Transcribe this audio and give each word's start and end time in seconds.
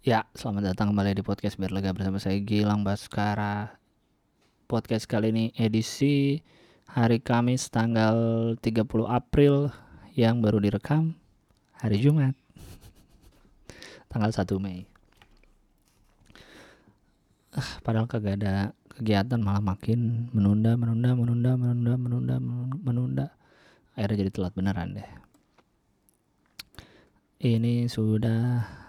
Ya, 0.00 0.24
selamat 0.32 0.72
datang 0.72 0.96
kembali 0.96 1.12
di 1.12 1.20
podcast 1.20 1.60
Biar 1.60 1.76
Lega 1.76 1.92
bersama 1.92 2.16
saya 2.16 2.40
Gilang 2.40 2.80
Baskara. 2.80 3.76
Podcast 4.64 5.04
kali 5.04 5.28
ini 5.28 5.44
edisi 5.60 6.40
hari 6.88 7.20
Kamis 7.20 7.68
tanggal 7.68 8.16
30 8.64 8.80
April 9.04 9.68
yang 10.16 10.40
baru 10.40 10.56
direkam 10.56 11.20
hari 11.76 12.00
Jumat. 12.00 12.32
tanggal 14.16 14.32
1 14.32 14.48
Mei. 14.56 14.88
Ah, 17.52 17.70
padahal 17.84 18.08
kagak 18.08 18.40
ada 18.40 18.72
kegiatan 18.96 19.36
malah 19.36 19.60
makin 19.60 20.32
menunda, 20.32 20.80
menunda, 20.80 21.12
menunda, 21.12 21.50
menunda, 21.60 21.92
menunda, 22.00 22.36
menunda. 22.72 23.26
Akhirnya 23.92 24.24
jadi 24.24 24.32
telat 24.32 24.56
beneran 24.56 24.96
deh. 24.96 25.10
Ini 27.44 27.84
sudah 27.84 28.80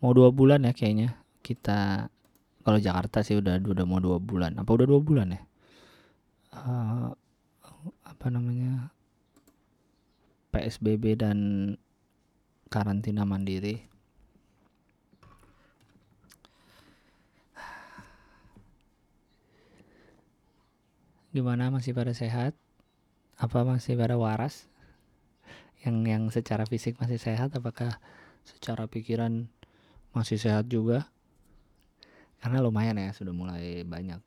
mau 0.00 0.16
dua 0.16 0.32
bulan 0.32 0.64
ya 0.64 0.72
kayaknya 0.72 1.20
kita 1.44 2.08
kalau 2.60 2.78
Jakarta 2.80 3.24
sih 3.24 3.40
udah 3.40 3.56
udah 3.60 3.84
mau 3.88 4.00
dua 4.00 4.20
bulan. 4.20 4.56
Apa 4.60 4.70
udah 4.76 4.86
dua 4.88 5.00
bulan 5.00 5.32
ya? 5.32 5.42
Uh, 6.52 7.08
apa 8.04 8.26
namanya? 8.28 8.92
PSBB 10.50 11.16
dan 11.16 11.38
karantina 12.68 13.24
mandiri. 13.24 13.86
Gimana? 21.30 21.70
Masih 21.70 21.94
pada 21.94 22.10
sehat? 22.12 22.58
Apa 23.40 23.62
masih 23.64 23.96
pada 23.96 24.20
waras? 24.20 24.66
Yang 25.80 25.96
yang 26.04 26.24
secara 26.28 26.68
fisik 26.68 27.00
masih 27.00 27.16
sehat 27.16 27.56
apakah 27.56 27.96
secara 28.44 28.84
pikiran 28.84 29.48
masih 30.10 30.38
sehat 30.38 30.66
juga. 30.66 31.06
Karena 32.40 32.64
lumayan 32.64 32.96
ya 32.96 33.12
sudah 33.12 33.36
mulai 33.36 33.84
banyak 33.84 34.20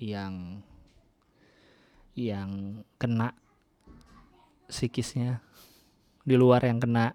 yang 0.00 0.62
yang 2.16 2.80
kena 2.96 3.34
psikisnya. 4.70 5.42
Di 6.22 6.38
luar 6.38 6.62
yang 6.64 6.78
kena 6.78 7.12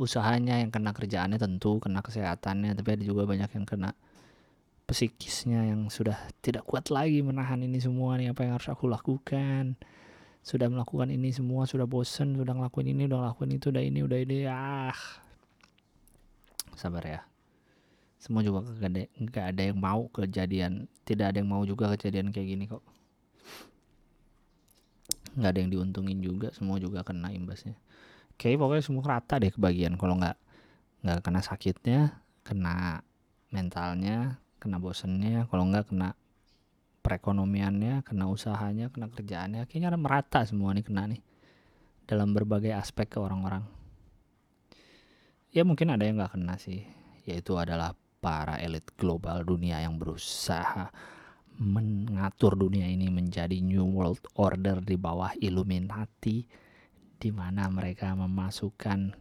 usahanya 0.00 0.56
yang 0.58 0.72
kena 0.72 0.96
kerjaannya 0.96 1.36
tentu 1.36 1.76
kena 1.76 2.00
kesehatannya 2.00 2.72
tapi 2.72 2.96
ada 2.96 3.04
juga 3.04 3.28
banyak 3.28 3.52
yang 3.52 3.68
kena 3.68 3.92
psikisnya 4.88 5.68
yang 5.68 5.92
sudah 5.92 6.16
tidak 6.40 6.64
kuat 6.64 6.88
lagi 6.88 7.20
menahan 7.20 7.60
ini 7.60 7.76
semua 7.78 8.16
nih 8.16 8.32
apa 8.32 8.42
yang 8.48 8.56
harus 8.56 8.72
aku 8.72 8.88
lakukan. 8.90 9.76
Sudah 10.40 10.72
melakukan 10.72 11.12
ini 11.12 11.36
semua 11.36 11.68
sudah 11.68 11.84
bosen 11.84 12.32
sudah 12.40 12.56
ngelakuin 12.56 12.96
ini 12.96 13.04
udah 13.04 13.28
ngelakuin 13.28 13.52
itu 13.60 13.68
udah 13.68 13.82
ini 13.84 14.00
udah 14.00 14.18
ini 14.24 14.36
ah 14.48 14.96
sabar 16.80 17.04
ya. 17.04 17.20
Semua 18.16 18.40
juga 18.40 18.64
gak 18.64 18.90
ada, 18.92 19.02
gak 19.28 19.46
ada 19.56 19.62
yang 19.68 19.78
mau 19.80 20.08
kejadian 20.08 20.88
tidak 21.04 21.34
ada 21.34 21.38
yang 21.40 21.50
mau 21.50 21.62
juga 21.68 21.92
kejadian 21.92 22.32
kayak 22.32 22.48
gini 22.56 22.64
kok. 22.68 22.84
Nggak 25.34 25.50
ada 25.50 25.58
yang 25.62 25.70
diuntungin 25.70 26.18
juga 26.22 26.48
semua 26.56 26.78
juga 26.82 27.06
kena 27.06 27.30
imbasnya. 27.30 27.78
Oke 28.34 28.56
pokoknya 28.56 28.82
semua 28.82 29.02
rata 29.18 29.38
deh 29.38 29.52
kebagian. 29.52 29.94
Kalau 30.00 30.18
nggak 30.18 30.36
nggak 31.00 31.18
kena 31.24 31.40
sakitnya 31.40 32.00
kena 32.44 33.00
mentalnya 33.50 34.38
kena 34.60 34.76
bosennya 34.76 35.48
kalau 35.48 35.64
nggak 35.66 35.88
kena 35.90 36.12
perekonomiannya 37.00 38.04
kena 38.04 38.28
usahanya 38.28 38.92
kena 38.92 39.08
kerjaannya 39.08 39.64
kayaknya 39.64 39.96
merata 39.96 40.44
semua 40.44 40.76
nih 40.76 40.84
kena 40.84 41.10
nih. 41.10 41.20
Dalam 42.04 42.34
berbagai 42.34 42.74
aspek 42.74 43.06
ke 43.06 43.18
orang-orang 43.22 43.79
ya 45.50 45.62
mungkin 45.66 45.94
ada 45.94 46.06
yang 46.06 46.18
nggak 46.18 46.34
kena 46.38 46.56
sih. 46.56 46.86
Yaitu 47.26 47.58
adalah 47.58 47.94
para 48.20 48.60
elit 48.60 48.84
global 48.96 49.42
dunia 49.44 49.80
yang 49.80 49.96
berusaha 49.96 50.92
mengatur 51.60 52.56
dunia 52.56 52.88
ini 52.88 53.12
menjadi 53.12 53.60
new 53.60 53.84
world 53.84 54.24
order 54.40 54.80
di 54.80 54.96
bawah 54.96 55.36
Illuminati 55.36 56.48
di 57.20 57.30
mana 57.32 57.68
mereka 57.68 58.16
memasukkan 58.16 59.12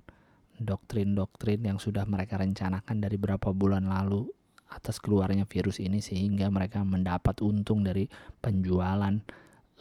doktrin-doktrin 0.56 1.68
yang 1.68 1.80
sudah 1.80 2.08
mereka 2.08 2.40
rencanakan 2.40 3.04
dari 3.04 3.20
beberapa 3.20 3.52
bulan 3.52 3.92
lalu 3.92 4.28
atas 4.72 5.04
keluarnya 5.04 5.44
virus 5.50 5.84
ini 5.84 6.00
sehingga 6.00 6.48
mereka 6.48 6.80
mendapat 6.88 7.44
untung 7.44 7.84
dari 7.84 8.08
penjualan 8.40 9.20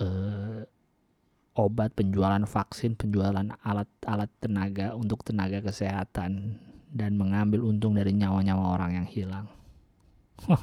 eh, 0.03 0.67
obat, 1.59 1.91
penjualan 1.99 2.47
vaksin, 2.47 2.95
penjualan 2.95 3.51
alat-alat 3.67 4.31
tenaga 4.39 4.95
untuk 4.95 5.27
tenaga 5.27 5.59
kesehatan 5.59 6.55
dan 6.95 7.19
mengambil 7.19 7.67
untung 7.67 7.99
dari 7.99 8.15
nyawa-nyawa 8.15 8.79
orang 8.79 9.03
yang 9.03 9.09
hilang. 9.11 9.47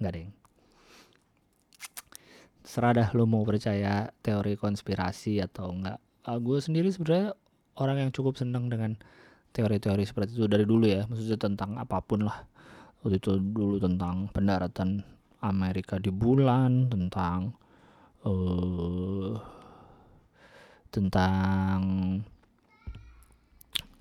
Enggak 0.00 0.12
deh. 0.16 0.28
Serah 2.64 3.12
lu 3.12 3.28
mau 3.28 3.44
percaya 3.44 4.08
teori 4.24 4.56
konspirasi 4.56 5.38
atau 5.38 5.70
enggak. 5.70 6.00
Uh, 6.26 6.40
gue 6.42 6.58
sendiri 6.58 6.90
sebenarnya 6.90 7.36
orang 7.78 8.08
yang 8.08 8.10
cukup 8.10 8.34
senang 8.34 8.66
dengan 8.66 8.98
teori-teori 9.54 10.02
seperti 10.02 10.34
itu 10.34 10.50
dari 10.50 10.66
dulu 10.66 10.88
ya. 10.88 11.06
Maksudnya 11.06 11.38
tentang 11.38 11.78
apa 11.78 12.02
pun 12.02 12.26
lah. 12.26 12.42
Waktu 13.04 13.20
itu 13.20 13.38
dulu 13.38 13.78
tentang 13.78 14.32
pendaratan 14.32 15.04
Amerika 15.44 16.00
di 16.00 16.08
bulan, 16.08 16.88
tentang 16.88 17.52
uh, 18.24 19.36
tentang 20.88 21.80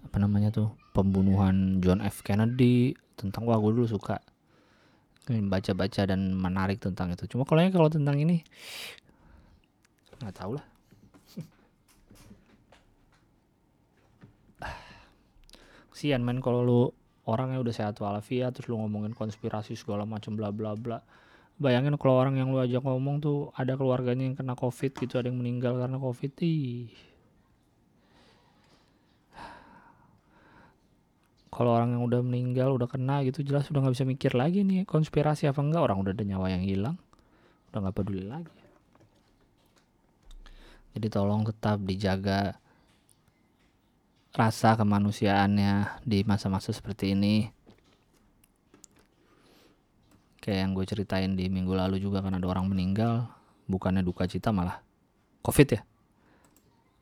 apa 0.03 0.17
namanya 0.21 0.53
tuh 0.53 0.69
pembunuhan 0.93 1.81
John 1.81 1.99
F. 2.05 2.21
Kennedy 2.21 2.93
tentang 3.17 3.49
wah 3.49 3.57
gue 3.57 3.71
dulu 3.73 3.87
suka 3.89 4.21
baca-baca 5.23 6.03
dan 6.03 6.35
menarik 6.35 6.83
tentang 6.83 7.15
itu. 7.15 7.23
Cuma 7.31 7.47
kalau 7.47 7.63
kalau 7.71 7.87
tentang 7.87 8.19
ini 8.19 8.43
nggak 10.19 10.35
tahu 10.35 10.59
lah. 10.59 10.65
Kesian 15.95 16.21
men 16.21 16.43
kalau 16.43 16.61
lu 16.61 16.91
orangnya 17.23 17.63
udah 17.63 17.73
sehat 17.73 17.95
walafiat 18.03 18.51
terus 18.51 18.67
lu 18.67 18.75
ngomongin 18.79 19.15
konspirasi 19.15 19.79
segala 19.79 20.03
macam 20.03 20.35
bla 20.35 20.51
bla 20.51 20.75
bla 20.75 20.99
bayangin 21.63 21.95
kalau 21.95 22.19
orang 22.19 22.35
yang 22.35 22.51
lu 22.51 22.59
ajak 22.59 22.83
ngomong 22.83 23.23
tuh 23.23 23.55
ada 23.55 23.79
keluarganya 23.79 24.27
yang 24.27 24.35
kena 24.35 24.53
covid 24.59 24.91
gitu 24.91 25.15
ada 25.15 25.31
yang 25.31 25.39
meninggal 25.39 25.79
karena 25.79 25.95
covid. 25.95 26.31
Ih. 26.43 26.91
Kalau 31.53 31.69
orang 31.71 31.95
yang 31.95 32.03
udah 32.03 32.19
meninggal 32.19 32.75
udah 32.75 32.89
kena 32.91 33.23
gitu 33.23 33.45
jelas 33.45 33.69
udah 33.71 33.79
nggak 33.85 33.95
bisa 33.95 34.05
mikir 34.09 34.31
lagi 34.35 34.67
nih 34.67 34.83
konspirasi 34.83 35.47
apa 35.47 35.63
enggak. 35.63 35.87
Orang 35.87 36.03
udah 36.03 36.11
ada 36.11 36.25
nyawa 36.27 36.51
yang 36.51 36.67
hilang 36.67 36.97
udah 37.71 37.79
nggak 37.87 37.95
peduli 37.95 38.27
lagi. 38.27 38.59
Jadi 40.93 41.07
tolong 41.09 41.41
tetap 41.41 41.81
dijaga 41.81 42.59
rasa 44.33 44.73
kemanusiaannya 44.77 46.01
di 46.05 46.25
masa-masa 46.25 46.73
seperti 46.73 47.13
ini 47.13 47.49
kayak 50.43 50.59
yang 50.67 50.71
gue 50.75 50.83
ceritain 50.83 51.31
di 51.39 51.47
minggu 51.47 51.71
lalu 51.71 52.03
juga 52.03 52.19
kan 52.19 52.35
ada 52.35 52.43
orang 52.51 52.67
meninggal 52.67 53.31
bukannya 53.71 54.03
duka 54.03 54.27
cita 54.27 54.51
malah 54.51 54.83
covid 55.39 55.79
ya? 55.79 55.81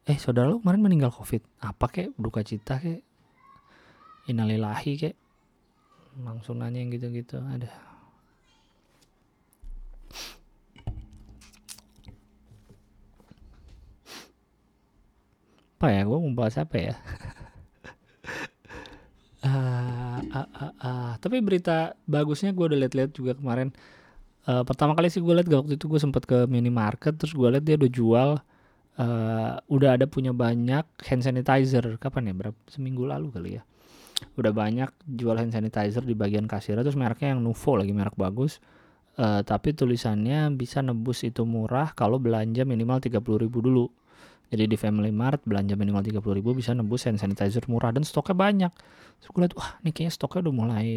Eh 0.06 0.18
saudara 0.22 0.46
lu 0.54 0.62
kemarin 0.62 0.86
meninggal 0.86 1.10
covid. 1.10 1.42
Apa 1.58 1.90
kek? 1.90 2.14
Duka 2.22 2.46
cita 2.46 2.78
kek? 2.78 3.02
Inalilahi 4.30 4.94
kek? 4.94 5.16
Langsung 6.22 6.62
nanya 6.62 6.86
yang 6.86 6.94
gitu-gitu. 6.94 7.42
Ada. 7.42 7.70
Apa 15.82 15.90
ya? 15.90 16.06
Gue 16.06 16.18
mau 16.22 16.34
bahas 16.38 16.62
apa 16.62 16.78
ya 16.78 16.94
uh, 19.46 20.20
uh, 20.22 20.50
uh, 20.50 20.74
uh. 20.82 21.12
tapi 21.18 21.42
berita 21.42 21.98
bagusnya 22.06 22.54
gue 22.54 22.66
udah 22.74 22.80
liat-liat 22.88 23.12
juga 23.14 23.34
kemarin. 23.38 23.74
Uh, 24.42 24.66
pertama 24.66 24.98
kali 24.98 25.10
sih 25.14 25.22
gue 25.22 25.34
liat 25.38 25.46
waktu 25.46 25.78
itu 25.78 25.86
gue 25.86 26.02
sempat 26.02 26.26
ke 26.26 26.50
minimarket 26.50 27.14
terus 27.14 27.38
gue 27.38 27.46
liat 27.46 27.62
dia 27.62 27.78
udah 27.78 27.92
jual 27.94 28.30
uh, 28.98 29.54
udah 29.70 29.90
ada 29.98 30.06
punya 30.10 30.34
banyak 30.34 30.86
hand 31.06 31.24
sanitizer. 31.26 31.98
Kapan 32.02 32.32
ya? 32.32 32.34
Berapa? 32.34 32.58
Seminggu 32.70 33.06
lalu 33.06 33.28
kali 33.34 33.50
ya. 33.62 33.64
Udah 34.38 34.54
banyak 34.54 34.90
jual 35.06 35.38
hand 35.38 35.54
sanitizer 35.54 36.02
di 36.06 36.14
bagian 36.14 36.46
kasir 36.46 36.78
terus 36.82 36.98
mereknya 36.98 37.38
yang 37.38 37.42
Nuvo 37.42 37.78
lagi 37.78 37.94
merek 37.94 38.18
bagus. 38.18 38.62
Uh, 39.20 39.44
tapi 39.44 39.76
tulisannya 39.76 40.56
bisa 40.56 40.80
nebus 40.80 41.28
itu 41.28 41.44
murah 41.44 41.92
kalau 41.92 42.16
belanja 42.16 42.64
minimal 42.64 43.04
30 43.04 43.20
ribu 43.44 43.60
dulu 43.60 43.86
jadi 44.52 44.68
di 44.68 44.76
Family 44.76 45.16
Mart 45.16 45.48
belanja 45.48 45.80
minimal 45.80 46.04
30 46.04 46.20
ribu 46.36 46.52
bisa 46.52 46.76
nebus 46.76 47.08
hand 47.08 47.24
sanitizer 47.24 47.64
murah 47.72 47.96
dan 47.96 48.04
stoknya 48.04 48.36
banyak. 48.36 48.72
Terus 49.24 49.30
gue 49.32 49.42
liat 49.48 49.56
wah 49.56 49.80
ini 49.80 49.96
kayaknya 49.96 50.12
stoknya 50.12 50.40
udah 50.52 50.54
mulai 50.54 50.88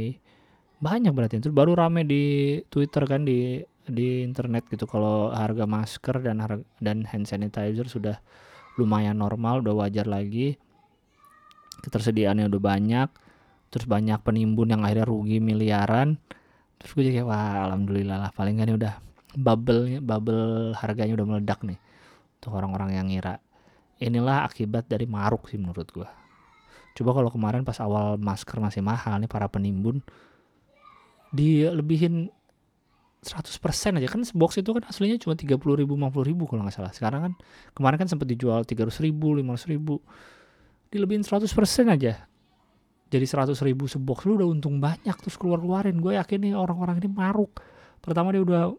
banyak 0.83 1.12
berarti. 1.15 1.39
Terus 1.39 1.55
baru 1.55 1.79
rame 1.79 2.03
di 2.03 2.59
Twitter 2.67 3.06
kan 3.06 3.23
di 3.23 3.62
di 3.85 4.27
internet 4.27 4.67
gitu 4.73 4.89
kalau 4.89 5.31
harga 5.31 5.69
masker 5.69 6.25
dan 6.25 6.43
harga, 6.43 6.65
dan 6.83 7.06
hand 7.06 7.31
sanitizer 7.31 7.87
sudah 7.87 8.17
lumayan 8.75 9.21
normal 9.21 9.62
udah 9.62 9.87
wajar 9.87 10.09
lagi 10.09 10.56
ketersediaannya 11.85 12.49
udah 12.49 12.62
banyak 12.65 13.09
terus 13.69 13.85
banyak 13.85 14.19
penimbun 14.25 14.73
yang 14.73 14.83
akhirnya 14.89 15.05
rugi 15.05 15.39
miliaran 15.39 16.17
terus 16.81 16.97
gue 16.97 17.05
jadi 17.05 17.21
kayak 17.21 17.29
wah 17.29 17.69
alhamdulillah 17.69 18.17
lah 18.25 18.31
paling 18.33 18.56
kan 18.56 18.73
udah 18.73 18.95
bubble 19.37 20.01
bubble 20.01 20.73
harganya 20.81 21.12
udah 21.12 21.27
meledak 21.29 21.61
nih 21.61 21.77
untuk 22.41 22.56
orang-orang 22.56 22.97
yang 22.97 23.06
ngira 23.12 23.44
inilah 24.02 24.46
akibat 24.46 24.91
dari 24.91 25.06
maruk 25.06 25.46
sih 25.50 25.58
menurut 25.61 25.88
gue 25.91 26.08
coba 26.94 27.11
kalau 27.11 27.31
kemarin 27.31 27.67
pas 27.67 27.79
awal 27.82 28.14
masker 28.19 28.62
masih 28.62 28.82
mahal 28.82 29.19
nih 29.19 29.31
para 29.31 29.50
penimbun 29.50 29.99
dilebihin 31.35 32.31
100% 33.25 33.99
aja. 33.99 34.06
Kan 34.06 34.23
box 34.37 34.61
itu 34.61 34.70
kan 34.70 34.85
aslinya 34.87 35.17
cuma 35.19 35.35
30 35.35 35.56
ribu 35.56 35.96
50 35.96 36.31
ribu 36.31 36.44
kalau 36.46 36.62
nggak 36.62 36.76
salah. 36.76 36.93
Sekarang 36.93 37.20
kan 37.26 37.32
kemarin 37.73 38.05
kan 38.05 38.08
sempat 38.12 38.29
dijual 38.29 38.62
300 38.62 39.00
ribu 39.02 39.35
500 39.35 39.73
ribu. 39.73 39.99
Dilebihin 40.93 41.25
100% 41.26 41.49
aja. 41.91 42.29
Jadi 43.11 43.26
100 43.26 43.56
ribu 43.67 43.91
sebox 43.91 44.29
lu 44.29 44.38
udah 44.38 44.49
untung 44.49 44.79
banyak 44.79 45.17
terus 45.19 45.35
keluar 45.41 45.58
keluarin 45.58 45.99
gue 45.99 46.14
yakin 46.14 46.38
nih 46.44 46.52
orang-orang 46.55 47.02
ini 47.02 47.11
maruk. 47.11 47.58
Pertama 47.99 48.31
dia 48.31 48.44
udah 48.44 48.70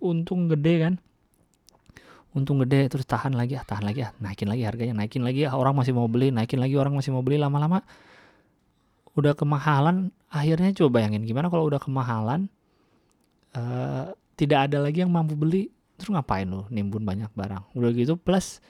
untung 0.00 0.48
gede 0.48 0.74
kan 0.80 0.94
untung 2.36 2.62
gede 2.62 2.86
terus 2.86 3.06
tahan 3.06 3.34
lagi 3.34 3.58
ah 3.58 3.64
tahan 3.66 3.82
lagi 3.82 4.06
ah 4.06 4.14
naikin 4.22 4.46
lagi 4.46 4.62
harganya 4.62 4.94
naikin 4.94 5.26
lagi 5.26 5.46
ah 5.50 5.58
orang 5.58 5.74
masih 5.74 5.90
mau 5.90 6.06
beli 6.06 6.30
naikin 6.30 6.62
lagi 6.62 6.78
orang 6.78 6.94
masih 6.94 7.10
mau 7.10 7.26
beli 7.26 7.42
lama-lama 7.42 7.82
udah 9.18 9.34
kemahalan 9.34 10.14
akhirnya 10.30 10.70
coba 10.78 11.02
bayangin 11.02 11.26
gimana 11.26 11.50
kalau 11.50 11.66
udah 11.66 11.82
kemahalan 11.82 12.46
uh, 13.54 14.14
tidak 14.38 14.70
ada 14.70 14.80
lagi 14.80 15.02
yang 15.04 15.12
mampu 15.12 15.36
beli 15.36 15.68
terus 16.00 16.16
ngapain 16.16 16.48
lo 16.48 16.64
nimbun 16.72 17.04
banyak 17.04 17.28
barang? 17.36 17.76
Udah 17.76 17.92
gitu 17.92 18.16
plus 18.16 18.64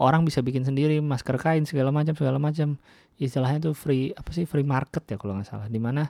orang 0.00 0.24
bisa 0.24 0.40
bikin 0.40 0.64
sendiri 0.64 0.96
masker 1.04 1.36
kain 1.36 1.68
segala 1.68 1.92
macam 1.92 2.16
segala 2.16 2.40
macam. 2.40 2.80
Istilahnya 3.20 3.68
tuh 3.68 3.76
free 3.76 4.16
apa 4.16 4.32
sih 4.32 4.48
free 4.48 4.64
market 4.64 5.04
ya 5.04 5.20
kalau 5.20 5.36
nggak 5.36 5.44
salah 5.44 5.68
di 5.68 5.76
mana 5.76 6.08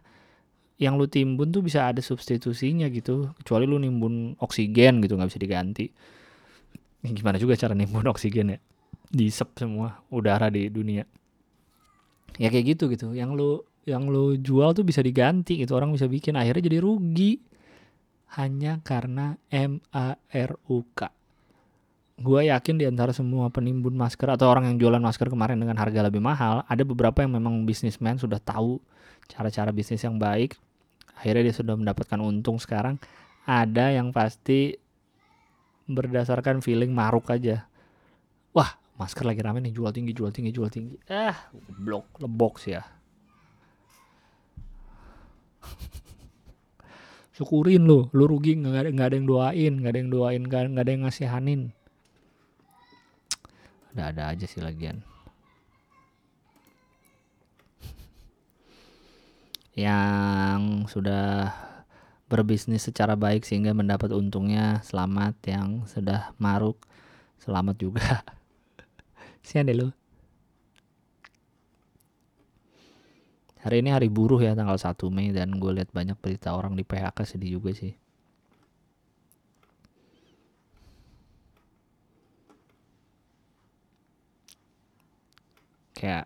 yang 0.78 0.94
lu 0.94 1.10
timbun 1.10 1.50
tuh 1.50 1.60
bisa 1.60 1.90
ada 1.90 1.98
substitusinya 1.98 2.86
gitu 2.88 3.34
kecuali 3.42 3.66
lu 3.66 3.82
nimbun 3.82 4.38
oksigen 4.38 5.02
gitu 5.02 5.18
nggak 5.18 5.28
bisa 5.28 5.42
diganti 5.42 5.90
gimana 7.00 7.40
juga 7.40 7.56
cara 7.56 7.72
nimbun 7.72 8.04
oksigen 8.12 8.56
ya? 8.56 8.58
Disep 9.10 9.56
semua 9.56 10.04
udara 10.12 10.52
di 10.52 10.68
dunia. 10.68 11.08
Ya 12.36 12.52
kayak 12.52 12.76
gitu 12.76 12.92
gitu. 12.92 13.16
Yang 13.16 13.30
lu 13.34 13.50
yang 13.88 14.06
lu 14.06 14.36
jual 14.36 14.76
tuh 14.76 14.84
bisa 14.84 15.00
diganti 15.00 15.60
gitu. 15.60 15.72
Orang 15.74 15.96
bisa 15.96 16.06
bikin 16.06 16.36
akhirnya 16.36 16.68
jadi 16.68 16.78
rugi. 16.84 17.40
Hanya 18.36 18.78
karena 18.86 19.34
M 19.50 19.82
A 19.90 20.14
R 20.30 20.54
U 20.70 20.86
K. 20.94 21.10
Gue 22.20 22.52
yakin 22.52 22.76
di 22.76 22.84
antara 22.84 23.16
semua 23.16 23.48
penimbun 23.48 23.96
masker 23.96 24.28
atau 24.28 24.52
orang 24.52 24.68
yang 24.68 24.76
jualan 24.76 25.00
masker 25.00 25.32
kemarin 25.32 25.56
dengan 25.56 25.80
harga 25.80 26.04
lebih 26.04 26.20
mahal 26.20 26.68
ada 26.68 26.84
beberapa 26.84 27.24
yang 27.24 27.32
memang 27.32 27.64
bisnismen 27.64 28.20
sudah 28.20 28.36
tahu 28.36 28.76
cara-cara 29.24 29.72
bisnis 29.72 30.04
yang 30.04 30.20
baik. 30.20 30.60
Akhirnya 31.16 31.48
dia 31.48 31.56
sudah 31.56 31.76
mendapatkan 31.76 32.20
untung 32.20 32.60
sekarang. 32.60 33.00
Ada 33.48 33.96
yang 33.96 34.12
pasti 34.12 34.79
berdasarkan 35.92 36.62
feeling 36.62 36.94
maruk 36.94 37.28
aja. 37.30 37.66
Wah, 38.54 38.78
masker 38.96 39.26
lagi 39.26 39.42
rame 39.42 39.60
nih, 39.62 39.74
jual 39.74 39.90
tinggi, 39.90 40.14
jual 40.14 40.30
tinggi, 40.30 40.50
jual 40.54 40.70
tinggi. 40.70 40.96
Eh, 41.10 41.34
blok, 41.78 42.18
lebok 42.22 42.58
sih 42.62 42.74
ya. 42.74 42.82
Syukurin 47.36 47.86
lo, 47.86 48.10
lu 48.14 48.24
rugi 48.26 48.56
nggak 48.58 48.90
ada 48.90 48.90
ada 49.10 49.14
yang 49.14 49.28
doain, 49.28 49.72
nggak 49.80 49.92
ada 49.92 49.98
yang 49.98 50.10
doain, 50.10 50.42
nggak 50.44 50.84
ada 50.84 50.90
yang 50.90 51.02
ngasihanin. 51.06 51.70
Ada-ada 53.90 54.34
aja 54.34 54.46
sih 54.46 54.62
lagian. 54.62 55.02
yang 59.80 60.84
sudah 60.90 61.54
berbisnis 62.30 62.86
secara 62.86 63.18
baik 63.18 63.42
sehingga 63.42 63.74
mendapat 63.74 64.14
untungnya. 64.14 64.78
Selamat 64.86 65.34
yang 65.50 65.82
sudah 65.90 66.30
maruk. 66.38 66.78
Selamat 67.42 67.74
juga. 67.82 68.22
Sian 69.46 69.66
deh 69.66 69.74
lu. 69.74 69.90
Hari 73.60 73.84
ini 73.84 73.92
hari 73.92 74.08
buruh 74.08 74.40
ya 74.40 74.56
tanggal 74.56 74.78
1 74.80 74.96
Mei 75.12 75.36
dan 75.36 75.60
gue 75.60 75.72
lihat 75.76 75.92
banyak 75.92 76.16
berita 76.16 76.56
orang 76.56 76.78
di 76.78 76.86
PHK 76.86 77.18
sedih 77.28 77.60
juga 77.60 77.76
sih. 77.76 77.92
Kayak 85.92 86.24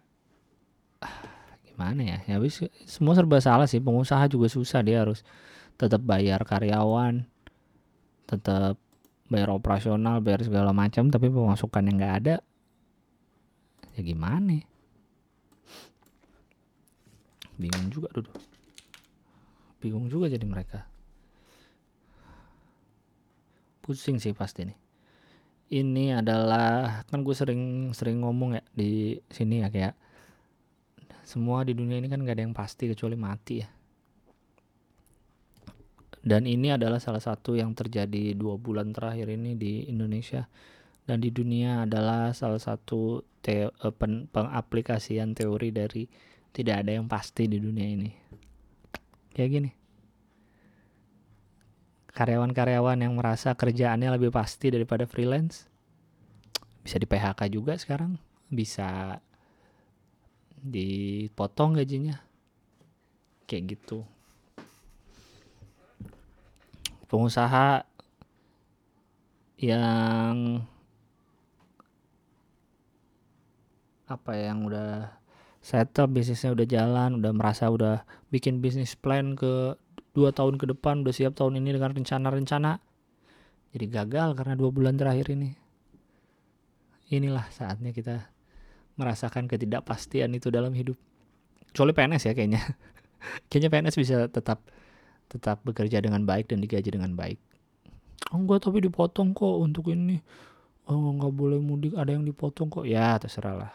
gimana 1.66 2.06
ya? 2.06 2.18
Ya 2.30 2.38
habis 2.38 2.62
semua 2.86 3.18
serba 3.18 3.42
salah 3.42 3.66
sih 3.66 3.82
pengusaha 3.82 4.30
juga 4.30 4.46
susah 4.46 4.78
dia 4.86 5.02
harus 5.02 5.26
tetap 5.74 6.02
bayar 6.06 6.40
karyawan 6.46 7.26
tetap 8.24 8.78
bayar 9.28 9.50
operasional 9.52 10.22
bayar 10.22 10.44
segala 10.46 10.70
macam 10.70 11.10
tapi 11.10 11.28
pemasukan 11.28 11.82
yang 11.84 11.96
nggak 11.98 12.16
ada 12.24 12.36
ya 13.94 14.02
gimana? 14.02 14.58
Bingung 17.54 17.86
juga 17.94 18.10
dulu. 18.10 18.30
Bingung 19.78 20.06
juga 20.10 20.26
jadi 20.26 20.42
mereka. 20.42 20.82
Pusing 23.78 24.18
sih 24.18 24.34
pasti 24.34 24.66
nih. 24.66 24.78
Ini 25.74 26.20
adalah 26.20 27.02
kan 27.06 27.22
gue 27.22 27.34
sering 27.34 27.94
sering 27.94 28.20
ngomong 28.20 28.58
ya 28.58 28.62
di 28.74 29.18
sini 29.30 29.62
ya 29.62 29.70
kayak 29.70 29.94
semua 31.24 31.64
di 31.64 31.72
dunia 31.72 31.98
ini 31.98 32.10
kan 32.10 32.20
gak 32.20 32.36
ada 32.36 32.44
yang 32.44 32.52
pasti 32.52 32.84
kecuali 32.84 33.16
mati 33.16 33.64
ya 33.64 33.68
dan 36.24 36.48
ini 36.48 36.72
adalah 36.72 36.96
salah 36.96 37.20
satu 37.20 37.52
yang 37.52 37.76
terjadi 37.76 38.32
dua 38.32 38.56
bulan 38.56 38.96
terakhir 38.96 39.28
ini 39.28 39.60
di 39.60 39.84
Indonesia. 39.92 40.48
Dan 41.04 41.20
di 41.20 41.28
dunia 41.28 41.84
adalah 41.84 42.32
salah 42.32 42.56
satu 42.56 43.20
te 43.44 43.68
eh, 43.68 43.92
pen 43.92 44.24
pengaplikasian 44.32 45.36
teori 45.36 45.68
dari 45.68 46.08
tidak 46.48 46.80
ada 46.80 46.96
yang 46.96 47.04
pasti 47.04 47.44
di 47.44 47.60
dunia 47.60 47.84
ini. 47.84 48.10
Kayak 49.36 49.50
gini. 49.52 49.70
Karyawan-karyawan 52.08 53.04
yang 53.04 53.20
merasa 53.20 53.52
kerjaannya 53.52 54.08
lebih 54.16 54.32
pasti 54.32 54.72
daripada 54.72 55.04
freelance 55.04 55.68
bisa 56.80 56.96
di 56.96 57.04
PHK 57.04 57.40
juga 57.52 57.76
sekarang. 57.76 58.16
Bisa 58.48 59.20
dipotong 60.56 61.76
gajinya. 61.76 62.16
Kayak 63.44 63.76
gitu 63.76 64.13
pengusaha 67.14 67.86
yang 69.62 70.66
apa 74.10 74.30
ya 74.34 74.50
yang 74.50 74.66
udah 74.66 75.14
settle 75.62 76.10
bisnisnya 76.10 76.50
udah 76.58 76.66
jalan 76.66 77.22
udah 77.22 77.30
merasa 77.30 77.70
udah 77.70 78.02
bikin 78.34 78.58
bisnis 78.58 78.98
plan 78.98 79.38
ke 79.38 79.78
dua 80.10 80.34
tahun 80.34 80.58
ke 80.58 80.74
depan 80.74 81.06
udah 81.06 81.14
siap 81.14 81.38
tahun 81.38 81.62
ini 81.62 81.78
dengan 81.78 81.94
rencana-rencana 81.94 82.82
jadi 83.74 83.90
gagal 83.90 84.38
karena 84.38 84.54
dua 84.54 84.70
bulan 84.70 84.94
terakhir 84.94 85.34
ini. 85.34 85.50
Inilah 87.10 87.50
saatnya 87.50 87.90
kita 87.90 88.30
merasakan 88.94 89.50
ketidakpastian 89.50 90.30
itu 90.30 90.54
dalam 90.54 90.70
hidup. 90.78 90.94
Kecuali 91.74 91.90
PNS 91.90 92.30
ya 92.30 92.32
kayaknya. 92.38 92.62
Kayaknya 93.50 93.70
PNS 93.74 93.96
bisa 93.98 94.16
tetap 94.30 94.62
tetap 95.28 95.60
bekerja 95.66 96.00
dengan 96.00 96.22
baik 96.22 96.50
dan 96.50 96.62
digaji 96.62 96.90
dengan 96.90 97.12
baik. 97.14 97.38
Oh, 98.30 98.40
enggak 98.40 98.66
tapi 98.66 98.84
dipotong 98.84 99.36
kok 99.36 99.56
untuk 99.60 99.90
ini. 99.90 100.18
Oh 100.84 101.16
nggak 101.16 101.32
boleh 101.32 101.58
mudik 101.60 101.96
ada 101.96 102.12
yang 102.12 102.24
dipotong 102.24 102.68
kok. 102.68 102.84
Ya 102.84 103.16
terserah 103.16 103.66
lah. 103.66 103.72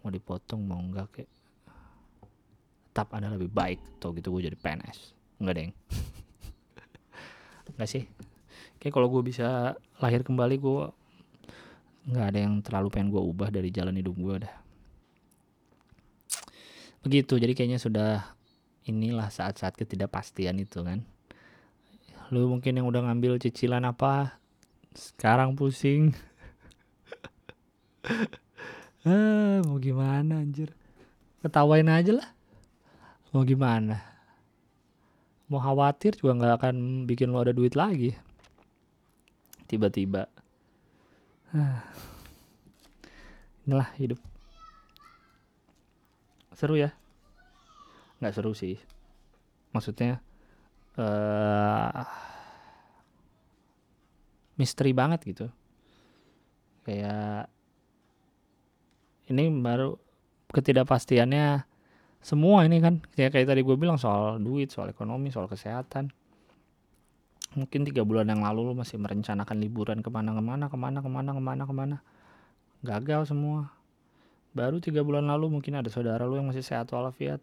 Mau 0.00 0.10
dipotong 0.12 0.60
mau 0.64 0.80
enggak 0.80 1.06
kayak. 1.12 1.30
Tetap 2.92 3.12
ada 3.12 3.32
lebih 3.32 3.52
baik. 3.52 3.80
Atau 4.00 4.16
gitu 4.16 4.32
gue 4.32 4.48
jadi 4.48 4.56
PNS. 4.56 5.12
Enggak 5.42 5.54
deng. 5.60 5.72
enggak 7.74 7.88
sih. 7.88 8.04
Kayak 8.80 8.92
kalau 8.96 9.08
gue 9.12 9.22
bisa 9.24 9.76
lahir 10.00 10.24
kembali 10.24 10.56
gue 10.56 10.84
nggak 12.06 12.26
ada 12.30 12.38
yang 12.38 12.54
terlalu 12.62 12.88
pengen 12.94 13.10
gue 13.10 13.18
ubah 13.18 13.50
dari 13.50 13.74
jalan 13.74 13.98
hidup 13.98 14.14
gue 14.14 14.46
dah 14.46 14.54
begitu 17.02 17.34
jadi 17.34 17.50
kayaknya 17.54 17.82
sudah 17.82 18.35
inilah 18.86 19.28
saat-saat 19.28 19.74
ketidakpastian 19.74 20.62
itu 20.62 20.80
kan? 20.86 21.02
Lu 22.30 22.46
mungkin 22.46 22.78
yang 22.78 22.86
udah 22.86 23.06
ngambil 23.06 23.42
cicilan 23.42 23.82
apa? 23.82 24.38
Sekarang 24.94 25.58
pusing. 25.58 26.14
Ah, 29.02 29.62
mau 29.66 29.82
gimana 29.82 30.42
anjir? 30.42 30.70
Ketawain 31.42 31.90
aja 31.90 32.22
lah. 32.22 32.28
Mau 33.34 33.42
gimana? 33.42 34.02
Mau 35.50 35.62
khawatir 35.62 36.18
juga 36.18 36.38
nggak 36.38 36.54
akan 36.62 36.76
bikin 37.06 37.30
lo 37.30 37.42
ada 37.42 37.54
duit 37.54 37.74
lagi. 37.74 38.14
Tiba-tiba. 39.66 40.30
Ah. 41.50 41.82
inilah 43.66 43.90
hidup. 43.98 44.18
Seru 46.54 46.78
ya 46.78 46.94
nggak 48.20 48.34
seru 48.34 48.52
sih. 48.56 48.80
Maksudnya 49.72 50.24
uh, 50.96 52.04
misteri 54.56 54.96
banget 54.96 55.20
gitu. 55.24 55.46
Kayak 56.88 57.50
ini 59.26 59.50
baru 59.60 59.98
ketidakpastiannya 60.54 61.66
semua 62.24 62.64
ini 62.64 62.80
kan. 62.80 63.04
Kayak 63.12 63.36
kayak 63.36 63.46
tadi 63.52 63.60
gue 63.60 63.76
bilang 63.76 64.00
soal 64.00 64.40
duit 64.40 64.72
soal 64.72 64.88
ekonomi 64.88 65.28
soal 65.28 65.50
kesehatan. 65.50 66.08
Mungkin 67.56 67.88
tiga 67.88 68.04
bulan 68.04 68.28
yang 68.28 68.44
lalu 68.44 68.72
lu 68.72 68.74
masih 68.76 69.00
merencanakan 69.00 69.56
liburan 69.56 70.04
ke 70.04 70.12
mana-kemana 70.12 70.68
ke 70.68 70.76
mana 70.76 70.98
ke 71.00 71.08
mana 71.08 71.30
ke 71.32 71.40
mana 71.40 71.62
ke 71.64 71.74
mana. 71.74 71.96
Gagal 72.84 73.32
semua. 73.32 73.72
Baru 74.56 74.80
tiga 74.80 75.04
bulan 75.04 75.28
lalu 75.28 75.52
mungkin 75.52 75.76
ada 75.76 75.88
saudara 75.92 76.24
lu 76.24 76.40
yang 76.40 76.48
masih 76.48 76.64
sehat 76.64 76.88
walafiat 76.92 77.40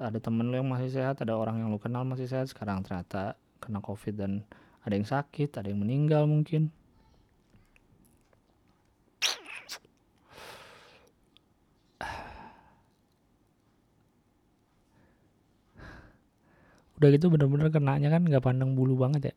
ada 0.00 0.18
temen 0.20 0.48
lu 0.48 0.60
yang 0.60 0.68
masih 0.68 0.90
sehat 0.92 1.20
ada 1.22 1.36
orang 1.36 1.60
yang 1.60 1.68
lu 1.72 1.78
kenal 1.80 2.02
masih 2.04 2.26
sehat 2.28 2.48
sekarang 2.50 2.82
ternyata 2.84 3.36
kena 3.60 3.80
covid 3.84 4.14
dan 4.16 4.44
ada 4.84 4.94
yang 4.96 5.08
sakit 5.08 5.56
ada 5.56 5.68
yang 5.68 5.80
meninggal 5.80 6.24
mungkin. 6.24 6.72
Udah 17.00 17.08
gitu 17.16 17.32
bener-bener 17.32 17.72
kenanya 17.72 18.12
kan 18.12 18.28
nggak 18.28 18.44
pandang 18.44 18.76
bulu 18.76 18.92
banget 19.00 19.32
ya. 19.32 19.34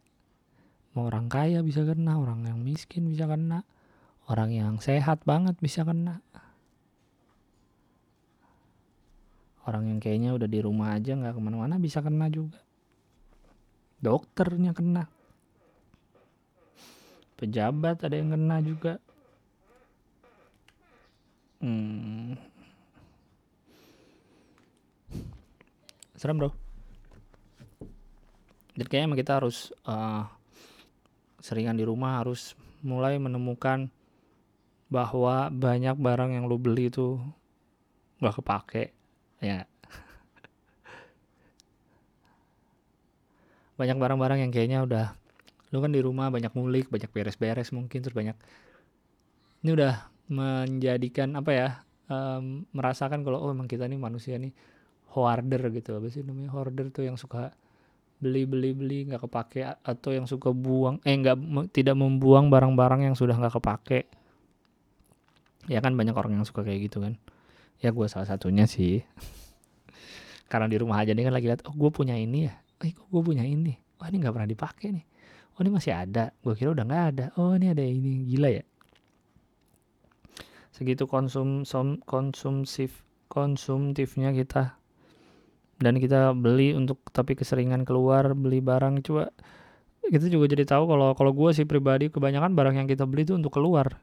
Mau 0.99 1.07
orang 1.07 1.31
kaya 1.31 1.63
bisa 1.63 1.87
kena 1.87 2.19
orang 2.19 2.43
yang 2.43 2.59
miskin 2.59 3.07
bisa 3.07 3.23
kena 3.23 3.63
orang 4.27 4.51
yang 4.51 4.83
sehat 4.83 5.23
banget 5.23 5.55
bisa 5.63 5.87
kena 5.87 6.19
orang 9.63 9.95
yang 9.95 9.99
kayaknya 10.03 10.35
udah 10.35 10.49
di 10.49 10.59
rumah 10.59 10.95
aja 10.95 11.15
nggak 11.15 11.33
ke 11.35 11.41
mana-mana 11.41 11.79
bisa 11.79 12.03
kena 12.03 12.27
juga. 12.27 12.59
Dokternya 14.03 14.75
kena. 14.75 15.07
Pejabat 17.39 18.03
ada 18.03 18.15
yang 18.15 18.35
kena 18.35 18.59
juga. 18.59 18.99
Hmm. 21.63 22.35
serem 26.23 26.39
bro. 26.39 26.55
Jadi 28.79 28.87
kayaknya 28.87 29.19
kita 29.19 29.43
harus 29.43 29.75
uh, 29.83 30.23
seringan 31.43 31.75
di 31.75 31.83
rumah 31.83 32.23
harus 32.23 32.55
mulai 32.79 33.19
menemukan 33.19 33.91
bahwa 34.87 35.51
banyak 35.51 35.99
barang 35.99 36.31
yang 36.31 36.47
lo 36.47 36.55
beli 36.55 36.87
itu 36.87 37.19
nggak 38.23 38.39
kepake 38.39 38.95
ya. 39.43 39.67
Banyak 43.75 43.97
barang-barang 43.99 44.39
yang 44.47 44.51
kayaknya 44.55 44.79
udah 44.87 45.05
lu 45.73 45.81
kan 45.81 45.89
di 45.89 45.99
rumah 46.05 46.29
banyak 46.29 46.53
ngulik 46.53 46.87
banyak 46.93 47.09
beres-beres 47.09 47.73
mungkin 47.75 47.99
terus 47.99 48.15
banyak. 48.15 48.37
Ini 49.65 49.69
udah 49.73 49.93
menjadikan 50.31 51.35
apa 51.35 51.51
ya 51.51 51.69
um, 52.07 52.63
merasakan 52.71 53.25
kalau 53.25 53.41
oh 53.41 53.51
emang 53.51 53.67
kita 53.67 53.89
nih 53.89 53.99
manusia 53.99 54.39
nih 54.39 54.53
hoarder 55.11 55.73
gitu. 55.73 55.97
Apa 55.97 56.07
sih 56.13 56.21
namanya 56.23 56.53
hoarder 56.53 56.93
tuh 56.93 57.09
yang 57.09 57.17
suka 57.19 57.51
beli 58.21 58.47
beli 58.47 58.71
beli 58.71 58.99
nggak 59.11 59.27
kepake 59.27 59.67
atau 59.83 60.15
yang 60.15 60.23
suka 60.29 60.55
buang 60.55 61.03
eh 61.03 61.11
nggak 61.11 61.35
tidak 61.75 61.99
membuang 61.99 62.47
barang-barang 62.47 63.11
yang 63.11 63.15
sudah 63.17 63.35
nggak 63.35 63.57
kepake. 63.59 63.99
Ya 65.67 65.81
kan 65.81 65.97
banyak 65.97 66.13
orang 66.13 66.37
yang 66.39 66.45
suka 66.45 66.61
kayak 66.61 66.87
gitu 66.87 67.01
kan 67.01 67.17
ya 67.83 67.91
gue 67.91 68.07
salah 68.07 68.23
satunya 68.23 68.63
sih. 68.63 69.03
Karena 70.51 70.71
di 70.71 70.79
rumah 70.79 71.03
aja 71.03 71.11
nih 71.11 71.27
kan 71.27 71.33
lagi 71.35 71.51
lihat 71.51 71.67
oh 71.67 71.75
gue 71.75 71.91
punya 71.91 72.15
ini 72.15 72.47
ya? 72.47 72.55
Oh 72.79 72.87
kok 72.87 73.07
gue 73.11 73.21
punya 73.21 73.43
ini? 73.43 73.75
Oh 73.99 74.07
ini 74.07 74.23
nggak 74.23 74.31
pernah 74.31 74.47
dipakai 74.47 74.87
nih. 74.95 75.05
Oh 75.53 75.59
ini 75.67 75.69
masih 75.75 75.91
ada. 75.91 76.31
Gue 76.39 76.55
kira 76.55 76.71
udah 76.71 76.87
nggak 76.87 77.03
ada. 77.11 77.25
Oh 77.35 77.51
ini 77.59 77.67
ada 77.75 77.83
ini. 77.83 78.23
Gila 78.31 78.49
ya. 78.49 78.63
Segitu 80.71 81.05
konsum 81.05 81.67
konsumsif 82.07 83.03
konsumtifnya 83.27 84.31
kita. 84.31 84.79
Dan 85.83 85.99
kita 85.99 86.31
beli 86.31 86.71
untuk 86.71 87.03
tapi 87.11 87.35
keseringan 87.35 87.83
keluar 87.83 88.31
beli 88.31 88.63
barang. 88.63 89.03
Coba 89.03 89.27
kita 90.07 90.31
juga 90.31 90.47
jadi 90.47 90.63
tahu 90.63 90.87
kalau 90.87 91.11
kalau 91.11 91.31
gue 91.35 91.49
sih 91.51 91.67
pribadi 91.67 92.07
kebanyakan 92.07 92.55
barang 92.55 92.75
yang 92.79 92.87
kita 92.87 93.03
beli 93.03 93.27
itu 93.27 93.35
untuk 93.35 93.51
keluar. 93.51 93.99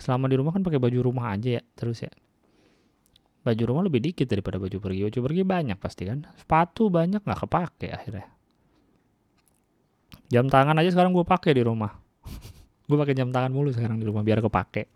Selama 0.00 0.30
di 0.30 0.38
rumah 0.38 0.54
kan 0.54 0.62
pakai 0.62 0.78
baju 0.78 1.10
rumah 1.10 1.34
aja 1.34 1.58
ya 1.58 1.62
terus 1.74 2.06
ya 2.06 2.12
baju 3.48 3.62
rumah 3.64 3.82
lebih 3.88 4.04
dikit 4.04 4.28
daripada 4.28 4.60
baju 4.60 4.76
pergi. 4.76 5.00
Baju 5.08 5.18
pergi 5.24 5.42
banyak 5.48 5.78
pasti 5.80 6.04
kan. 6.04 6.28
Sepatu 6.36 6.92
banyak 6.92 7.24
nggak 7.24 7.40
kepake 7.48 7.88
akhirnya. 7.88 8.28
Jam 10.28 10.52
tangan 10.52 10.76
aja 10.76 10.92
sekarang 10.92 11.16
gue 11.16 11.24
pakai 11.24 11.56
di 11.56 11.64
rumah. 11.64 11.96
Gue 12.88 12.96
pakai 12.96 13.12
jam 13.12 13.28
tangan 13.28 13.52
mulu 13.52 13.68
sekarang 13.68 14.00
di 14.00 14.08
rumah 14.08 14.24
biar 14.24 14.40
kepake. 14.40 14.88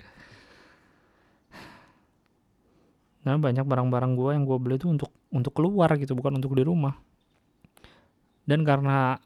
Nah 3.28 3.36
banyak 3.36 3.68
barang-barang 3.68 4.12
gue 4.16 4.30
yang 4.32 4.44
gue 4.48 4.56
beli 4.56 4.80
itu 4.80 4.88
untuk 4.88 5.12
untuk 5.28 5.52
keluar 5.52 5.92
gitu 6.00 6.16
bukan 6.16 6.40
untuk 6.40 6.56
di 6.56 6.64
rumah. 6.64 6.96
Dan 8.48 8.64
karena 8.64 9.20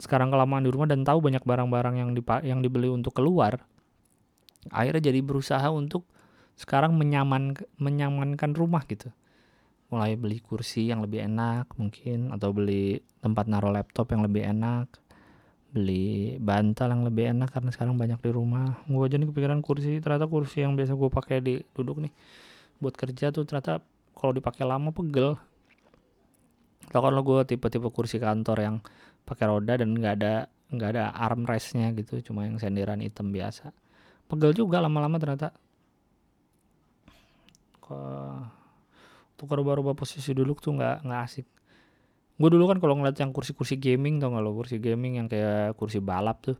sekarang 0.00 0.32
kelamaan 0.32 0.64
di 0.64 0.72
rumah 0.72 0.88
dan 0.88 1.04
tahu 1.04 1.20
banyak 1.20 1.44
barang-barang 1.44 1.94
yang 2.00 2.10
dipa 2.16 2.40
yang 2.40 2.64
dibeli 2.64 2.88
untuk 2.88 3.12
keluar, 3.12 3.60
akhirnya 4.72 5.12
jadi 5.12 5.20
berusaha 5.20 5.68
untuk 5.68 6.08
sekarang 6.56 6.96
menyaman 6.96 7.56
menyamankan 7.76 8.56
rumah 8.56 8.82
gitu. 8.88 9.12
Mulai 9.92 10.18
beli 10.18 10.42
kursi 10.42 10.90
yang 10.90 11.04
lebih 11.04 11.22
enak 11.28 11.70
mungkin 11.78 12.34
atau 12.34 12.50
beli 12.50 12.98
tempat 13.22 13.46
naruh 13.46 13.70
laptop 13.70 14.10
yang 14.10 14.26
lebih 14.26 14.42
enak 14.42 14.90
beli 15.76 16.40
bantal 16.40 16.88
yang 16.88 17.04
lebih 17.04 17.36
enak 17.36 17.52
karena 17.52 17.68
sekarang 17.68 18.00
banyak 18.00 18.16
di 18.24 18.30
rumah. 18.32 18.80
Gue 18.88 19.04
aja 19.04 19.20
nih 19.20 19.28
kepikiran 19.28 19.60
kursi 19.60 20.00
ternyata 20.00 20.24
kursi 20.24 20.64
yang 20.64 20.72
biasa 20.72 20.96
gue 20.96 21.10
pakai 21.12 21.36
di 21.44 21.60
duduk 21.76 22.00
nih 22.00 22.12
buat 22.80 22.96
kerja 22.96 23.28
tuh 23.28 23.44
ternyata 23.44 23.84
kalau 24.16 24.32
dipakai 24.32 24.64
lama 24.64 24.88
pegel. 24.88 25.36
Atau 26.88 27.00
kalau 27.04 27.20
gue 27.20 27.44
tipe-tipe 27.44 27.92
kursi 27.92 28.16
kantor 28.16 28.58
yang 28.64 28.76
pakai 29.28 29.44
roda 29.52 29.76
dan 29.76 29.92
nggak 29.92 30.14
ada 30.16 30.34
nggak 30.72 30.88
ada 30.96 31.04
armrestnya 31.12 31.92
gitu 31.92 32.24
cuma 32.32 32.48
yang 32.48 32.56
senderan 32.56 33.04
hitam 33.04 33.28
biasa. 33.28 33.74
Pegel 34.26 34.56
juga 34.56 34.80
lama-lama 34.80 35.20
ternyata 35.20 35.52
kok 37.86 38.66
untuk 39.36 39.52
rubah-rubah 39.52 39.92
posisi 39.92 40.32
duduk 40.32 40.64
tuh 40.64 40.74
nggak 40.74 41.04
nggak 41.04 41.20
asik. 41.28 41.46
Gue 42.36 42.48
dulu 42.52 42.68
kan 42.68 42.76
kalau 42.80 43.00
ngeliat 43.00 43.16
yang 43.16 43.32
kursi-kursi 43.32 43.80
gaming 43.80 44.20
tau 44.20 44.32
gak 44.36 44.44
lo? 44.44 44.52
Kursi 44.52 44.76
gaming 44.76 45.20
yang 45.20 45.28
kayak 45.28 45.72
kursi 45.76 46.04
balap 46.04 46.44
tuh. 46.44 46.56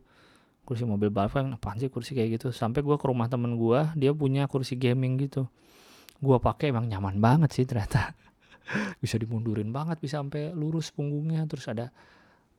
Kursi 0.65 0.85
mobil 0.89 1.13
balap 1.13 1.37
kan 1.37 1.53
apaan 1.53 1.77
sih 1.77 1.89
kursi 1.89 2.17
kayak 2.17 2.41
gitu? 2.41 2.49
Sampai 2.49 2.81
gue 2.81 2.97
ke 2.97 3.05
rumah 3.05 3.29
temen 3.29 3.53
gue 3.57 3.85
dia 3.93 4.09
punya 4.13 4.49
kursi 4.49 4.73
gaming 4.73 5.21
gitu. 5.21 5.45
Gue 6.17 6.37
pakai 6.41 6.73
emang 6.73 6.89
nyaman 6.89 7.21
banget 7.21 7.53
sih 7.53 7.65
ternyata. 7.65 8.13
Bisa 9.01 9.21
dimundurin 9.21 9.69
banget 9.69 10.01
bisa 10.01 10.19
sampai 10.21 10.53
lurus 10.53 10.89
punggungnya. 10.89 11.45
Terus 11.45 11.69
ada 11.69 11.93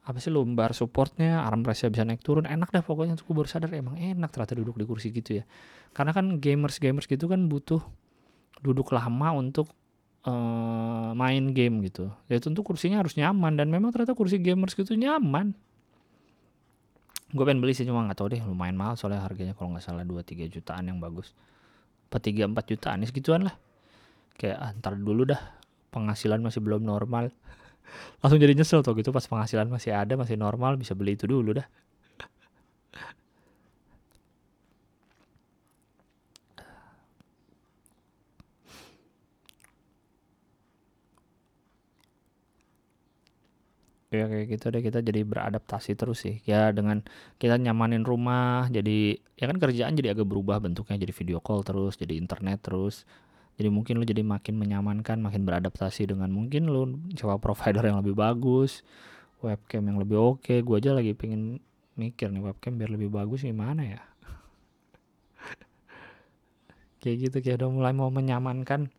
apa 0.08 0.18
sih 0.22 0.32
lumbar 0.32 0.72
supportnya 0.72 1.44
armrestnya 1.44 1.92
bisa 1.92 2.02
naik 2.06 2.24
turun. 2.24 2.48
Enak 2.48 2.72
dah 2.72 2.80
pokoknya 2.80 3.18
gue 3.18 3.34
baru 3.34 3.44
sadar 3.44 3.68
emang 3.76 4.00
enak 4.00 4.32
ternyata 4.32 4.56
duduk 4.56 4.80
di 4.80 4.86
kursi 4.88 5.12
gitu 5.12 5.42
ya. 5.42 5.44
Karena 5.92 6.16
kan 6.16 6.40
gamers 6.40 6.80
gamers 6.80 7.04
gitu 7.04 7.28
kan 7.28 7.44
butuh 7.44 7.84
duduk 8.60 8.90
lama 8.90 9.34
untuk 9.34 9.70
uh, 10.26 11.10
main 11.14 11.52
game 11.54 11.84
gitu. 11.86 12.10
Ya 12.26 12.38
tentu 12.42 12.60
kursinya 12.66 13.00
harus 13.00 13.14
nyaman 13.14 13.54
dan 13.54 13.70
memang 13.70 13.94
ternyata 13.94 14.16
kursi 14.18 14.40
gamers 14.40 14.74
gitu 14.74 14.94
nyaman. 14.98 15.54
Gue 17.28 17.44
pengen 17.44 17.60
beli 17.60 17.76
sih 17.76 17.84
cuma 17.84 18.08
nggak 18.08 18.18
tahu 18.18 18.28
deh 18.32 18.40
lumayan 18.40 18.72
mahal 18.74 18.96
soalnya 18.96 19.20
harganya 19.20 19.52
kalau 19.52 19.76
nggak 19.76 19.84
salah 19.84 20.04
2-3 20.04 20.48
jutaan 20.48 20.88
yang 20.88 20.98
bagus. 20.98 21.36
Apa 22.08 22.24
tiga 22.24 22.48
empat 22.48 22.72
jutaan 22.72 23.04
ya 23.04 23.06
segituan 23.12 23.44
lah. 23.44 23.54
Kayak 24.40 24.58
ah, 24.80 24.94
dulu 24.96 25.28
dah 25.28 25.40
penghasilan 25.92 26.40
masih 26.40 26.64
belum 26.64 26.88
normal. 26.88 27.28
Langsung 28.24 28.40
jadi 28.40 28.56
nyesel 28.56 28.80
tuh 28.80 28.96
gitu 28.96 29.12
pas 29.12 29.24
penghasilan 29.24 29.68
masih 29.68 29.92
ada 29.92 30.16
masih 30.16 30.40
normal 30.40 30.80
bisa 30.80 30.96
beli 30.96 31.20
itu 31.20 31.28
dulu 31.28 31.60
dah 31.60 31.68
ya 44.08 44.24
kayak 44.24 44.46
gitu 44.48 44.72
deh 44.72 44.80
kita 44.80 45.04
jadi 45.04 45.20
beradaptasi 45.24 45.92
terus 45.96 46.24
sih. 46.24 46.40
Ya 46.48 46.72
dengan 46.72 47.04
kita 47.36 47.60
nyamanin 47.60 48.04
rumah 48.08 48.68
jadi 48.72 49.20
ya 49.36 49.44
kan 49.48 49.60
kerjaan 49.60 49.94
jadi 49.96 50.16
agak 50.16 50.26
berubah 50.28 50.60
bentuknya. 50.60 50.96
Jadi 50.96 51.12
video 51.12 51.38
call 51.44 51.64
terus 51.64 52.00
jadi 52.00 52.16
internet 52.16 52.64
terus. 52.64 53.04
Jadi 53.58 53.68
mungkin 53.74 53.98
lu 53.98 54.06
jadi 54.06 54.22
makin 54.22 54.54
menyamankan 54.54 55.18
makin 55.18 55.42
beradaptasi 55.42 56.06
dengan 56.08 56.30
mungkin 56.30 56.70
lu 56.70 56.94
coba 57.18 57.42
provider 57.42 57.82
yang 57.90 57.98
lebih 57.98 58.14
bagus 58.14 58.86
webcam 59.42 59.82
yang 59.86 59.98
lebih 59.98 60.18
oke. 60.18 60.54
Gue 60.62 60.76
aja 60.78 60.94
lagi 60.94 61.14
pengen 61.14 61.62
mikir 61.98 62.30
nih 62.30 62.42
webcam 62.42 62.78
biar 62.78 62.90
lebih 62.94 63.10
bagus 63.10 63.42
gimana 63.42 63.82
ya? 63.98 64.02
Kayak 67.02 67.16
gitu 67.30 67.36
kayak 67.42 67.62
udah 67.62 67.70
mulai 67.70 67.92
mau 67.94 68.10
menyamankan 68.10 68.90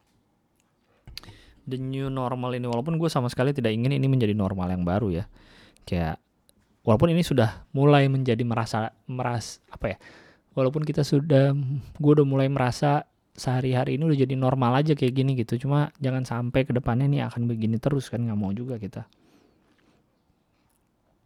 the 1.65 1.79
new 1.79 2.07
normal 2.07 2.53
ini. 2.55 2.67
Walaupun 2.69 2.95
gue 2.95 3.09
sama 3.11 3.27
sekali 3.27 3.51
tidak 3.51 3.73
ingin 3.73 3.95
ini 3.95 4.07
menjadi 4.07 4.31
normal 4.37 4.71
yang 4.71 4.83
baru 4.85 5.23
ya. 5.23 5.25
Kayak 5.83 6.21
walaupun 6.85 7.11
ini 7.11 7.25
sudah 7.25 7.67
mulai 7.75 8.07
menjadi 8.07 8.41
merasa 8.47 8.93
meras 9.09 9.59
apa 9.67 9.95
ya 9.95 9.97
walaupun 10.59 10.83
kita 10.83 11.07
sudah 11.07 11.55
gue 11.95 12.11
udah 12.11 12.27
mulai 12.27 12.51
merasa 12.51 13.07
sehari-hari 13.39 13.95
ini 13.95 14.03
udah 14.03 14.19
jadi 14.19 14.35
normal 14.35 14.83
aja 14.83 14.91
kayak 14.99 15.15
gini 15.15 15.31
gitu. 15.39 15.55
Cuma 15.55 15.95
jangan 16.03 16.27
sampai 16.27 16.67
ke 16.67 16.75
depannya 16.75 17.07
ini 17.07 17.23
akan 17.23 17.47
begini 17.47 17.79
terus 17.79 18.11
kan 18.11 18.27
nggak 18.27 18.35
mau 18.35 18.51
juga 18.51 18.75
kita. 18.75 19.07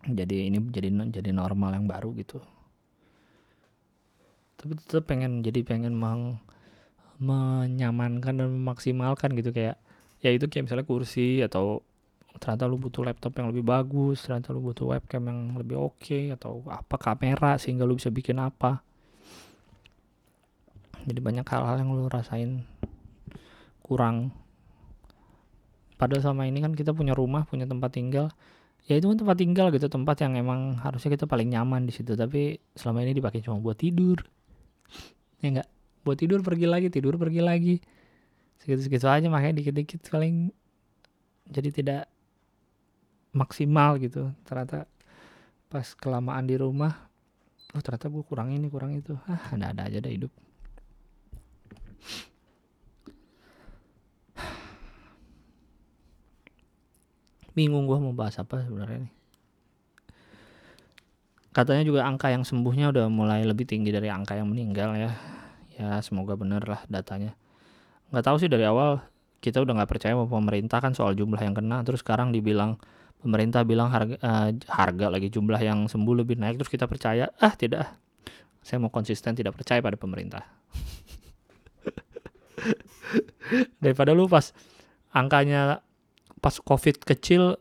Jadi 0.06 0.52
ini 0.52 0.62
jadi 0.70 0.94
jadi 1.10 1.32
normal 1.34 1.74
yang 1.74 1.90
baru 1.90 2.13
gitu. 2.13 2.38
Tapi 4.62 4.78
tetap 4.78 5.10
pengen 5.10 5.42
jadi 5.42 5.66
pengen 5.66 5.98
meng, 5.98 6.38
menyamankan 7.18 8.38
dan 8.38 8.48
memaksimalkan 8.54 9.34
gitu. 9.34 9.50
Kayak 9.50 9.82
ya 10.24 10.32
itu 10.32 10.48
kayak 10.48 10.72
misalnya 10.72 10.88
kursi 10.88 11.44
atau 11.44 11.84
ternyata 12.39 12.65
lu 12.65 12.80
butuh 12.80 13.06
laptop 13.06 13.36
yang 13.38 13.51
lebih 13.51 13.62
bagus 13.62 14.25
ternyata 14.25 14.56
lu 14.56 14.63
butuh 14.63 14.96
webcam 14.96 15.22
yang 15.27 15.53
lebih 15.60 15.77
oke 15.77 16.00
okay, 16.00 16.32
atau 16.34 16.63
apa 16.72 16.96
kamera 16.98 17.60
sehingga 17.60 17.84
lu 17.84 18.00
bisa 18.00 18.10
bikin 18.10 18.39
apa. 18.39 18.82
Jadi 21.03 21.20
banyak 21.20 21.44
hal-hal 21.44 21.84
yang 21.84 21.92
lu 21.92 22.08
rasain 22.08 22.63
kurang. 23.84 24.32
Padahal 26.00 26.24
sama 26.24 26.48
ini 26.48 26.63
kan 26.63 26.72
kita 26.72 26.96
punya 26.96 27.12
rumah 27.12 27.44
punya 27.44 27.68
tempat 27.68 27.92
tinggal. 27.92 28.32
Ya 28.88 29.00
itu 29.00 29.12
kan 29.12 29.20
tempat 29.20 29.38
tinggal 29.39 29.68
gitu 29.75 29.92
tempat 29.92 30.24
yang 30.24 30.39
emang 30.39 30.80
harusnya 30.80 31.12
kita 31.12 31.27
paling 31.27 31.51
nyaman 31.51 31.84
di 31.84 31.92
situ. 31.92 32.15
Tapi 32.15 32.56
selama 32.80 33.03
ini 33.03 33.20
dipakai 33.20 33.44
cuma 33.44 33.60
buat 33.60 33.75
tidur. 33.75 34.24
Ya 35.44 35.51
enggak 35.51 35.68
buat 36.03 36.20
tidur 36.20 36.44
pergi 36.44 36.68
lagi 36.68 36.88
tidur 36.92 37.15
pergi 37.15 37.39
lagi 37.39 37.75
segitu-segitu 38.63 39.12
aja 39.12 39.27
makanya 39.27 39.60
dikit-dikit 39.60 40.08
paling 40.08 40.55
jadi 41.51 41.70
tidak 41.75 42.01
maksimal 43.36 44.00
gitu. 44.00 44.32
Ternyata 44.48 44.88
pas 45.67 45.91
kelamaan 46.00 46.48
di 46.48 46.55
rumah 46.55 47.12
oh 47.75 47.82
ternyata 47.84 48.08
gue 48.08 48.24
kurang 48.24 48.55
ini 48.55 48.72
kurang 48.72 48.96
itu. 48.96 49.20
Ah 49.27 49.51
ada-ada 49.51 49.91
aja 49.91 50.00
deh 50.00 50.15
hidup. 50.15 50.32
Bingung 57.51 57.84
gue 57.84 58.00
mau 58.00 58.15
bahas 58.15 58.39
apa 58.39 58.63
sebenarnya 58.63 59.12
nih. 59.12 59.13
Katanya 61.51 61.84
juga 61.84 62.08
angka 62.08 62.32
yang 62.32 62.48
sembuhnya 62.48 62.96
udah 62.96 63.12
mulai 63.12 63.43
lebih 63.43 63.67
tinggi 63.67 63.91
dari 63.91 64.08
angka 64.08 64.39
yang 64.39 64.48
meninggal 64.48 64.96
ya. 64.96 65.12
Ya 65.75 66.00
semoga 66.00 66.39
bener 66.39 66.63
lah 66.63 66.82
datanya 66.88 67.36
nggak 68.13 68.25
tahu 68.29 68.38
sih 68.38 68.46
dari 68.46 68.62
awal 68.70 69.01
kita 69.41 69.60
udah 69.60 69.74
nggak 69.82 69.89
percaya 69.89 70.13
sama 70.13 70.29
pemerintah 70.29 70.79
kan 70.79 70.93
soal 70.93 71.17
jumlah 71.17 71.41
yang 71.41 71.58
kena. 71.58 71.82
Terus 71.82 72.05
sekarang 72.05 72.32
dibilang 72.32 72.77
pemerintah 73.20 73.65
bilang 73.65 73.89
harga 73.89 74.15
uh, 74.22 74.53
harga 74.70 75.12
lagi 75.12 75.34
jumlah 75.34 75.60
yang 75.60 75.89
sembuh 75.89 76.24
lebih 76.24 76.38
naik. 76.38 76.62
Terus 76.62 76.72
kita 76.72 76.86
percaya 76.86 77.27
ah 77.41 77.51
tidak 77.58 77.89
saya 78.63 78.79
mau 78.79 78.93
konsisten 78.93 79.36
tidak 79.36 79.58
percaya 79.58 79.84
pada 79.84 80.00
pemerintah. 80.00 80.46
Daripada 83.84 84.15
lu 84.15 84.29
pas 84.32 84.55
angkanya 85.12 85.84
pas 86.39 86.55
covid 86.63 87.03
kecil 87.03 87.60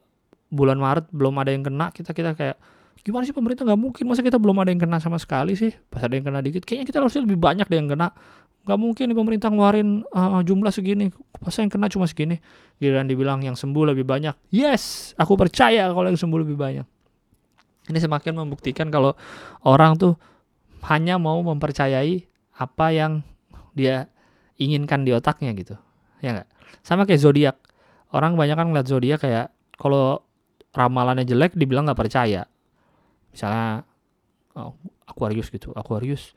bulan 0.52 0.78
Maret 0.78 1.10
belum 1.10 1.34
ada 1.42 1.50
yang 1.50 1.66
kena 1.66 1.90
kita 1.90 2.14
kita 2.14 2.36
kayak 2.38 2.60
gimana 3.02 3.26
sih 3.26 3.34
pemerintah? 3.34 3.66
Nggak 3.66 3.80
mungkin. 3.82 4.04
Masa 4.06 4.22
kita 4.22 4.38
belum 4.38 4.62
ada 4.62 4.70
yang 4.70 4.78
kena 4.78 5.02
sama 5.02 5.18
sekali 5.18 5.58
sih? 5.58 5.74
Pas 5.90 6.06
ada 6.06 6.14
yang 6.14 6.22
kena 6.22 6.38
dikit 6.38 6.62
kayaknya 6.62 6.86
kita 6.86 7.02
harusnya 7.02 7.26
lebih 7.26 7.42
banyak 7.42 7.66
deh 7.66 7.78
yang 7.82 7.90
kena 7.90 8.14
nggak 8.62 8.78
mungkin 8.78 9.04
nih 9.10 9.16
pemerintah 9.18 9.48
ngeluarin 9.50 10.06
uh, 10.14 10.42
jumlah 10.46 10.70
segini. 10.70 11.10
Masa 11.42 11.66
yang 11.66 11.70
kena 11.72 11.90
cuma 11.90 12.06
segini? 12.06 12.38
Giliran 12.78 13.10
dibilang 13.10 13.42
yang 13.42 13.58
sembuh 13.58 13.94
lebih 13.94 14.06
banyak. 14.06 14.34
Yes 14.54 15.14
aku 15.18 15.34
percaya 15.34 15.90
kalau 15.90 16.06
yang 16.06 16.18
sembuh 16.18 16.40
lebih 16.46 16.54
banyak. 16.54 16.86
Ini 17.90 17.98
semakin 17.98 18.38
membuktikan 18.38 18.86
kalau 18.94 19.18
orang 19.66 19.98
tuh 19.98 20.14
hanya 20.86 21.18
mau 21.18 21.42
mempercayai 21.42 22.22
apa 22.54 22.86
yang 22.94 23.26
dia 23.74 24.06
inginkan 24.58 25.02
di 25.02 25.10
otaknya 25.10 25.50
gitu. 25.58 25.74
Ya 26.22 26.38
nggak? 26.38 26.48
Sama 26.86 27.02
kayak 27.02 27.22
zodiak. 27.22 27.56
Orang 28.14 28.38
banyak 28.38 28.54
kan 28.54 28.70
ngeliat 28.70 28.86
zodiak 28.86 29.26
kayak 29.26 29.50
kalau 29.74 30.22
ramalannya 30.70 31.26
jelek 31.26 31.58
dibilang 31.58 31.90
nggak 31.90 31.98
percaya. 31.98 32.46
Misalnya 33.34 33.82
oh, 34.54 34.78
Aquarius 35.10 35.50
gitu. 35.50 35.74
Aquarius 35.74 36.36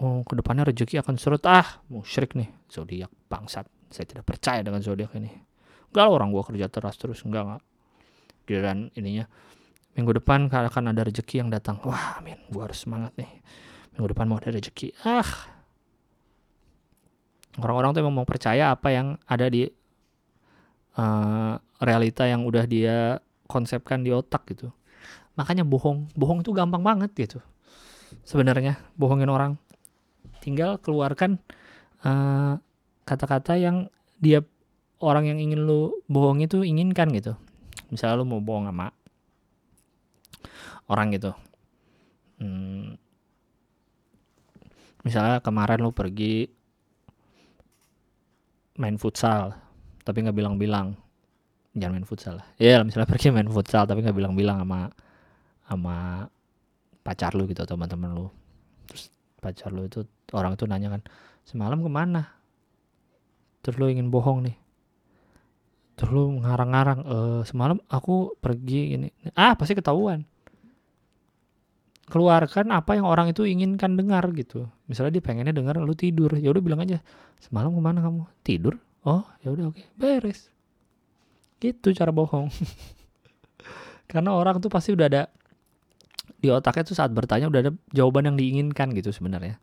oh 0.00 0.20
ke 0.24 0.32
depannya 0.36 0.68
rezeki 0.68 1.00
akan 1.00 1.14
surut. 1.16 1.42
Ah 1.48 1.80
musyrik 1.88 2.36
nih. 2.36 2.48
Zodiak 2.68 3.12
bangsat. 3.30 3.66
Saya 3.88 4.06
tidak 4.08 4.24
percaya 4.28 4.60
dengan 4.60 4.82
zodiak 4.82 5.14
ini. 5.16 5.30
Enggak 5.92 6.06
orang 6.10 6.28
gua 6.34 6.44
kerja 6.44 6.66
keras 6.68 6.96
terus. 7.00 7.22
Enggak 7.24 7.42
enggak. 7.48 7.62
Giliran 8.46 8.78
ininya 8.94 9.24
minggu 9.96 10.20
depan 10.20 10.52
akan 10.52 10.92
ada 10.92 11.02
rezeki 11.08 11.40
yang 11.40 11.48
datang. 11.48 11.80
Wah 11.86 12.20
amin. 12.20 12.36
Gua 12.52 12.68
harus 12.68 12.84
semangat 12.84 13.16
nih. 13.16 13.30
Minggu 13.96 14.12
depan 14.12 14.28
mau 14.28 14.36
ada 14.36 14.52
rezeki. 14.52 14.92
Ah. 15.06 15.56
Orang-orang 17.56 17.96
tuh 17.96 18.00
emang 18.04 18.20
mau 18.20 18.28
percaya 18.28 18.68
apa 18.68 18.92
yang 18.92 19.16
ada 19.24 19.48
di 19.48 19.64
uh, 21.00 21.56
realita 21.80 22.28
yang 22.28 22.44
udah 22.44 22.68
dia 22.68 23.16
konsepkan 23.48 24.04
di 24.04 24.12
otak 24.12 24.44
gitu. 24.52 24.68
Makanya 25.40 25.64
bohong. 25.64 26.12
Bohong 26.12 26.44
itu 26.44 26.52
gampang 26.52 26.84
banget 26.84 27.16
gitu. 27.16 27.40
Sebenarnya 28.28 28.76
bohongin 28.94 29.32
orang 29.32 29.56
tinggal 30.46 30.78
keluarkan 30.78 31.42
eh, 32.06 32.54
kata-kata 33.02 33.58
yang 33.58 33.90
dia 34.22 34.46
orang 35.02 35.26
yang 35.26 35.38
ingin 35.42 35.66
lu 35.66 35.98
bohong 36.06 36.40
itu 36.46 36.62
inginkan 36.62 37.10
gitu. 37.10 37.34
Misalnya 37.90 38.22
lu 38.22 38.26
mau 38.30 38.38
bohong 38.38 38.70
sama 38.70 38.94
orang 40.86 41.10
gitu. 41.14 41.34
Hmm, 42.38 42.94
misalnya 45.02 45.42
kemarin 45.42 45.82
lu 45.82 45.90
pergi 45.90 46.46
main 48.76 48.96
futsal 49.00 49.56
tapi 50.06 50.22
nggak 50.22 50.36
bilang-bilang. 50.36 50.94
Jangan 51.76 51.92
main 51.92 52.08
futsal. 52.08 52.40
Lah 52.40 52.48
ya 52.56 52.80
misalnya 52.80 53.10
pergi 53.10 53.28
main 53.34 53.50
futsal 53.52 53.84
tapi 53.84 54.00
nggak 54.00 54.16
bilang-bilang 54.16 54.64
sama 54.64 54.88
sama 55.66 55.96
pacar 57.04 57.36
lu 57.36 57.44
gitu 57.46 57.62
teman-teman 57.68 58.16
lu. 58.16 58.26
Terus 58.88 59.12
pacar 59.40 59.70
lu 59.70 59.86
itu 59.86 60.02
orang 60.32 60.56
itu 60.56 60.64
nanya 60.66 60.98
kan 60.98 61.02
semalam 61.46 61.78
ke 61.80 61.90
mana? 61.90 62.22
Terus 63.62 63.76
lu 63.78 63.86
ingin 63.90 64.10
bohong 64.10 64.46
nih. 64.46 64.56
Terus 65.96 66.10
lu 66.12 66.24
ngarang-ngarang 66.44 67.00
e, 67.02 67.16
semalam 67.48 67.80
aku 67.88 68.36
pergi 68.36 68.98
ini. 68.98 69.08
Ah 69.32 69.56
pasti 69.56 69.72
ketahuan. 69.72 70.22
Keluarkan 72.06 72.70
apa 72.70 72.94
yang 72.94 73.08
orang 73.08 73.34
itu 73.34 73.42
inginkan 73.42 73.98
dengar 73.98 74.22
gitu. 74.36 74.70
Misalnya 74.86 75.18
dia 75.18 75.24
pengennya 75.24 75.50
dengar 75.50 75.82
lu 75.82 75.94
tidur 75.98 76.30
ya 76.38 76.54
udah 76.54 76.62
bilang 76.62 76.80
aja 76.84 77.02
semalam 77.42 77.74
ke 77.74 77.82
mana 77.82 77.98
kamu? 78.04 78.22
Tidur? 78.46 78.78
Oh 79.02 79.26
ya 79.42 79.50
udah 79.50 79.74
oke 79.74 79.78
okay. 79.78 79.86
beres. 79.98 80.50
Gitu 81.58 81.90
cara 81.96 82.14
bohong. 82.14 82.52
Karena 84.10 84.30
orang 84.36 84.62
tuh 84.62 84.70
pasti 84.70 84.94
udah 84.94 85.06
ada 85.10 85.22
di 86.46 86.54
otaknya 86.54 86.86
tuh 86.86 86.94
saat 86.94 87.10
bertanya 87.10 87.50
udah 87.50 87.60
ada 87.66 87.72
jawaban 87.90 88.30
yang 88.30 88.36
diinginkan 88.38 88.94
gitu 88.94 89.10
sebenarnya. 89.10 89.58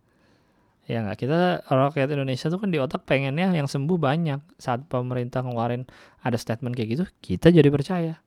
Ya 0.84 1.00
nggak? 1.00 1.24
Kita 1.24 1.64
rakyat 1.64 2.12
Indonesia 2.12 2.52
tuh 2.52 2.60
kan 2.60 2.68
di 2.68 2.76
otak 2.84 3.08
pengennya 3.08 3.56
yang 3.56 3.72
sembuh 3.72 3.96
banyak. 3.96 4.60
Saat 4.60 4.92
pemerintah 4.92 5.40
ngeluarin 5.40 5.88
ada 6.20 6.36
statement 6.36 6.76
kayak 6.76 6.90
gitu 7.00 7.04
kita 7.24 7.56
jadi 7.56 7.72
percaya. 7.72 8.20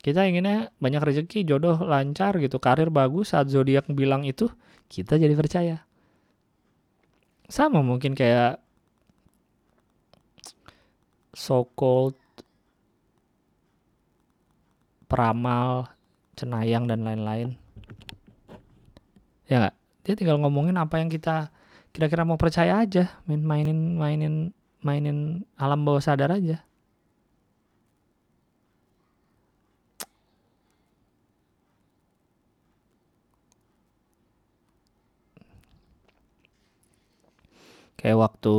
Kita 0.00 0.28
inginnya 0.28 0.72
banyak 0.76 1.00
rezeki 1.00 1.48
jodoh 1.48 1.80
lancar 1.80 2.36
gitu 2.36 2.60
karir 2.60 2.92
bagus. 2.92 3.32
Saat 3.32 3.48
zodiak 3.48 3.88
bilang 3.88 4.28
itu 4.28 4.52
kita 4.92 5.16
jadi 5.16 5.32
percaya. 5.32 5.76
Sama 7.48 7.80
mungkin 7.80 8.12
kayak 8.12 8.60
so 11.32 11.64
called 11.72 12.16
peramal 15.08 15.90
cenayang 16.38 16.86
dan 16.86 17.02
lain-lain 17.02 17.58
ya 19.50 19.56
nggak? 19.60 19.74
Dia 20.06 20.14
tinggal 20.18 20.38
ngomongin 20.40 20.76
apa 20.78 21.02
yang 21.02 21.10
kita 21.10 21.50
kira-kira 21.92 22.22
mau 22.24 22.38
percaya 22.40 22.80
aja. 22.82 23.10
Main 23.26 23.42
mainin 23.44 23.80
mainin 23.98 24.34
mainin 24.86 25.18
alam 25.58 25.82
bawah 25.84 26.02
sadar 26.02 26.30
aja. 26.38 26.62
Kayak 38.00 38.16
waktu 38.16 38.54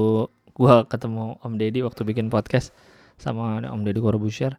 gua 0.54 0.86
ketemu 0.86 1.40
Om 1.42 1.54
Deddy 1.58 1.82
waktu 1.82 2.02
bikin 2.06 2.30
podcast 2.30 2.70
sama 3.18 3.58
Om 3.66 3.82
Deddy 3.88 3.98
Corbuzier 4.04 4.54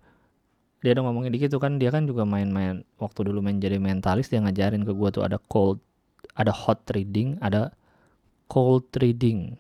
dia 0.82 0.98
udah 0.98 1.04
ngomongin 1.06 1.30
dikit 1.30 1.54
tuh 1.54 1.62
kan. 1.62 1.78
Dia 1.78 1.94
kan 1.94 2.10
juga 2.10 2.26
main-main. 2.26 2.82
Waktu 2.98 3.30
dulu 3.30 3.38
main 3.38 3.62
jadi 3.62 3.78
mentalis 3.78 4.26
dia 4.26 4.42
ngajarin 4.42 4.82
ke 4.82 4.90
gua 4.90 5.14
tuh 5.14 5.22
ada 5.22 5.38
cold 5.38 5.78
ada 6.32 6.52
hot 6.52 6.84
reading 6.92 7.36
ada 7.40 7.72
cold 8.48 8.88
reading. 9.00 9.56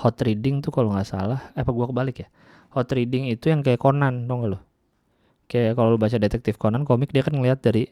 Hot 0.00 0.16
reading 0.22 0.62
tuh 0.64 0.72
kalau 0.72 0.94
nggak 0.94 1.08
salah 1.08 1.52
eh 1.52 1.60
apa 1.60 1.70
gua 1.72 1.90
kebalik 1.90 2.24
ya? 2.24 2.28
Hot 2.72 2.88
reading 2.94 3.28
itu 3.28 3.50
yang 3.50 3.60
kayak 3.60 3.82
Conan 3.82 4.30
dong 4.30 4.46
lo 4.46 4.70
kayak 5.50 5.74
kalau 5.74 5.90
lu 5.90 5.98
baca 5.98 6.14
detektif 6.14 6.54
Conan 6.54 6.86
komik 6.86 7.10
dia 7.10 7.26
kan 7.26 7.34
ngeliat 7.34 7.58
dari 7.58 7.90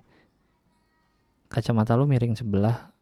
kacamata 1.51 1.99
lu 1.99 2.07
miring 2.07 2.39
sebelah. 2.39 2.95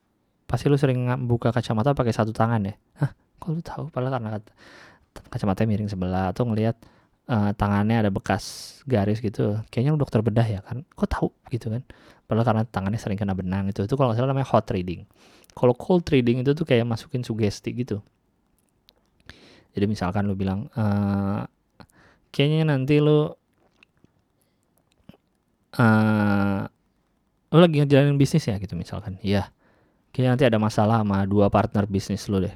Pasti 0.48 0.72
lu 0.72 0.80
sering 0.80 1.04
buka 1.28 1.52
kacamata 1.52 1.92
pakai 1.92 2.14
satu 2.16 2.32
tangan 2.32 2.64
ya? 2.64 2.74
Hah 3.04 3.12
kok 3.12 3.48
lu 3.52 3.60
tahu? 3.60 3.84
Padahal 3.92 4.16
karena 4.16 4.40
kacamata 5.28 5.68
miring 5.68 5.92
sebelah 5.92 6.32
atau 6.32 6.48
ngelihat 6.48 6.80
uh, 7.28 7.52
tangannya 7.52 8.00
ada 8.00 8.10
bekas 8.14 8.78
garis 8.88 9.20
gitu. 9.20 9.60
Kayaknya 9.68 9.90
lu 9.92 10.00
dokter 10.00 10.24
bedah 10.24 10.46
ya 10.48 10.64
kan? 10.64 10.88
Kok 10.96 11.08
tahu? 11.12 11.28
Gitu 11.52 11.68
kan 11.68 11.84
padahal 12.26 12.46
karena 12.46 12.62
tangannya 12.66 12.98
sering 12.98 13.18
kena 13.18 13.32
benang 13.32 13.70
itu 13.70 13.86
itu 13.86 13.94
kalau 13.94 14.10
nggak 14.10 14.18
salah 14.18 14.30
namanya 14.34 14.50
hot 14.50 14.66
reading. 14.74 15.06
Kalau 15.56 15.72
cold 15.72 16.04
reading 16.12 16.44
itu 16.44 16.52
tuh 16.52 16.68
kayak 16.68 16.84
masukin 16.84 17.24
sugesti 17.24 17.72
gitu. 17.72 18.04
Jadi 19.72 19.86
misalkan 19.88 20.28
lu 20.28 20.36
bilang 20.36 20.68
uh, 20.76 21.48
kayaknya 22.28 22.76
nanti 22.76 23.00
lu 23.00 23.32
uh, 25.80 26.60
lu 27.52 27.58
lagi 27.62 27.76
ngejalanin 27.80 28.20
bisnis 28.20 28.44
ya? 28.44 28.60
Gitu 28.60 28.76
misalkan. 28.76 29.16
Iya. 29.24 29.48
Kayaknya 30.12 30.30
nanti 30.36 30.44
ada 30.44 30.58
masalah 30.60 31.00
sama 31.00 31.24
dua 31.24 31.48
partner 31.48 31.88
bisnis 31.88 32.28
lu 32.28 32.44
deh. 32.44 32.52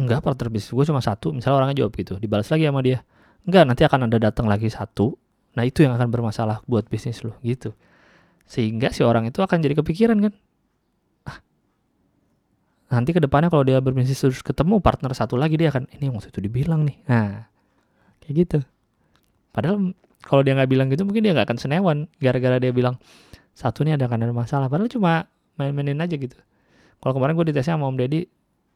Enggak 0.00 0.24
partner 0.24 0.48
bisnis 0.48 0.72
gue 0.72 0.84
cuma 0.88 1.04
satu. 1.04 1.32
Misalnya 1.36 1.60
orangnya 1.60 1.76
jawab 1.84 1.92
gitu 1.92 2.16
dibalas 2.16 2.48
lagi 2.48 2.64
sama 2.64 2.80
dia. 2.80 3.04
Enggak 3.44 3.64
nanti 3.68 3.82
akan 3.84 4.08
ada 4.08 4.16
datang 4.16 4.48
lagi 4.48 4.72
satu. 4.72 5.12
Nah 5.56 5.64
itu 5.68 5.84
yang 5.84 5.92
akan 5.92 6.08
bermasalah 6.08 6.64
buat 6.64 6.88
bisnis 6.88 7.20
lu. 7.20 7.36
Gitu 7.44 7.76
sehingga 8.44 8.92
si 8.92 9.00
orang 9.00 9.28
itu 9.28 9.40
akan 9.40 9.58
jadi 9.64 9.74
kepikiran 9.80 10.18
kan? 10.20 10.32
Ah, 11.24 11.38
nanti 12.92 13.16
ke 13.16 13.20
depannya 13.20 13.48
kalau 13.48 13.64
dia 13.64 13.80
berbisnis 13.80 14.20
terus 14.20 14.44
ketemu 14.44 14.78
partner 14.84 15.16
satu 15.16 15.34
lagi 15.40 15.56
dia 15.56 15.72
akan 15.72 15.88
ini 15.96 16.12
waktu 16.12 16.28
itu 16.28 16.40
dibilang 16.44 16.84
nih. 16.84 16.96
Nah 17.08 17.48
kayak 18.22 18.34
gitu. 18.44 18.58
Padahal 19.50 19.96
kalau 20.24 20.40
dia 20.44 20.56
nggak 20.56 20.70
bilang 20.70 20.86
gitu 20.92 21.02
mungkin 21.08 21.24
dia 21.24 21.32
nggak 21.32 21.48
akan 21.48 21.58
senewan. 21.58 21.98
Gara-gara 22.20 22.60
dia 22.60 22.70
bilang 22.70 23.00
satu 23.56 23.82
nih 23.82 23.96
ada 23.96 24.06
ada 24.06 24.30
masalah. 24.30 24.68
Padahal 24.68 24.92
cuma 24.92 25.26
main-mainin 25.56 25.98
aja 25.98 26.14
gitu. 26.14 26.36
Kalau 27.00 27.12
kemarin 27.16 27.36
gue 27.36 27.46
ditesnya 27.52 27.76
sama 27.76 27.88
Om 27.88 27.96
Deddy 27.96 28.24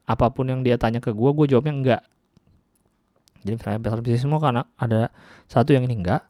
apa 0.09 0.33
pun 0.33 0.49
yang 0.49 0.65
dia 0.65 0.81
tanya 0.81 1.05
ke 1.05 1.13
gue 1.13 1.31
gue 1.37 1.47
jawabnya 1.53 1.75
enggak. 1.77 2.03
Jadi 3.45 3.55
misalnya 3.61 3.81
besar 3.85 3.99
bisnis 4.01 4.25
semua 4.25 4.41
karena 4.41 4.63
ada 4.81 5.13
satu 5.47 5.77
yang 5.77 5.85
ini 5.85 6.01
enggak. 6.01 6.25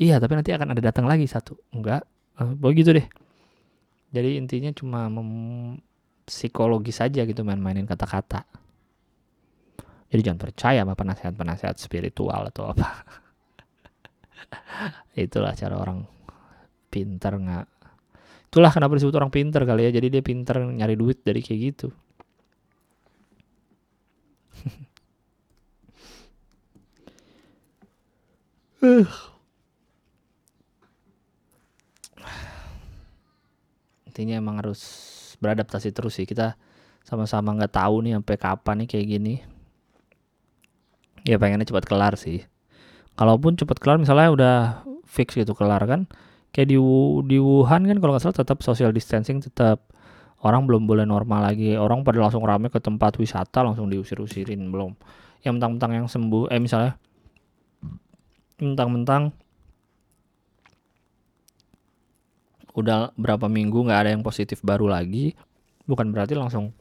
Iya 0.00 0.18
tapi 0.18 0.34
nanti 0.34 0.50
akan 0.50 0.72
ada 0.72 0.80
datang 0.80 1.04
lagi 1.04 1.28
satu. 1.28 1.54
Enggak 1.70 2.08
uh, 2.40 2.52
begitu 2.54 2.94
deh. 2.94 3.06
Jadi 4.14 4.38
intinya 4.38 4.70
cuma 4.70 5.10
mem 5.10 5.30
psikologis 6.24 7.02
saja 7.02 7.26
gitu 7.26 7.42
main-mainin 7.44 7.84
kata-kata. 7.84 8.46
Jadi 10.08 10.20
jangan 10.22 10.40
percaya 10.40 10.80
sama 10.86 10.94
penasehat-penasehat 10.94 11.76
spiritual 11.76 12.48
atau 12.48 12.70
apa. 12.70 12.88
Itulah 15.18 15.52
cara 15.58 15.76
orang 15.76 16.06
pinter 16.88 17.34
nggak 17.34 17.66
itulah 18.54 18.70
kenapa 18.70 18.94
disebut 18.94 19.18
orang 19.18 19.34
pinter 19.34 19.66
kali 19.66 19.90
ya. 19.90 19.98
Jadi 19.98 20.06
dia 20.14 20.22
pinter 20.22 20.62
nyari 20.62 20.94
duit 20.94 21.26
dari 21.26 21.42
kayak 21.42 21.60
gitu 21.74 21.90
intinya 34.14 34.38
emang 34.38 34.62
harus 34.62 34.78
beradaptasi 35.42 35.90
terus 35.90 36.14
sih. 36.14 36.22
Kita 36.22 36.54
sama-sama 37.02 37.50
nggak 37.58 37.74
tahu 37.74 38.06
nih 38.06 38.14
sampai 38.14 38.36
kapan 38.38 38.74
nih 38.86 38.88
kayak 38.94 39.06
gini. 39.10 39.34
Ya 41.26 41.34
pengennya 41.42 41.66
cepat 41.66 41.90
kelar 41.90 42.14
sih. 42.14 42.46
Kalaupun 43.18 43.58
cepat 43.58 43.82
kelar 43.82 43.98
misalnya 43.98 44.30
udah 44.30 44.56
fix 45.02 45.34
gitu 45.34 45.58
kelar 45.58 45.82
kan 45.90 46.06
kayak 46.54 46.70
di 46.70 46.78
di 47.26 47.38
Wuhan 47.42 47.82
kan 47.90 47.96
kalau 47.98 48.14
nggak 48.14 48.22
salah 48.22 48.38
tetap 48.38 48.62
social 48.62 48.94
distancing 48.94 49.42
tetap 49.42 49.90
orang 50.46 50.70
belum 50.70 50.86
boleh 50.86 51.02
normal 51.02 51.42
lagi. 51.50 51.74
Orang 51.74 52.06
pada 52.06 52.22
langsung 52.22 52.46
rame 52.46 52.70
ke 52.70 52.78
tempat 52.78 53.18
wisata 53.18 53.66
langsung 53.66 53.90
diusir-usirin 53.90 54.62
belum. 54.70 54.94
Yang 55.42 55.52
mentang-mentang 55.58 55.92
yang 55.98 56.06
sembuh 56.06 56.54
eh 56.54 56.62
misalnya 56.62 56.94
mentang-mentang 58.62 59.34
udah 62.74 63.14
berapa 63.14 63.46
minggu 63.46 63.86
nggak 63.86 64.00
ada 64.06 64.10
yang 64.10 64.26
positif 64.26 64.58
baru 64.60 64.90
lagi 64.90 65.38
bukan 65.86 66.10
berarti 66.10 66.34
langsung 66.34 66.74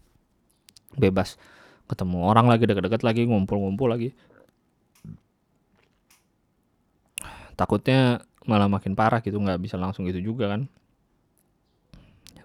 bebas 0.98 1.38
ketemu 1.88 2.26
orang 2.26 2.48
lagi 2.48 2.64
deket-deket 2.66 3.02
lagi 3.04 3.28
ngumpul-ngumpul 3.28 3.92
lagi. 3.92 4.10
Takutnya 7.54 8.24
malah 8.50 8.68
makin 8.68 8.98
parah 8.98 9.22
gitu 9.22 9.38
nggak 9.38 9.62
bisa 9.62 9.78
langsung 9.78 10.08
gitu 10.10 10.34
juga 10.34 10.50
kan. 10.50 10.66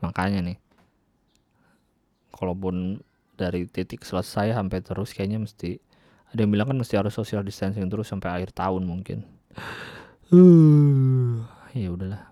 Makanya 0.04 0.44
nih 0.44 0.58
kalaupun 2.34 3.02
dari 3.34 3.66
titik 3.66 4.06
selesai 4.06 4.54
sampai 4.54 4.78
terus 4.82 5.10
kayaknya 5.10 5.42
mesti 5.42 5.78
ada 6.28 6.44
yang 6.44 6.52
bilang 6.52 6.70
kan 6.70 6.78
mesti 6.78 6.94
harus 7.00 7.16
social 7.16 7.40
distancing 7.42 7.88
terus 7.88 8.10
sampai 8.10 8.42
akhir 8.42 8.52
tahun 8.52 8.84
mungkin. 8.84 9.24
Uh 10.28 11.46
ya 11.78 11.88
udahlah 11.94 12.27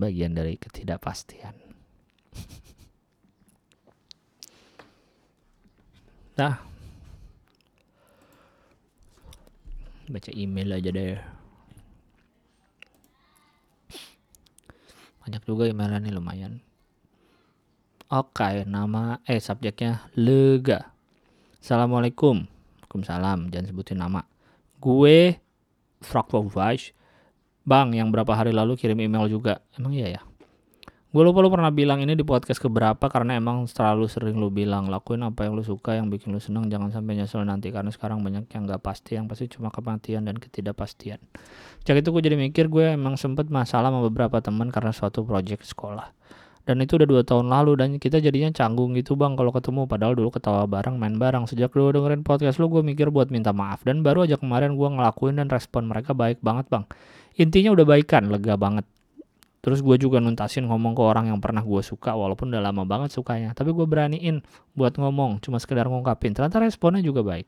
bagian 0.00 0.32
dari 0.32 0.56
ketidakpastian. 0.56 1.54
Nah. 6.40 6.56
Baca 10.08 10.30
email 10.32 10.72
aja 10.72 10.88
deh. 10.88 11.20
Banyak 15.20 15.42
juga 15.44 15.68
emailnya 15.68 16.00
nih 16.00 16.16
lumayan. 16.16 16.64
Oke 18.08 18.64
nama 18.64 19.20
eh 19.28 19.36
subjeknya 19.36 20.08
lega. 20.16 20.96
Assalamualaikum. 21.60 22.48
Waalaikumsalam. 22.90 23.54
Jangan 23.54 23.66
sebutin 23.70 24.02
nama. 24.02 24.26
Gue 24.82 25.38
Fraktovic 26.02 26.90
Bang 27.70 27.94
yang 27.94 28.10
berapa 28.10 28.34
hari 28.34 28.50
lalu 28.50 28.74
kirim 28.74 28.98
email 28.98 29.30
juga. 29.30 29.62
Emang 29.78 29.94
iya 29.94 30.18
ya? 30.18 30.20
Gue 31.14 31.22
lupa 31.22 31.38
lu 31.38 31.50
pernah 31.54 31.70
bilang 31.70 32.02
ini 32.02 32.18
di 32.18 32.26
podcast 32.26 32.58
keberapa 32.58 33.06
karena 33.06 33.38
emang 33.38 33.66
terlalu 33.70 34.10
sering 34.10 34.38
lu 34.38 34.50
bilang 34.50 34.90
lakuin 34.90 35.22
apa 35.22 35.46
yang 35.46 35.54
lu 35.54 35.62
suka 35.62 35.94
yang 35.94 36.10
bikin 36.10 36.34
lu 36.34 36.42
senang 36.42 36.66
jangan 36.66 36.90
sampai 36.90 37.18
nyesel 37.18 37.46
nanti 37.46 37.70
karena 37.70 37.94
sekarang 37.94 38.22
banyak 38.26 38.46
yang 38.50 38.66
gak 38.66 38.82
pasti 38.82 39.18
yang 39.18 39.30
pasti 39.30 39.46
cuma 39.50 39.70
kematian 39.70 40.26
dan 40.26 40.38
ketidakpastian. 40.38 41.22
Sejak 41.82 42.02
itu 42.02 42.10
gue 42.10 42.22
jadi 42.26 42.34
mikir 42.34 42.66
gue 42.66 42.98
emang 42.98 43.14
sempet 43.14 43.46
masalah 43.50 43.94
sama 43.94 44.02
beberapa 44.06 44.42
teman 44.42 44.74
karena 44.74 44.90
suatu 44.90 45.22
project 45.22 45.62
sekolah. 45.66 46.10
Dan 46.66 46.78
itu 46.82 46.98
udah 46.98 47.06
dua 47.06 47.22
tahun 47.22 47.50
lalu 47.50 47.72
dan 47.78 47.88
kita 47.98 48.22
jadinya 48.22 48.50
canggung 48.54 48.94
gitu 48.94 49.14
bang 49.14 49.34
kalau 49.34 49.50
ketemu. 49.50 49.90
Padahal 49.90 50.14
dulu 50.14 50.30
ketawa 50.30 50.66
bareng 50.70 50.94
main 50.94 51.18
bareng. 51.18 51.46
Sejak 51.50 51.74
dulu 51.74 51.90
dengerin 51.90 52.22
podcast 52.22 52.62
lu 52.62 52.70
gue 52.70 52.82
mikir 52.86 53.10
buat 53.10 53.30
minta 53.34 53.50
maaf. 53.50 53.82
Dan 53.82 54.06
baru 54.06 54.30
aja 54.30 54.38
kemarin 54.38 54.78
gue 54.78 54.86
ngelakuin 54.86 55.42
dan 55.42 55.50
respon 55.50 55.90
mereka 55.90 56.14
baik 56.14 56.38
banget 56.38 56.66
bang 56.70 56.86
intinya 57.40 57.72
udah 57.72 57.86
baikan 57.88 58.28
lega 58.28 58.54
banget 58.60 58.84
Terus 59.60 59.84
gue 59.84 59.96
juga 60.00 60.24
nuntasin 60.24 60.64
ngomong 60.64 60.96
ke 60.96 61.02
orang 61.04 61.28
yang 61.28 61.36
pernah 61.36 61.60
gue 61.60 61.84
suka 61.84 62.16
walaupun 62.16 62.48
udah 62.48 62.64
lama 62.64 62.88
banget 62.88 63.12
sukanya. 63.12 63.52
Tapi 63.52 63.76
gue 63.76 63.84
beraniin 63.84 64.40
buat 64.72 64.96
ngomong, 64.96 65.44
cuma 65.44 65.60
sekedar 65.60 65.84
ngungkapin. 65.84 66.32
Ternyata 66.32 66.64
responnya 66.64 67.04
juga 67.04 67.20
baik. 67.20 67.44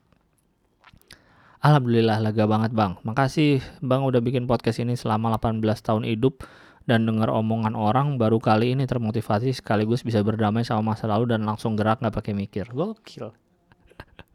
Alhamdulillah 1.65 2.21
lega 2.21 2.45
banget 2.45 2.71
bang. 2.75 3.01
Makasih 3.01 3.65
bang 3.81 4.05
udah 4.05 4.21
bikin 4.21 4.45
podcast 4.45 4.77
ini 4.77 4.93
selama 4.93 5.33
18 5.41 5.63
tahun 5.81 6.05
hidup 6.05 6.45
dan 6.85 7.07
dengar 7.07 7.33
omongan 7.33 7.73
orang 7.73 8.19
baru 8.21 8.37
kali 8.37 8.77
ini 8.77 8.83
termotivasi 8.85 9.55
sekaligus 9.55 10.03
bisa 10.03 10.19
berdamai 10.21 10.67
sama 10.67 10.93
masa 10.93 11.07
lalu 11.09 11.33
dan 11.33 11.47
langsung 11.47 11.73
gerak 11.73 11.97
nggak 11.97 12.13
pakai 12.13 12.33
mikir. 12.37 12.69
Gokil. 12.69 13.33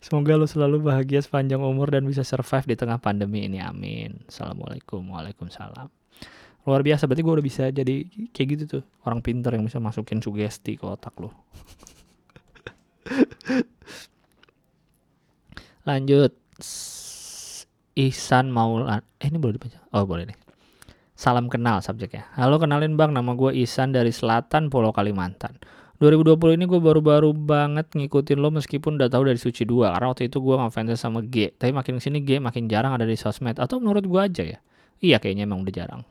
Semoga 0.00 0.36
lo 0.36 0.44
selalu 0.44 0.80
bahagia 0.84 1.24
sepanjang 1.24 1.60
umur 1.62 1.88
dan 1.88 2.04
bisa 2.04 2.22
survive 2.22 2.74
di 2.74 2.76
tengah 2.76 3.00
pandemi 3.00 3.48
ini. 3.48 3.58
Amin. 3.62 4.24
Assalamualaikum. 4.28 5.00
Waalaikumsalam. 5.08 5.88
Luar 6.66 6.82
biasa. 6.84 7.06
Berarti 7.08 7.22
gue 7.24 7.34
udah 7.38 7.46
bisa 7.46 7.70
jadi 7.72 8.04
kayak 8.32 8.48
gitu 8.56 8.64
tuh. 8.80 8.82
Orang 9.06 9.22
pinter 9.24 9.54
yang 9.56 9.64
bisa 9.64 9.80
masukin 9.80 10.20
sugesti 10.20 10.76
ke 10.76 10.84
otak 10.84 11.16
lo. 11.16 11.32
Lanjut. 15.88 16.34
Ihsan 17.96 18.52
Maulan. 18.52 19.00
Eh 19.22 19.32
ini 19.32 19.40
boleh 19.40 19.56
dibaca? 19.56 19.80
Oh 19.96 20.04
boleh 20.04 20.28
nih. 20.28 20.36
Salam 21.16 21.48
kenal 21.48 21.80
subjeknya. 21.80 22.28
Halo 22.36 22.60
kenalin 22.60 23.00
bang. 23.00 23.16
Nama 23.16 23.32
gue 23.32 23.56
Ihsan 23.64 23.96
dari 23.96 24.12
Selatan 24.12 24.68
Pulau 24.68 24.92
Kalimantan 24.92 25.56
2020 25.96 26.60
ini 26.60 26.64
gue 26.68 26.76
baru-baru 26.76 27.32
banget 27.32 27.88
ngikutin 27.96 28.36
lo 28.36 28.52
meskipun 28.52 29.00
udah 29.00 29.08
tahu 29.08 29.32
dari 29.32 29.40
Suci 29.40 29.64
2 29.64 29.96
karena 29.96 30.12
waktu 30.12 30.28
itu 30.28 30.44
gue 30.44 30.52
ngefans 30.52 31.00
sama 31.00 31.24
G. 31.24 31.56
Tapi 31.56 31.72
makin 31.72 31.96
sini 31.96 32.20
G 32.20 32.36
makin 32.36 32.68
jarang 32.68 32.92
ada 32.92 33.08
di 33.08 33.16
sosmed. 33.16 33.56
Atau 33.56 33.80
menurut 33.80 34.04
gue 34.04 34.20
aja 34.20 34.44
ya? 34.44 34.58
Iya 35.00 35.16
kayaknya 35.16 35.48
emang 35.48 35.64
udah 35.64 35.72
jarang. 35.72 36.02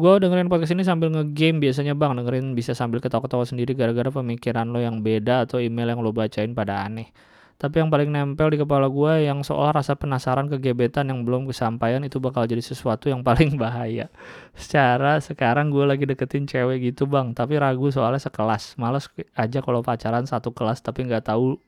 Gue 0.00 0.16
dengerin 0.16 0.48
podcast 0.48 0.72
ini 0.72 0.80
sambil 0.80 1.12
ngegame 1.12 1.60
biasanya 1.60 1.92
bang. 1.92 2.16
Dengerin 2.16 2.56
bisa 2.56 2.72
sambil 2.72 3.04
ketawa-ketawa 3.04 3.44
sendiri 3.44 3.76
gara-gara 3.76 4.08
pemikiran 4.08 4.72
lo 4.72 4.80
yang 4.80 5.04
beda 5.04 5.44
atau 5.44 5.60
email 5.60 5.92
yang 5.92 6.00
lo 6.00 6.16
bacain 6.16 6.56
pada 6.56 6.80
aneh 6.80 7.12
Tapi 7.60 7.76
yang 7.76 7.92
paling 7.92 8.08
nempel 8.08 8.48
di 8.48 8.56
kepala 8.56 8.88
gue 8.88 9.28
yang 9.28 9.44
soal 9.44 9.76
rasa 9.76 9.92
penasaran 9.92 10.48
kegebetan 10.48 11.12
yang 11.12 11.28
belum 11.28 11.44
kesampaian 11.44 12.00
itu 12.00 12.16
bakal 12.16 12.48
jadi 12.48 12.64
sesuatu 12.64 13.12
yang 13.12 13.20
paling 13.20 13.52
bahaya. 13.60 14.08
Secara 14.56 15.20
sekarang 15.20 15.68
gue 15.68 15.84
lagi 15.84 16.08
deketin 16.08 16.48
cewek 16.48 16.80
gitu 16.88 17.04
bang, 17.04 17.36
tapi 17.36 17.60
ragu 17.60 17.92
soalnya 17.92 18.16
sekelas. 18.16 18.80
Males 18.80 19.12
aja 19.36 19.60
kalau 19.60 19.84
pacaran 19.84 20.24
satu 20.24 20.56
kelas 20.56 20.80
tapi 20.80 21.04
nggak 21.04 21.28
tahu 21.28 21.60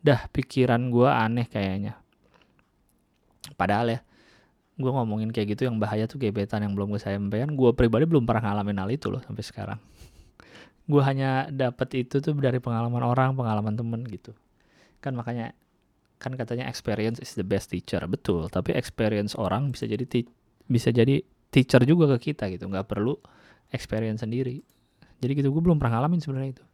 dah 0.00 0.32
pikiran 0.32 0.88
gue 0.88 1.08
aneh 1.12 1.44
kayaknya. 1.44 2.00
Padahal 3.60 4.00
ya, 4.00 4.00
gue 4.80 4.90
ngomongin 4.96 5.28
kayak 5.28 5.52
gitu 5.52 5.68
yang 5.68 5.76
bahaya 5.76 6.08
tuh 6.08 6.16
gebetan 6.16 6.64
yang 6.64 6.72
belum 6.72 6.96
kesampaian. 6.96 7.52
Gue 7.52 7.76
pribadi 7.76 8.08
belum 8.08 8.24
pernah 8.24 8.48
ngalamin 8.48 8.80
hal 8.80 8.88
itu 8.96 9.12
loh 9.12 9.20
sampai 9.20 9.44
sekarang. 9.44 9.78
Gue 10.88 11.04
hanya 11.04 11.52
dapet 11.52 12.08
itu 12.08 12.24
tuh 12.24 12.32
dari 12.32 12.64
pengalaman 12.64 13.04
orang, 13.04 13.36
pengalaman 13.36 13.76
temen 13.76 14.08
gitu 14.08 14.32
kan 14.98 15.14
makanya 15.14 15.54
kan 16.18 16.34
katanya 16.34 16.66
experience 16.66 17.22
is 17.22 17.34
the 17.38 17.46
best 17.46 17.70
teacher. 17.70 18.02
Betul 18.06 18.50
tapi 18.50 18.74
experience 18.74 19.38
orang 19.38 19.70
bisa 19.70 19.86
jadi 19.86 20.04
bisa 20.66 20.90
jadi 20.90 21.22
teacher 21.54 21.82
juga 21.86 22.18
ke 22.18 22.32
kita 22.32 22.50
gitu. 22.50 22.66
Nggak 22.66 22.90
perlu 22.90 23.14
experience 23.70 24.26
sendiri. 24.26 24.62
Jadi 25.18 25.32
gitu 25.38 25.50
gue 25.50 25.62
belum 25.62 25.82
pernah 25.82 25.98
ngalamin 25.98 26.22
sebenarnya 26.22 26.62
itu. 26.62 26.64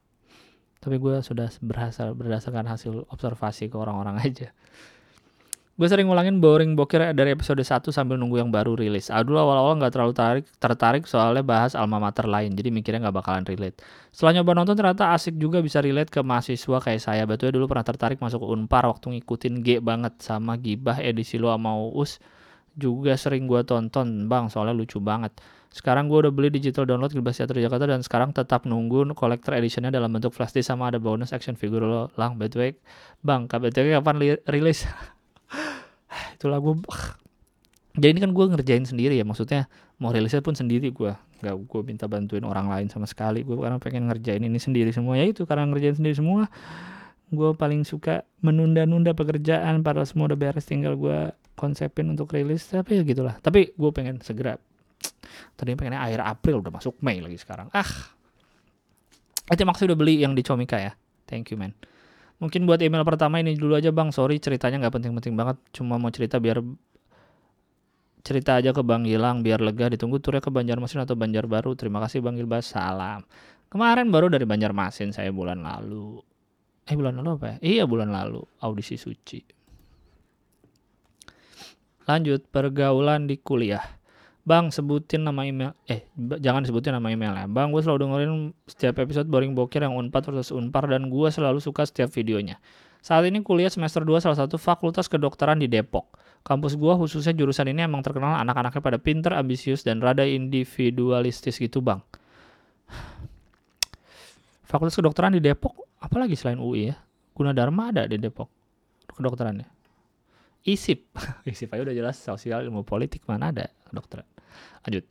Tapi 0.81 1.01
gue 1.01 1.17
sudah 1.25 1.49
berhasil 1.65 2.13
berdasarkan 2.13 2.69
hasil 2.69 3.09
observasi 3.09 3.73
ke 3.73 3.77
orang-orang 3.77 4.21
aja 4.27 4.53
Gue 5.75 5.91
sering 5.91 6.07
ngulangin 6.07 6.39
boring 6.39 6.79
bokir 6.79 7.03
dari 7.19 7.35
episode 7.35 7.59
1 7.59 7.91
sambil 7.91 8.15
nunggu 8.15 8.39
yang 8.39 8.55
baru 8.55 8.79
rilis. 8.79 9.11
Aduh 9.11 9.35
awal-awal 9.43 9.75
gak 9.83 9.99
terlalu 9.99 10.15
tarik, 10.15 10.45
tertarik 10.63 11.03
soalnya 11.03 11.43
bahas 11.43 11.75
alma 11.75 11.99
mater 11.99 12.31
lain, 12.31 12.55
jadi 12.55 12.71
mikirnya 12.71 13.11
gak 13.11 13.19
bakalan 13.19 13.43
relate. 13.43 13.83
Setelah 14.15 14.39
nyoba 14.39 14.55
nonton 14.55 14.79
ternyata 14.79 15.11
asik 15.11 15.35
juga 15.35 15.59
bisa 15.59 15.83
relate 15.83 16.15
ke 16.15 16.23
mahasiswa 16.23 16.79
kayak 16.79 17.03
saya. 17.03 17.27
Betulnya 17.27 17.59
dulu 17.59 17.67
pernah 17.67 17.83
tertarik 17.83 18.23
masuk 18.23 18.47
ke 18.47 18.49
Unpar 18.55 18.87
waktu 18.87 19.19
ngikutin 19.19 19.55
G 19.67 19.83
banget 19.83 20.15
sama 20.23 20.55
Gibah 20.63 21.03
edisi 21.03 21.43
lo 21.43 21.51
sama 21.51 21.75
Uus. 21.75 22.23
Juga 22.79 23.19
sering 23.19 23.51
gue 23.51 23.67
tonton, 23.67 24.31
bang 24.31 24.47
soalnya 24.47 24.79
lucu 24.79 25.03
banget. 25.03 25.35
Sekarang 25.75 26.07
gue 26.07 26.23
udah 26.23 26.31
beli 26.31 26.55
digital 26.55 26.87
download 26.87 27.11
Gilbas 27.11 27.43
Theater 27.43 27.59
Jakarta 27.59 27.91
dan 27.91 27.99
sekarang 28.07 28.31
tetap 28.31 28.63
nunggu 28.63 29.11
collector 29.19 29.59
editionnya 29.59 29.91
dalam 29.91 30.15
bentuk 30.15 30.31
flash 30.31 30.55
disk 30.55 30.71
sama 30.71 30.95
ada 30.95 31.03
bonus 31.03 31.35
action 31.35 31.59
figure 31.59 31.83
lo 31.83 32.15
lang. 32.15 32.39
By 32.39 32.47
the 32.47 32.59
way, 32.63 32.71
bang, 33.27 33.51
KBTW 33.51 33.99
kapan 33.99 34.39
rilis? 34.47 34.87
itu 36.37 36.47
lagu 36.47 36.79
jadi 37.95 38.11
ini 38.11 38.21
kan 38.27 38.35
gue 38.35 38.45
ngerjain 38.51 38.83
sendiri 38.83 39.15
ya 39.15 39.23
maksudnya 39.23 39.71
mau 40.03 40.11
rilisnya 40.11 40.43
pun 40.43 40.59
sendiri 40.59 40.91
gue 40.91 41.15
nggak 41.15 41.57
gue 41.71 41.81
minta 41.87 42.11
bantuin 42.11 42.43
orang 42.43 42.67
lain 42.67 42.91
sama 42.91 43.07
sekali 43.07 43.47
gue 43.47 43.55
karena 43.55 43.79
pengen 43.79 44.11
ngerjain 44.11 44.43
ini 44.43 44.59
sendiri 44.59 44.91
semua. 44.91 45.15
Ya 45.15 45.31
itu 45.31 45.47
karena 45.47 45.71
ngerjain 45.71 45.95
sendiri 45.95 46.19
semua 46.19 46.51
gue 47.31 47.51
paling 47.55 47.87
suka 47.87 48.27
menunda-nunda 48.43 49.15
pekerjaan 49.15 49.83
padahal 49.87 50.07
semua 50.07 50.31
udah 50.31 50.39
beres 50.39 50.67
tinggal 50.67 50.99
gue 50.99 51.31
konsepin 51.55 52.11
untuk 52.11 52.35
rilis 52.35 52.67
tapi 52.67 52.99
ya 52.99 53.03
gitulah. 53.07 53.39
Tapi 53.39 53.71
gue 53.79 53.91
pengen 53.95 54.19
segera. 54.27 54.59
Tadi 55.55 55.79
pengennya 55.79 56.03
akhir 56.03 56.21
April 56.27 56.67
udah 56.67 56.75
masuk 56.75 56.99
Mei 56.99 57.23
lagi 57.23 57.39
sekarang. 57.39 57.71
Ah. 57.71 57.87
Itu 59.47 59.63
maksud 59.63 59.87
udah 59.87 59.99
beli 59.99 60.19
yang 60.19 60.35
di 60.35 60.43
Comika 60.43 60.83
ya. 60.83 60.99
Thank 61.31 61.55
you 61.55 61.61
man 61.63 61.79
Mungkin 62.45 62.69
buat 62.69 62.77
email 62.85 63.09
pertama 63.09 63.41
ini 63.41 63.57
dulu 63.57 63.73
aja 63.73 63.89
bang, 63.89 64.13
sorry 64.13 64.37
ceritanya 64.37 64.85
nggak 64.85 65.01
penting-penting 65.01 65.33
banget, 65.33 65.57
cuma 65.73 65.97
mau 65.97 66.13
cerita 66.13 66.37
biar 66.37 66.61
cerita 68.21 68.61
aja 68.61 68.77
ke 68.77 68.85
Bang 68.85 69.09
Gilang 69.09 69.41
biar 69.41 69.65
lega 69.65 69.89
ditunggu 69.89 70.21
turnya 70.21 70.45
ke 70.45 70.53
Banjarmasin 70.53 71.09
atau 71.09 71.17
Banjarbaru. 71.17 71.73
Terima 71.73 72.05
kasih 72.05 72.21
Bang 72.21 72.37
Gilbas, 72.37 72.69
salam. 72.69 73.25
Kemarin 73.73 74.13
baru 74.13 74.29
dari 74.29 74.45
Banjarmasin 74.45 75.17
saya 75.17 75.33
bulan 75.33 75.65
lalu. 75.65 76.21
Eh 76.85 76.93
bulan 76.93 77.17
lalu 77.17 77.29
apa 77.41 77.47
ya? 77.49 77.57
Iya 77.65 77.85
bulan 77.89 78.13
lalu, 78.13 78.45
audisi 78.61 79.01
suci. 79.01 79.41
Lanjut, 82.05 82.45
pergaulan 82.53 83.25
di 83.25 83.41
kuliah. 83.41 84.04
Bang 84.45 84.69
sebutin 84.69 85.25
nama 85.25 85.49
email. 85.49 85.73
Eh 85.89 86.05
jangan 86.37 86.61
sebutin 86.69 86.93
nama 86.93 87.09
emailnya. 87.09 87.49
Bang 87.49 87.73
gue 87.73 87.81
selalu 87.81 88.05
dengerin 88.05 88.33
setiap 88.69 89.01
episode 89.01 89.25
boring 89.25 89.57
bokir 89.57 89.81
yang 89.81 89.97
unpad 89.97 90.29
versus 90.29 90.53
unpar 90.53 90.85
dan 90.85 91.09
gue 91.09 91.29
selalu 91.33 91.65
suka 91.65 91.89
setiap 91.89 92.13
videonya. 92.13 92.61
Saat 93.01 93.25
ini 93.25 93.41
kuliah 93.41 93.73
semester 93.73 94.05
2 94.05 94.21
salah 94.21 94.37
satu 94.37 94.61
fakultas 94.61 95.09
kedokteran 95.09 95.65
di 95.65 95.69
Depok. 95.69 96.13
Kampus 96.45 96.77
gue 96.77 96.93
khususnya 96.93 97.33
jurusan 97.33 97.73
ini 97.73 97.89
emang 97.89 98.05
terkenal 98.05 98.37
anak-anaknya 98.45 98.85
pada 98.85 99.01
pinter, 99.01 99.33
ambisius 99.33 99.81
dan 99.81 100.05
rada 100.05 100.29
individualistis 100.29 101.57
gitu 101.57 101.81
bang. 101.81 102.05
Fakultas 104.69 104.93
kedokteran 104.93 105.33
di 105.33 105.41
Depok 105.41 105.89
apalagi 106.05 106.37
selain 106.37 106.61
UI 106.61 106.93
ya? 106.93 107.01
Gunadarma 107.33 107.97
ada 107.97 108.05
di 108.05 108.21
Depok 108.21 108.53
kedokterannya. 109.09 109.73
ISIP 110.69 111.17
ISIP 111.49 111.73
aja 111.73 111.89
udah 111.89 111.97
jelas 111.97 112.21
sosial 112.21 112.61
ilmu 112.65 112.85
politik 112.85 113.25
mana 113.25 113.53
ada 113.53 113.73
kedokteran 113.89 114.34
lanjut. 114.87 115.05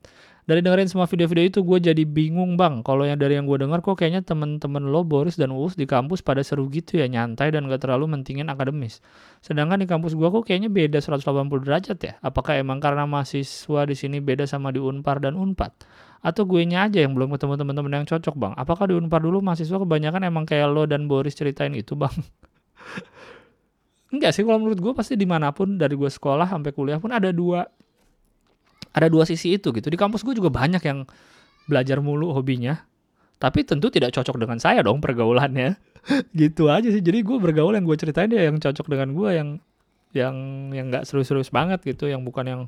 Dari 0.43 0.59
dengerin 0.59 0.91
semua 0.91 1.07
video-video 1.07 1.47
itu 1.47 1.59
gue 1.63 1.79
jadi 1.79 2.03
bingung 2.03 2.59
bang. 2.59 2.83
Kalau 2.83 3.07
yang 3.07 3.15
dari 3.15 3.39
yang 3.39 3.47
gue 3.47 3.63
denger 3.63 3.79
kok 3.79 3.95
kayaknya 3.95 4.27
temen-temen 4.27 4.91
lo 4.91 5.07
Boris 5.07 5.39
dan 5.39 5.55
Uus 5.55 5.79
di 5.79 5.87
kampus 5.87 6.19
pada 6.19 6.43
seru 6.43 6.67
gitu 6.67 6.99
ya 6.99 7.07
nyantai 7.07 7.55
dan 7.55 7.71
gak 7.71 7.87
terlalu 7.87 8.11
mentingin 8.11 8.51
akademis. 8.51 8.99
Sedangkan 9.39 9.79
di 9.79 9.87
kampus 9.87 10.19
gue 10.19 10.27
kok 10.27 10.43
kayaknya 10.43 10.67
beda 10.67 10.99
180 10.99 11.47
derajat 11.63 11.97
ya? 12.03 12.13
Apakah 12.19 12.59
emang 12.59 12.83
karena 12.83 13.07
mahasiswa 13.07 13.87
di 13.87 13.95
sini 13.95 14.19
beda 14.19 14.43
sama 14.43 14.75
di 14.75 14.83
Unpar 14.83 15.23
dan 15.23 15.39
Unpad? 15.39 15.87
Atau 16.19 16.43
gue 16.43 16.59
nya 16.67 16.91
aja 16.91 16.99
yang 16.99 17.15
belum 17.15 17.31
ketemu 17.39 17.63
temen-temen 17.63 18.03
yang 18.03 18.07
cocok 18.07 18.35
bang? 18.35 18.53
Apakah 18.59 18.91
di 18.91 18.99
Unpar 18.99 19.23
dulu 19.23 19.39
mahasiswa 19.39 19.79
kebanyakan 19.79 20.27
emang 20.27 20.43
kayak 20.43 20.67
lo 20.67 20.83
dan 20.83 21.07
Boris 21.07 21.39
ceritain 21.39 21.71
itu 21.71 21.95
bang? 21.95 22.11
Enggak 24.13 24.35
sih 24.35 24.43
kalau 24.43 24.59
menurut 24.59 24.83
gue 24.83 24.91
pasti 24.91 25.15
di 25.15 25.23
mana 25.23 25.55
pun 25.55 25.79
dari 25.79 25.95
gue 25.95 26.11
sekolah 26.11 26.51
sampai 26.51 26.75
kuliah 26.75 26.99
pun 26.99 27.15
ada 27.15 27.31
dua 27.31 27.63
ada 28.93 29.07
dua 29.09 29.25
sisi 29.25 29.57
itu 29.57 29.73
gitu. 29.73 29.89
Di 29.89 29.97
kampus 29.97 30.21
gue 30.21 30.37
juga 30.37 30.53
banyak 30.53 30.81
yang 30.85 31.03
belajar 31.65 31.99
mulu 31.99 32.31
hobinya. 32.31 32.77
Tapi 33.41 33.65
tentu 33.67 33.91
tidak 33.91 34.15
cocok 34.15 34.39
dengan 34.39 34.61
saya 34.61 34.79
dong 34.85 35.03
pergaulannya. 35.03 35.75
Gitu 36.31 36.71
aja 36.71 36.87
sih. 36.87 37.03
Jadi 37.03 37.23
gue 37.23 37.37
bergaul 37.39 37.75
yang 37.75 37.83
gue 37.83 37.97
ceritain 37.99 38.31
dia 38.31 38.47
yang 38.47 38.55
cocok 38.55 38.87
dengan 38.87 39.11
gue 39.11 39.29
yang 39.35 39.49
yang 40.13 40.35
yang 40.71 40.85
nggak 40.93 41.09
serius-serius 41.09 41.49
banget 41.49 41.81
gitu 41.81 42.05
yang 42.05 42.21
bukan 42.21 42.45
yang 42.45 42.61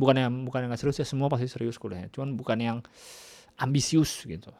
bukan 0.00 0.16
yang 0.16 0.32
bukan 0.48 0.64
yang 0.64 0.70
nggak 0.72 0.80
serius 0.80 0.98
ya 1.02 1.06
semua 1.06 1.30
pasti 1.30 1.46
serius 1.46 1.78
kuliahnya. 1.78 2.10
Cuman 2.10 2.34
bukan 2.34 2.58
yang 2.58 2.78
ambisius 3.60 4.22
gitu. 4.26 4.50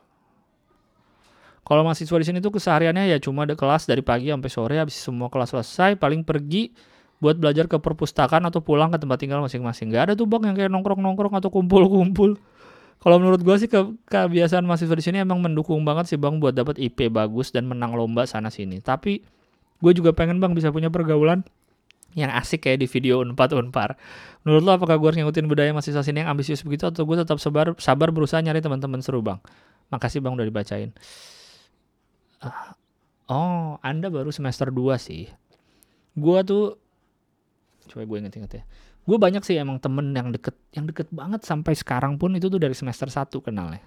Kalau 1.67 1.83
mahasiswa 1.83 2.19
di 2.23 2.27
sini 2.31 2.39
tuh 2.39 2.55
kesehariannya 2.55 3.11
ya 3.11 3.19
cuma 3.19 3.43
ada 3.43 3.59
kelas 3.59 3.91
dari 3.91 3.99
pagi 3.99 4.31
sampai 4.31 4.51
sore 4.51 4.77
habis 4.79 4.95
semua 4.95 5.27
kelas 5.27 5.51
selesai 5.51 5.99
paling 5.99 6.23
pergi 6.23 6.71
buat 7.19 7.41
belajar 7.41 7.65
ke 7.65 7.81
perpustakaan 7.81 8.45
atau 8.45 8.61
pulang 8.61 8.93
ke 8.93 9.01
tempat 9.01 9.17
tinggal 9.17 9.41
masing-masing. 9.41 9.89
Gak 9.89 10.13
ada 10.13 10.13
tuh 10.13 10.29
bang 10.29 10.53
yang 10.53 10.57
kayak 10.57 10.71
nongkrong-nongkrong 10.73 11.35
atau 11.41 11.49
kumpul-kumpul. 11.49 12.37
Kalau 13.01 13.17
menurut 13.21 13.41
gue 13.45 13.57
sih 13.61 13.69
ke 13.69 13.81
kebiasaan 14.09 14.65
mahasiswa 14.65 14.97
di 14.97 15.05
sini 15.05 15.17
emang 15.21 15.41
mendukung 15.41 15.85
banget 15.85 16.17
sih 16.17 16.19
bang 16.21 16.41
buat 16.41 16.57
dapat 16.57 16.81
IP 16.81 17.13
bagus 17.13 17.53
dan 17.53 17.69
menang 17.69 17.93
lomba 17.97 18.25
sana 18.25 18.49
sini. 18.49 18.81
Tapi 18.81 19.21
gue 19.81 19.93
juga 19.93 20.17
pengen 20.17 20.41
bang 20.41 20.57
bisa 20.57 20.73
punya 20.73 20.89
pergaulan 20.89 21.45
yang 22.17 22.33
asik 22.33 22.65
kayak 22.65 22.81
di 22.81 22.89
video 22.89 23.21
Unpad 23.21 23.53
Unpar. 23.53 24.01
Menurut 24.49 24.65
lo 24.65 24.71
apakah 24.81 24.97
gue 24.97 25.09
harus 25.13 25.19
ngikutin 25.21 25.47
budaya 25.53 25.71
mahasiswa 25.77 26.01
sini 26.01 26.25
yang 26.25 26.33
ambisius 26.33 26.65
begitu 26.65 26.89
atau 26.89 27.05
gue 27.05 27.17
tetap 27.21 27.37
sabar 27.37 27.77
sabar 27.77 28.09
berusaha 28.09 28.41
nyari 28.41 28.65
teman-teman 28.65 29.05
seru 29.05 29.21
bang? 29.21 29.37
Makasih 29.93 30.25
bang 30.25 30.33
udah 30.33 30.47
dibacain. 30.49 30.91
Uh, 32.41 32.73
oh, 33.29 33.69
Anda 33.85 34.09
baru 34.09 34.33
semester 34.33 34.73
2 34.73 34.97
sih. 34.97 35.29
Gue 36.17 36.41
tuh 36.49 36.81
coba 37.89 38.03
gue 38.05 38.19
inget-inget 38.27 38.53
ya. 38.61 38.63
Gue 39.07 39.17
banyak 39.17 39.43
sih 39.47 39.55
emang 39.55 39.79
temen 39.79 40.11
yang 40.11 40.35
deket 40.35 40.59
yang 40.75 40.87
deket 40.91 41.07
banget 41.15 41.47
sampai 41.47 41.79
sekarang 41.79 42.19
pun 42.19 42.35
itu 42.35 42.51
tuh 42.51 42.59
dari 42.59 42.75
semester 42.75 43.07
1 43.07 43.31
kenalnya. 43.39 43.83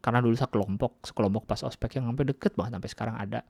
Karena 0.00 0.22
dulu 0.24 0.32
sekelompok 0.32 1.04
sekelompok 1.04 1.44
pas 1.44 1.60
ospek 1.66 2.00
yang 2.00 2.08
sampai 2.08 2.24
deket 2.32 2.56
banget 2.56 2.80
sampai 2.80 2.90
sekarang 2.90 3.16
ada. 3.20 3.40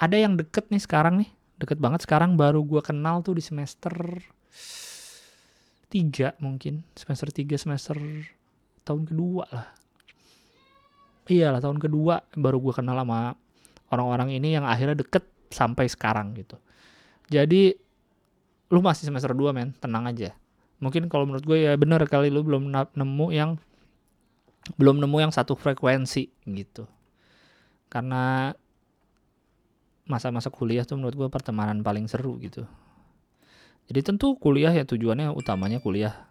Ada 0.00 0.16
yang 0.16 0.34
deket 0.34 0.68
nih 0.72 0.82
sekarang 0.82 1.22
nih 1.22 1.30
deket 1.60 1.76
banget 1.76 2.02
sekarang 2.08 2.40
baru 2.40 2.64
gue 2.64 2.80
kenal 2.80 3.20
tuh 3.20 3.36
di 3.36 3.44
semester 3.44 3.92
tiga 5.92 6.34
mungkin. 6.42 6.82
Semester 6.96 7.28
tiga 7.30 7.54
semester 7.60 7.98
tahun 8.82 9.06
kedua 9.06 9.44
lah. 9.50 9.68
Iyalah 11.30 11.62
tahun 11.62 11.78
kedua 11.78 12.26
baru 12.34 12.58
gue 12.58 12.74
kenal 12.74 12.98
sama 12.98 13.38
orang-orang 13.94 14.34
ini 14.34 14.58
yang 14.58 14.66
akhirnya 14.66 14.98
deket 14.98 15.26
sampai 15.50 15.86
sekarang 15.90 16.34
gitu. 16.38 16.56
Jadi 17.30 17.89
lu 18.70 18.78
masih 18.80 19.10
semester 19.10 19.34
2 19.34 19.50
men. 19.50 19.74
Tenang 19.76 20.06
aja. 20.06 20.32
Mungkin 20.80 21.10
kalau 21.12 21.28
menurut 21.28 21.44
gue 21.44 21.68
ya 21.68 21.76
bener 21.76 22.00
kali 22.08 22.32
lu 22.32 22.40
belum 22.40 22.72
nemu 22.72 23.26
yang 23.34 23.60
belum 24.78 25.02
nemu 25.02 25.16
yang 25.28 25.32
satu 25.34 25.58
frekuensi 25.58 26.30
gitu. 26.48 26.86
Karena 27.90 28.54
masa-masa 30.06 30.48
kuliah 30.48 30.86
tuh 30.86 30.96
menurut 30.96 31.14
gue 31.18 31.28
pertemanan 31.28 31.82
paling 31.84 32.06
seru 32.06 32.38
gitu. 32.40 32.64
Jadi 33.90 34.00
tentu 34.06 34.38
kuliah 34.38 34.70
ya 34.70 34.86
tujuannya 34.86 35.34
utamanya 35.34 35.82
kuliah. 35.82 36.30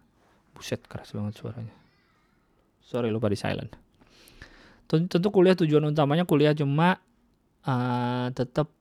Buset 0.56 0.80
keras 0.88 1.12
banget 1.12 1.36
suaranya. 1.38 1.76
Sorry 2.80 3.12
lupa 3.12 3.30
di 3.30 3.38
silent. 3.38 3.76
Tentu 4.90 5.28
kuliah 5.30 5.54
tujuan 5.54 5.86
utamanya 5.94 6.26
kuliah 6.26 6.58
cuma 6.58 6.98
uh, 7.68 8.28
tetap 8.34 8.72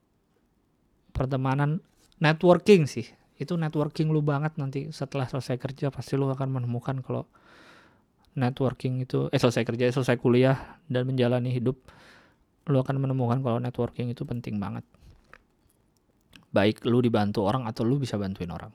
pertemanan 1.12 1.82
networking 2.22 2.88
sih 2.88 3.18
itu 3.38 3.54
networking 3.54 4.10
lu 4.10 4.20
banget 4.20 4.58
nanti 4.58 4.90
setelah 4.90 5.30
selesai 5.30 5.56
kerja 5.62 5.94
pasti 5.94 6.18
lu 6.18 6.26
akan 6.26 6.58
menemukan 6.58 6.98
kalau 7.06 7.24
networking 8.34 9.02
itu 9.02 9.30
eh 9.30 9.38
selesai 9.38 9.62
kerja 9.62 9.90
selesai 9.94 10.18
kuliah 10.18 10.78
dan 10.90 11.06
menjalani 11.06 11.54
hidup 11.54 11.78
lu 12.68 12.78
akan 12.82 13.00
menemukan 13.00 13.40
kalau 13.40 13.58
networking 13.58 14.12
itu 14.12 14.28
penting 14.28 14.60
banget. 14.60 14.84
Baik 16.52 16.84
lu 16.84 17.00
dibantu 17.00 17.48
orang 17.48 17.64
atau 17.64 17.86
lu 17.86 17.96
bisa 17.96 18.20
bantuin 18.20 18.52
orang. 18.52 18.72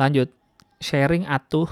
Lanjut 0.00 0.32
sharing 0.80 1.28
atuh 1.28 1.68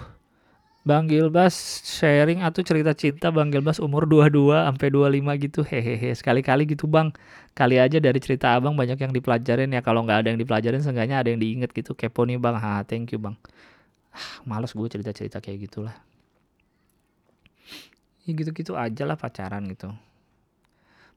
Bang 0.80 1.12
Gilbas 1.12 1.84
sharing 1.84 2.40
atau 2.40 2.64
cerita 2.64 2.96
cinta 2.96 3.28
Bang 3.28 3.52
Gilbas 3.52 3.76
umur 3.84 4.08
22 4.08 4.64
sampai 4.64 4.88
25 4.88 5.44
gitu. 5.44 5.60
Hehehe 5.60 6.16
sekali-kali 6.16 6.64
gitu 6.64 6.88
Bang. 6.88 7.12
Kali 7.52 7.76
aja 7.76 8.00
dari 8.00 8.16
cerita 8.16 8.56
Abang 8.56 8.72
banyak 8.80 8.96
yang 8.96 9.12
dipelajarin 9.12 9.68
ya. 9.76 9.84
Kalau 9.84 10.00
nggak 10.08 10.24
ada 10.24 10.28
yang 10.32 10.40
dipelajarin 10.40 10.80
seenggaknya 10.80 11.20
ada 11.20 11.28
yang 11.28 11.36
diinget 11.36 11.76
gitu. 11.76 11.92
Kepo 11.92 12.24
nih 12.24 12.40
Bang. 12.40 12.56
Ha 12.56 12.80
thank 12.88 13.12
you 13.12 13.20
Bang. 13.20 13.36
Ah, 14.08 14.40
males 14.48 14.72
gue 14.72 14.88
cerita-cerita 14.88 15.44
kayak 15.44 15.68
gitulah. 15.68 15.96
Ya 18.24 18.32
gitu-gitu 18.32 18.72
aja 18.72 19.04
lah 19.04 19.20
pacaran 19.20 19.68
gitu. 19.68 19.92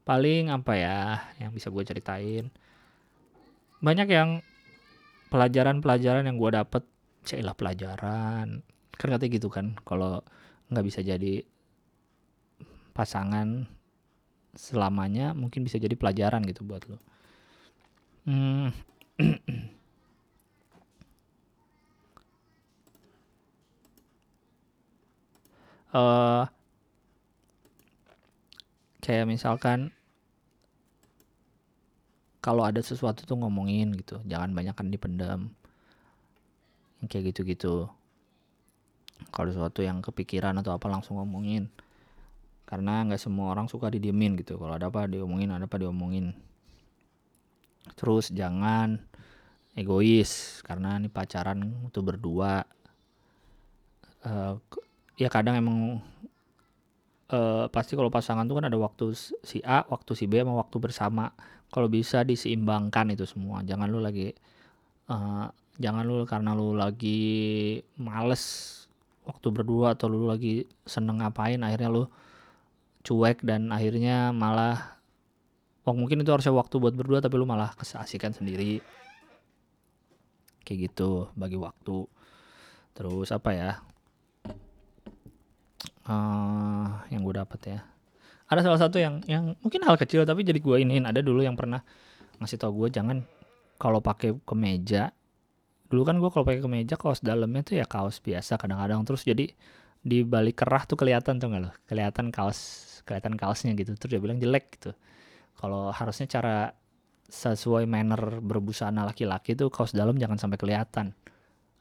Paling 0.04 0.52
apa 0.52 0.76
ya 0.76 1.23
yang 1.39 1.56
bisa 1.56 1.71
gue 1.71 1.84
ceritain? 1.88 2.52
Banyak 3.80 4.12
yang 4.12 4.43
pelajaran-pelajaran 5.32 6.28
yang 6.28 6.36
gue 6.36 6.52
dapet. 6.52 6.84
Cailah 7.23 7.56
pelajaran 7.56 8.72
kan 9.03 9.19
katanya 9.19 9.35
gitu 9.35 9.51
kan 9.51 9.75
kalau 9.83 10.23
nggak 10.71 10.87
bisa 10.87 11.03
jadi 11.03 11.43
pasangan 12.95 13.67
selamanya 14.55 15.35
mungkin 15.35 15.67
bisa 15.67 15.75
jadi 15.75 15.91
pelajaran 15.99 16.39
gitu 16.47 16.63
buat 16.63 16.87
lo 16.87 17.03
hmm. 18.31 18.71
uh, 25.91 26.47
kayak 29.03 29.27
misalkan 29.27 29.91
kalau 32.39 32.63
ada 32.63 32.79
sesuatu 32.79 33.27
tuh 33.27 33.35
ngomongin 33.35 33.91
gitu 33.99 34.23
jangan 34.23 34.55
banyak 34.55 34.71
kan 34.71 34.87
dipendam 34.87 35.51
kayak 37.11 37.35
gitu-gitu 37.35 37.91
kalau 39.29 39.53
sesuatu 39.53 39.86
yang 39.86 40.01
kepikiran 40.01 40.57
atau 40.59 40.75
apa 40.75 40.89
langsung 40.89 41.21
ngomongin. 41.21 41.69
Karena 42.63 43.05
nggak 43.05 43.21
semua 43.21 43.53
orang 43.53 43.69
suka 43.69 43.93
didiemin 43.93 44.39
gitu. 44.39 44.57
Kalau 44.57 44.73
ada 44.73 44.89
apa 44.89 45.05
diomongin 45.05 45.53
ada 45.53 45.69
apa 45.69 45.77
diomongin. 45.77 46.33
Terus 47.93 48.31
jangan 48.33 48.97
egois 49.77 50.63
karena 50.65 50.97
ini 50.97 51.12
pacaran 51.12 51.59
itu 51.88 51.99
berdua. 52.01 52.65
Uh, 54.23 54.55
ya 55.19 55.27
kadang 55.27 55.59
emang 55.59 55.99
uh, 57.29 57.67
pasti 57.67 57.99
kalau 57.99 58.07
pasangan 58.07 58.47
tuh 58.47 58.57
kan 58.57 58.71
ada 58.71 58.79
waktu 58.79 59.12
si 59.43 59.59
A 59.67 59.83
waktu 59.86 60.15
si 60.15 60.25
B 60.25 60.41
sama 60.41 60.57
waktu 60.57 60.77
bersama. 60.79 61.36
Kalau 61.73 61.89
bisa 61.89 62.21
diseimbangkan 62.21 63.13
itu 63.13 63.25
semua. 63.25 63.65
Jangan 63.65 63.89
lu 63.89 63.99
lagi 63.99 64.31
uh, 65.09 65.49
jangan 65.81 66.03
lu 66.05 66.23
karena 66.29 66.53
lu 66.53 66.77
lagi 66.77 67.81
males 67.97 68.83
waktu 69.23 69.47
berdua 69.51 69.95
atau 69.95 70.12
lu 70.12 70.27
lagi 70.27 70.67
seneng 70.83 71.23
ngapain 71.23 71.59
akhirnya 71.63 71.89
lu 71.91 72.03
cuek 73.03 73.43
dan 73.43 73.71
akhirnya 73.71 74.31
malah 74.31 74.93
oh 75.83 75.95
mungkin 75.95 76.23
itu 76.23 76.31
harusnya 76.31 76.55
waktu 76.55 76.79
buat 76.79 76.95
berdua 76.95 77.19
tapi 77.19 77.36
lu 77.36 77.47
malah 77.47 77.75
kesasikan 77.75 78.31
sendiri. 78.31 78.79
Kayak 80.63 80.91
gitu 80.91 81.27
bagi 81.36 81.59
waktu. 81.59 82.07
Terus 82.95 83.29
apa 83.36 83.51
ya? 83.51 83.71
Uh, 86.03 86.88
yang 87.12 87.23
gue 87.23 87.36
dapet 87.36 87.59
ya. 87.67 87.79
Ada 88.47 88.63
salah 88.63 88.79
satu 88.79 88.99
yang 88.99 89.23
yang 89.27 89.55
mungkin 89.59 89.83
hal 89.83 89.99
kecil 89.99 90.23
tapi 90.23 90.47
jadi 90.47 90.59
gue 90.63 90.75
iniin. 90.88 91.03
Ada 91.03 91.19
dulu 91.19 91.43
yang 91.43 91.59
pernah 91.59 91.83
ngasih 92.39 92.59
tau 92.59 92.71
gue 92.71 92.88
jangan 92.88 93.23
kalau 93.75 93.99
pakai 93.99 94.39
kemeja 94.47 95.12
dulu 95.93 96.10
kan 96.10 96.17
gue 96.17 96.29
kalau 96.34 96.41
pakai 96.41 96.65
kemeja 96.65 96.97
kaos 96.97 97.21
dalamnya 97.21 97.62
tuh 97.62 97.77
ya 97.77 97.86
kaos 97.86 98.17
biasa 98.17 98.58
kadang-kadang. 98.58 99.06
Terus 99.06 99.21
jadi 99.29 99.45
di 100.01 100.25
balik 100.25 100.65
kerah 100.65 100.89
tuh 100.89 100.97
kelihatan 100.97 101.38
tuh 101.38 101.53
nggak 101.53 101.62
loh 101.62 101.73
kelihatan 101.86 102.34
kaos 102.34 102.89
kelihatan 103.06 103.38
kaosnya 103.38 103.77
gitu. 103.77 103.93
Terus 103.93 104.17
dia 104.17 104.21
bilang 104.25 104.41
jelek 104.41 104.82
gitu. 104.82 104.97
Kalau 105.53 105.93
harusnya 105.93 106.25
cara 106.25 106.73
sesuai 107.29 107.86
manner 107.86 108.41
berbusana 108.41 109.06
laki-laki 109.06 109.53
tuh 109.53 109.69
kaos 109.69 109.93
dalam 109.93 110.17
jangan 110.17 110.41
sampai 110.41 110.58
kelihatan. 110.58 111.13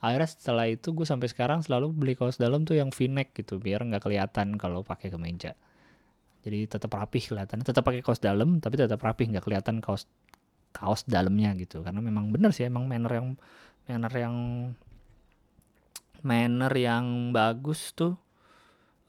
Akhirnya 0.04 0.28
setelah 0.28 0.68
itu 0.68 0.92
gue 0.92 1.08
sampai 1.08 1.32
sekarang 1.32 1.64
selalu 1.64 1.96
beli 1.96 2.12
kaos 2.12 2.36
dalam 2.36 2.68
tuh 2.68 2.76
yang 2.76 2.92
v-neck 2.92 3.32
gitu 3.32 3.56
biar 3.56 3.80
nggak 3.80 4.04
kelihatan 4.04 4.60
kalau 4.60 4.84
pakai 4.84 5.08
kemeja. 5.08 5.56
Jadi 6.44 6.68
tetap 6.68 6.92
rapih 6.92 7.32
kelihatan 7.32 7.64
tetap 7.64 7.80
pakai 7.80 8.04
kaos 8.04 8.20
dalam 8.20 8.60
tapi 8.60 8.76
tetap 8.76 9.00
rapih 9.00 9.32
nggak 9.32 9.46
kelihatan 9.46 9.80
kaos 9.80 10.04
kaos 10.74 11.08
dalamnya 11.08 11.56
gitu. 11.56 11.80
Karena 11.80 12.04
memang 12.04 12.28
bener 12.28 12.50
sih 12.50 12.66
emang 12.68 12.84
manner 12.84 13.12
yang 13.14 13.28
manner 13.86 14.12
yang 14.14 14.36
manner 16.22 16.72
yang 16.78 17.34
bagus 17.34 17.94
tuh 17.94 18.14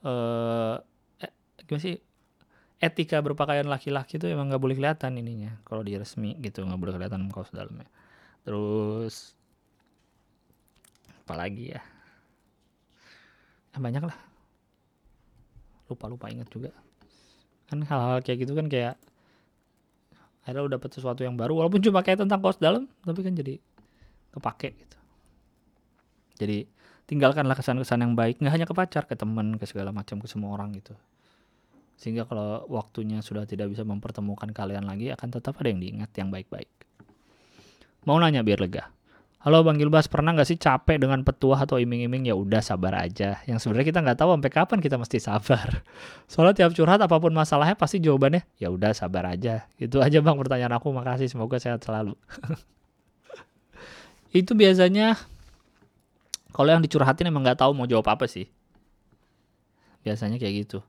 eh, 0.05 0.75
eh 1.21 1.31
gimana 1.65 1.83
sih? 1.83 1.97
Etika 2.83 3.23
berpakaian 3.23 3.69
laki-laki 3.69 4.19
tuh 4.19 4.27
emang 4.27 4.51
nggak 4.51 4.59
boleh 4.59 4.75
kelihatan 4.75 5.15
ininya 5.15 5.55
kalau 5.63 5.85
di 5.85 5.95
resmi 5.95 6.35
gitu 6.43 6.65
nggak 6.67 6.79
boleh 6.81 6.93
kelihatan 6.99 7.31
kaos 7.31 7.53
dalamnya 7.53 7.87
terus 8.43 9.39
apalagi 11.23 11.71
ya? 11.71 11.81
Nah, 13.73 13.81
banyak 13.81 14.03
lah. 14.05 14.17
Lupa 15.89 16.05
lupa 16.05 16.29
ingat 16.29 16.45
juga. 16.53 16.69
Kan 17.65 17.81
hal-hal 17.81 18.21
kayak 18.21 18.45
gitu 18.45 18.53
kan 18.53 18.69
kayak 18.69 18.95
akhirnya 20.43 20.67
udah 20.67 20.75
dapet 20.75 20.91
sesuatu 20.91 21.23
yang 21.23 21.39
baru 21.39 21.55
walaupun 21.55 21.79
cuma 21.79 22.03
kayak 22.03 22.19
tentang 22.19 22.43
kaos 22.43 22.59
dalam 22.59 22.83
tapi 23.07 23.23
kan 23.23 23.31
jadi 23.31 23.63
kepake 24.33 24.75
gitu 24.75 24.97
jadi 26.41 26.65
tinggalkanlah 27.05 27.53
kesan-kesan 27.53 28.01
yang 28.01 28.13
baik 28.17 28.41
nggak 28.41 28.53
hanya 28.53 28.67
ke 28.67 28.73
pacar 28.73 29.05
ke 29.05 29.13
teman 29.13 29.55
ke 29.61 29.65
segala 29.69 29.93
macam 29.93 30.17
ke 30.17 30.27
semua 30.27 30.57
orang 30.57 30.73
gitu 30.73 30.97
sehingga 31.95 32.25
kalau 32.25 32.65
waktunya 32.67 33.21
sudah 33.21 33.45
tidak 33.45 33.69
bisa 33.69 33.85
mempertemukan 33.85 34.49
kalian 34.49 34.89
lagi 34.89 35.13
akan 35.13 35.29
tetap 35.29 35.55
ada 35.61 35.69
yang 35.69 35.79
diingat 35.79 36.09
yang 36.17 36.33
baik-baik 36.33 36.69
mau 38.03 38.17
nanya 38.17 38.41
biar 38.41 38.59
lega 38.59 38.89
Halo 39.43 39.59
Bang 39.59 39.75
Gilbas, 39.75 40.07
pernah 40.07 40.31
nggak 40.31 40.47
sih 40.47 40.55
capek 40.55 41.03
dengan 41.03 41.19
petuah 41.19 41.67
atau 41.67 41.75
iming-iming? 41.75 42.31
Ya 42.31 42.31
udah 42.31 42.63
sabar 42.63 42.95
aja. 42.95 43.43
Yang 43.43 43.67
sebenarnya 43.67 43.91
kita 43.91 43.99
nggak 43.99 44.15
tahu 44.23 44.39
sampai 44.39 44.51
kapan 44.55 44.79
kita 44.79 44.95
mesti 44.95 45.19
sabar. 45.19 45.83
Soalnya 46.31 46.63
tiap 46.63 46.71
curhat 46.71 47.03
apa 47.03 47.19
pun 47.19 47.35
masalahnya 47.35 47.75
pasti 47.75 47.99
jawabannya 47.99 48.39
ya 48.55 48.71
udah 48.71 48.95
sabar 48.95 49.35
aja. 49.35 49.67
Itu 49.75 49.99
aja 49.99 50.23
Bang 50.23 50.39
pertanyaan 50.39 50.79
aku. 50.79 50.95
Makasih, 50.95 51.27
semoga 51.27 51.59
sehat 51.59 51.83
selalu. 51.83 52.15
itu 54.33 54.57
biasanya 54.57 55.13
kalau 56.53 56.69
yang 56.73 56.81
dicurhatin 56.81 57.29
emang 57.29 57.45
nggak 57.45 57.61
tahu 57.61 57.77
mau 57.77 57.85
jawab 57.85 58.09
apa 58.13 58.25
sih. 58.25 58.49
Biasanya 60.01 60.41
kayak 60.41 60.65
gitu. 60.67 60.81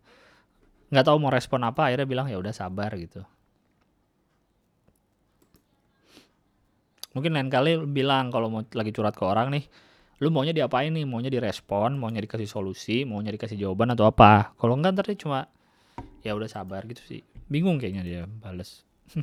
Nggak 0.89 1.05
tahu 1.09 1.17
mau 1.21 1.33
respon 1.33 1.61
apa 1.65 1.89
akhirnya 1.89 2.09
bilang 2.09 2.27
ya 2.33 2.41
udah 2.41 2.57
sabar 2.57 2.93
gitu. 2.97 3.21
Mungkin 7.15 7.31
lain 7.31 7.53
kali 7.53 7.79
bilang 7.87 8.33
kalau 8.33 8.51
mau 8.51 8.65
lagi 8.65 8.91
curhat 8.91 9.15
ke 9.15 9.23
orang 9.23 9.55
nih 9.55 9.65
lu 10.25 10.33
maunya 10.33 10.57
diapain 10.57 10.93
nih? 10.93 11.05
Maunya 11.05 11.29
direspon 11.29 12.01
maunya 12.01 12.25
dikasih 12.25 12.49
solusi 12.49 13.05
maunya 13.05 13.33
dikasih 13.33 13.61
jawaban 13.61 13.93
atau 13.93 14.09
apa? 14.09 14.57
Kalau 14.57 14.75
enggak 14.77 14.97
ntar 14.99 15.05
dia 15.09 15.21
cuma 15.21 15.47
ya 16.25 16.33
udah 16.33 16.49
sabar 16.49 16.85
gitu 16.89 17.01
sih. 17.05 17.21
Bingung 17.49 17.77
kayaknya 17.77 18.03
dia 18.03 18.21
bales. 18.27 18.85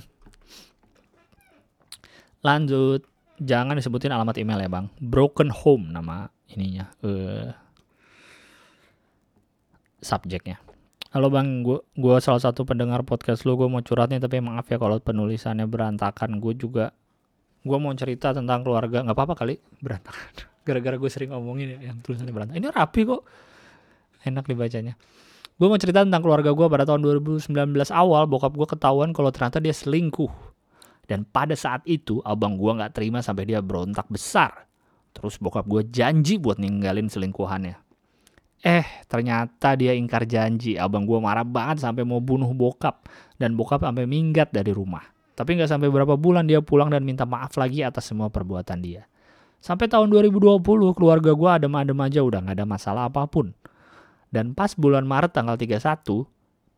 Lanjut 2.47 3.10
jangan 3.41 3.73
disebutin 3.73 4.13
alamat 4.13 4.37
email 4.37 4.61
ya 4.61 4.69
bang. 4.69 4.85
Broken 5.01 5.49
home 5.49 5.89
nama 5.89 6.29
ininya. 6.53 6.93
Uh, 7.01 7.49
subjeknya. 9.99 10.61
Halo 11.11 11.33
bang. 11.33 11.65
Gue 11.65 11.81
gua 11.97 12.21
salah 12.21 12.39
satu 12.39 12.63
pendengar 12.63 13.01
podcast 13.01 13.43
lu. 13.49 13.57
Gue 13.57 13.67
mau 13.67 13.81
curhatnya 13.81 14.21
tapi 14.21 14.39
maaf 14.39 14.69
ya 14.69 14.77
kalau 14.77 15.01
penulisannya 15.01 15.65
berantakan. 15.65 16.37
Gue 16.37 16.53
juga 16.53 16.93
gue 17.65 17.77
mau 17.81 17.91
cerita 17.97 18.31
tentang 18.31 18.61
keluarga. 18.61 19.01
Nggak 19.01 19.17
apa-apa 19.17 19.35
kali 19.41 19.57
berantakan. 19.81 20.45
Gara-gara 20.67 20.95
gue 21.01 21.09
sering 21.09 21.33
ngomongin 21.33 21.75
ya 21.75 21.91
yang 21.91 21.97
tulisannya 22.05 22.31
berantakan. 22.31 22.61
Ini 22.61 22.69
rapi 22.69 23.01
kok. 23.09 23.21
Enak 24.21 24.45
dibacanya. 24.45 24.93
Gue 25.57 25.67
mau 25.69 25.77
cerita 25.81 26.05
tentang 26.05 26.21
keluarga 26.21 26.53
gue 26.53 26.67
pada 26.69 26.85
tahun 26.85 27.05
2019 27.21 27.53
awal 27.89 28.25
bokap 28.29 28.53
gue 28.53 28.69
ketahuan 28.69 29.13
kalau 29.13 29.29
ternyata 29.29 29.61
dia 29.61 29.73
selingkuh 29.73 30.50
dan 31.09 31.27
pada 31.27 31.57
saat 31.57 31.81
itu 31.89 32.21
abang 32.23 32.55
gue 32.55 32.71
nggak 32.71 32.93
terima 32.95 33.19
sampai 33.19 33.49
dia 33.49 33.59
berontak 33.59 34.07
besar. 34.07 34.69
Terus 35.11 35.35
bokap 35.37 35.67
gue 35.67 35.83
janji 35.91 36.39
buat 36.39 36.55
ninggalin 36.57 37.11
selingkuhannya. 37.11 37.75
Eh, 38.61 38.85
ternyata 39.09 39.73
dia 39.73 39.97
ingkar 39.97 40.29
janji. 40.29 40.77
Abang 40.77 41.09
gue 41.09 41.17
marah 41.17 41.43
banget 41.43 41.81
sampai 41.83 42.05
mau 42.05 42.21
bunuh 42.21 42.53
bokap. 42.53 43.09
Dan 43.35 43.57
bokap 43.57 43.81
sampai 43.81 44.05
minggat 44.05 44.53
dari 44.53 44.69
rumah. 44.71 45.03
Tapi 45.33 45.57
nggak 45.57 45.67
sampai 45.73 45.89
berapa 45.89 46.15
bulan 46.15 46.45
dia 46.45 46.61
pulang 46.61 46.93
dan 46.93 47.01
minta 47.01 47.25
maaf 47.25 47.57
lagi 47.57 47.81
atas 47.81 48.07
semua 48.07 48.29
perbuatan 48.29 48.79
dia. 48.79 49.09
Sampai 49.61 49.89
tahun 49.89 50.09
2020 50.13 50.61
keluarga 50.97 51.31
gue 51.33 51.49
adem-adem 51.49 51.97
aja 52.01 52.21
udah 52.21 52.39
nggak 52.45 52.57
ada 52.61 52.67
masalah 52.69 53.03
apa 53.09 53.25
pun. 53.25 53.53
Dan 54.31 54.53
pas 54.53 54.73
bulan 54.77 55.03
Maret 55.03 55.35
tanggal 55.35 55.57
31, 55.57 55.81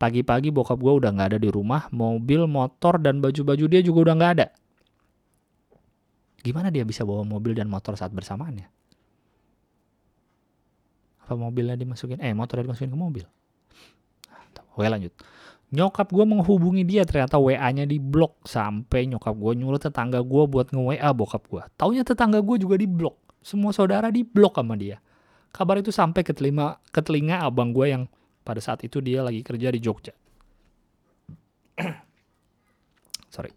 pagi-pagi 0.03 0.51
bokap 0.51 0.75
gue 0.83 0.93
udah 0.99 1.15
nggak 1.15 1.27
ada 1.31 1.39
di 1.39 1.47
rumah, 1.47 1.87
mobil, 1.95 2.43
motor, 2.43 2.99
dan 2.99 3.23
baju-baju 3.23 3.63
dia 3.71 3.79
juga 3.79 4.11
udah 4.11 4.15
nggak 4.19 4.31
ada. 4.35 4.47
Gimana 6.43 6.67
dia 6.67 6.83
bisa 6.83 7.07
bawa 7.07 7.23
mobil 7.23 7.55
dan 7.55 7.71
motor 7.71 7.95
saat 7.95 8.11
bersamaan 8.11 8.59
ya? 8.59 8.67
Apa 11.23 11.39
mobilnya 11.39 11.79
dimasukin? 11.79 12.19
Eh, 12.19 12.35
motornya 12.35 12.67
dimasukin 12.67 12.91
ke 12.91 12.99
mobil. 12.99 13.25
Oke 14.75 14.91
lanjut. 14.91 15.15
Nyokap 15.73 16.11
gue 16.11 16.25
menghubungi 16.27 16.83
dia 16.83 17.07
ternyata 17.07 17.39
WA-nya 17.39 17.87
di 17.87 17.97
blok 17.97 18.43
sampai 18.45 19.09
nyokap 19.09 19.33
gue 19.33 19.51
nyuruh 19.57 19.79
tetangga 19.81 20.19
gue 20.21 20.43
buat 20.45 20.69
nge-WA 20.69 21.09
bokap 21.15 21.47
gue. 21.47 21.63
Taunya 21.79 22.03
tetangga 22.03 22.43
gue 22.43 22.59
juga 22.59 22.75
di 22.75 22.85
blok. 22.85 23.15
Semua 23.39 23.71
saudara 23.71 24.11
di 24.11 24.27
blok 24.27 24.59
sama 24.59 24.75
dia. 24.75 24.99
Kabar 25.55 25.79
itu 25.79 25.95
sampai 25.95 26.21
ke 26.27 26.35
telinga, 26.35 26.77
ke 26.91 26.99
telinga 26.99 27.41
abang 27.47 27.71
gue 27.71 27.87
yang 27.87 28.03
pada 28.43 28.59
saat 28.59 28.83
itu 28.83 28.99
dia 28.99 29.23
lagi 29.23 29.41
kerja 29.41 29.71
di 29.71 29.79
Jogja. 29.79 30.13
Sorry. 33.33 33.51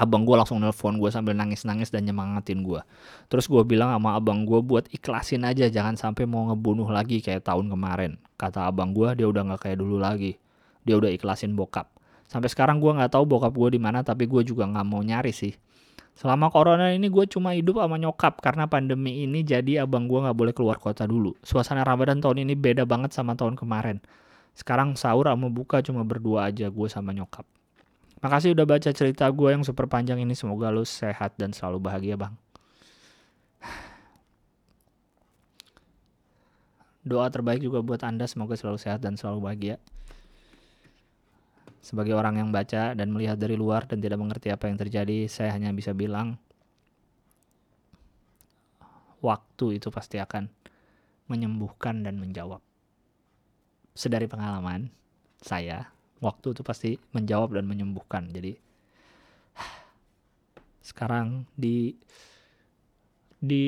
Abang 0.00 0.24
gue 0.24 0.32
langsung 0.32 0.62
nelpon 0.64 0.96
gue 0.96 1.12
sambil 1.12 1.36
nangis-nangis 1.36 1.92
dan 1.92 2.08
nyemangatin 2.08 2.64
gue. 2.64 2.80
Terus 3.28 3.44
gue 3.50 3.60
bilang 3.68 3.92
sama 3.92 4.16
abang 4.16 4.48
gue 4.48 4.60
buat 4.64 4.88
ikhlasin 4.88 5.44
aja 5.44 5.68
jangan 5.68 5.98
sampai 5.98 6.24
mau 6.24 6.48
ngebunuh 6.48 6.88
lagi 6.88 7.20
kayak 7.20 7.44
tahun 7.44 7.68
kemarin. 7.68 8.16
Kata 8.40 8.64
abang 8.70 8.96
gue 8.96 9.12
dia 9.12 9.28
udah 9.28 9.56
gak 9.56 9.68
kayak 9.68 9.76
dulu 9.82 10.00
lagi 10.00 10.40
dia 10.84 10.96
udah 10.96 11.10
ikhlasin 11.12 11.52
bokap 11.56 11.88
sampai 12.30 12.48
sekarang 12.48 12.78
gue 12.78 12.90
nggak 12.94 13.12
tahu 13.12 13.24
bokap 13.26 13.52
gue 13.52 13.76
di 13.76 13.80
mana 13.82 14.06
tapi 14.06 14.24
gue 14.30 14.42
juga 14.46 14.64
nggak 14.68 14.86
mau 14.86 15.02
nyari 15.02 15.34
sih 15.34 15.52
selama 16.18 16.50
corona 16.52 16.92
ini 16.92 17.08
gue 17.08 17.24
cuma 17.30 17.54
hidup 17.56 17.80
sama 17.80 17.96
nyokap 17.96 18.42
karena 18.44 18.68
pandemi 18.70 19.24
ini 19.24 19.42
jadi 19.46 19.84
abang 19.84 20.08
gue 20.08 20.20
nggak 20.20 20.36
boleh 20.36 20.52
keluar 20.54 20.78
kota 20.78 21.06
dulu. 21.08 21.34
Suasana 21.44 21.84
ramadan 21.86 22.20
tahun 22.20 22.38
ini 22.44 22.54
beda 22.56 22.84
banget 22.84 23.12
sama 23.16 23.34
tahun 23.36 23.56
kemarin. 23.56 24.00
Sekarang 24.52 24.96
sahur 24.98 25.24
sama 25.30 25.48
buka 25.48 25.80
cuma 25.80 26.04
berdua 26.04 26.44
aja 26.52 26.68
gue 26.68 26.88
sama 26.90 27.12
nyokap. 27.16 27.46
Makasih 28.20 28.52
udah 28.52 28.68
baca 28.68 28.92
cerita 28.92 29.24
gue 29.32 29.48
yang 29.48 29.64
super 29.64 29.88
panjang 29.88 30.20
ini. 30.20 30.36
Semoga 30.36 30.68
lu 30.68 30.84
sehat 30.84 31.40
dan 31.40 31.56
selalu 31.56 31.80
bahagia 31.80 32.20
bang. 32.20 32.36
Doa 37.08 37.32
terbaik 37.32 37.64
juga 37.64 37.80
buat 37.80 38.04
anda. 38.04 38.28
Semoga 38.28 38.60
selalu 38.60 38.76
sehat 38.76 39.00
dan 39.00 39.16
selalu 39.16 39.40
bahagia 39.40 39.80
sebagai 41.80 42.12
orang 42.12 42.36
yang 42.36 42.52
baca 42.52 42.92
dan 42.92 43.08
melihat 43.08 43.40
dari 43.40 43.56
luar 43.56 43.88
dan 43.88 44.04
tidak 44.04 44.20
mengerti 44.20 44.52
apa 44.52 44.68
yang 44.68 44.76
terjadi, 44.76 45.26
saya 45.26 45.56
hanya 45.56 45.72
bisa 45.72 45.96
bilang 45.96 46.36
waktu 49.24 49.80
itu 49.80 49.88
pasti 49.88 50.20
akan 50.20 50.48
menyembuhkan 51.28 52.04
dan 52.04 52.20
menjawab. 52.20 52.60
Sedari 53.96 54.28
pengalaman 54.28 54.92
saya, 55.40 55.88
waktu 56.20 56.52
itu 56.52 56.62
pasti 56.64 56.90
menjawab 57.16 57.56
dan 57.56 57.64
menyembuhkan. 57.64 58.28
Jadi 58.28 58.56
sekarang 60.90 61.48
di 61.56 61.96
di 63.40 63.64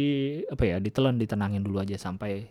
apa 0.53 0.65
ya 0.69 0.77
ditelan 0.77 1.17
ditenangin 1.17 1.65
dulu 1.65 1.81
aja 1.81 1.97
sampai 1.97 2.45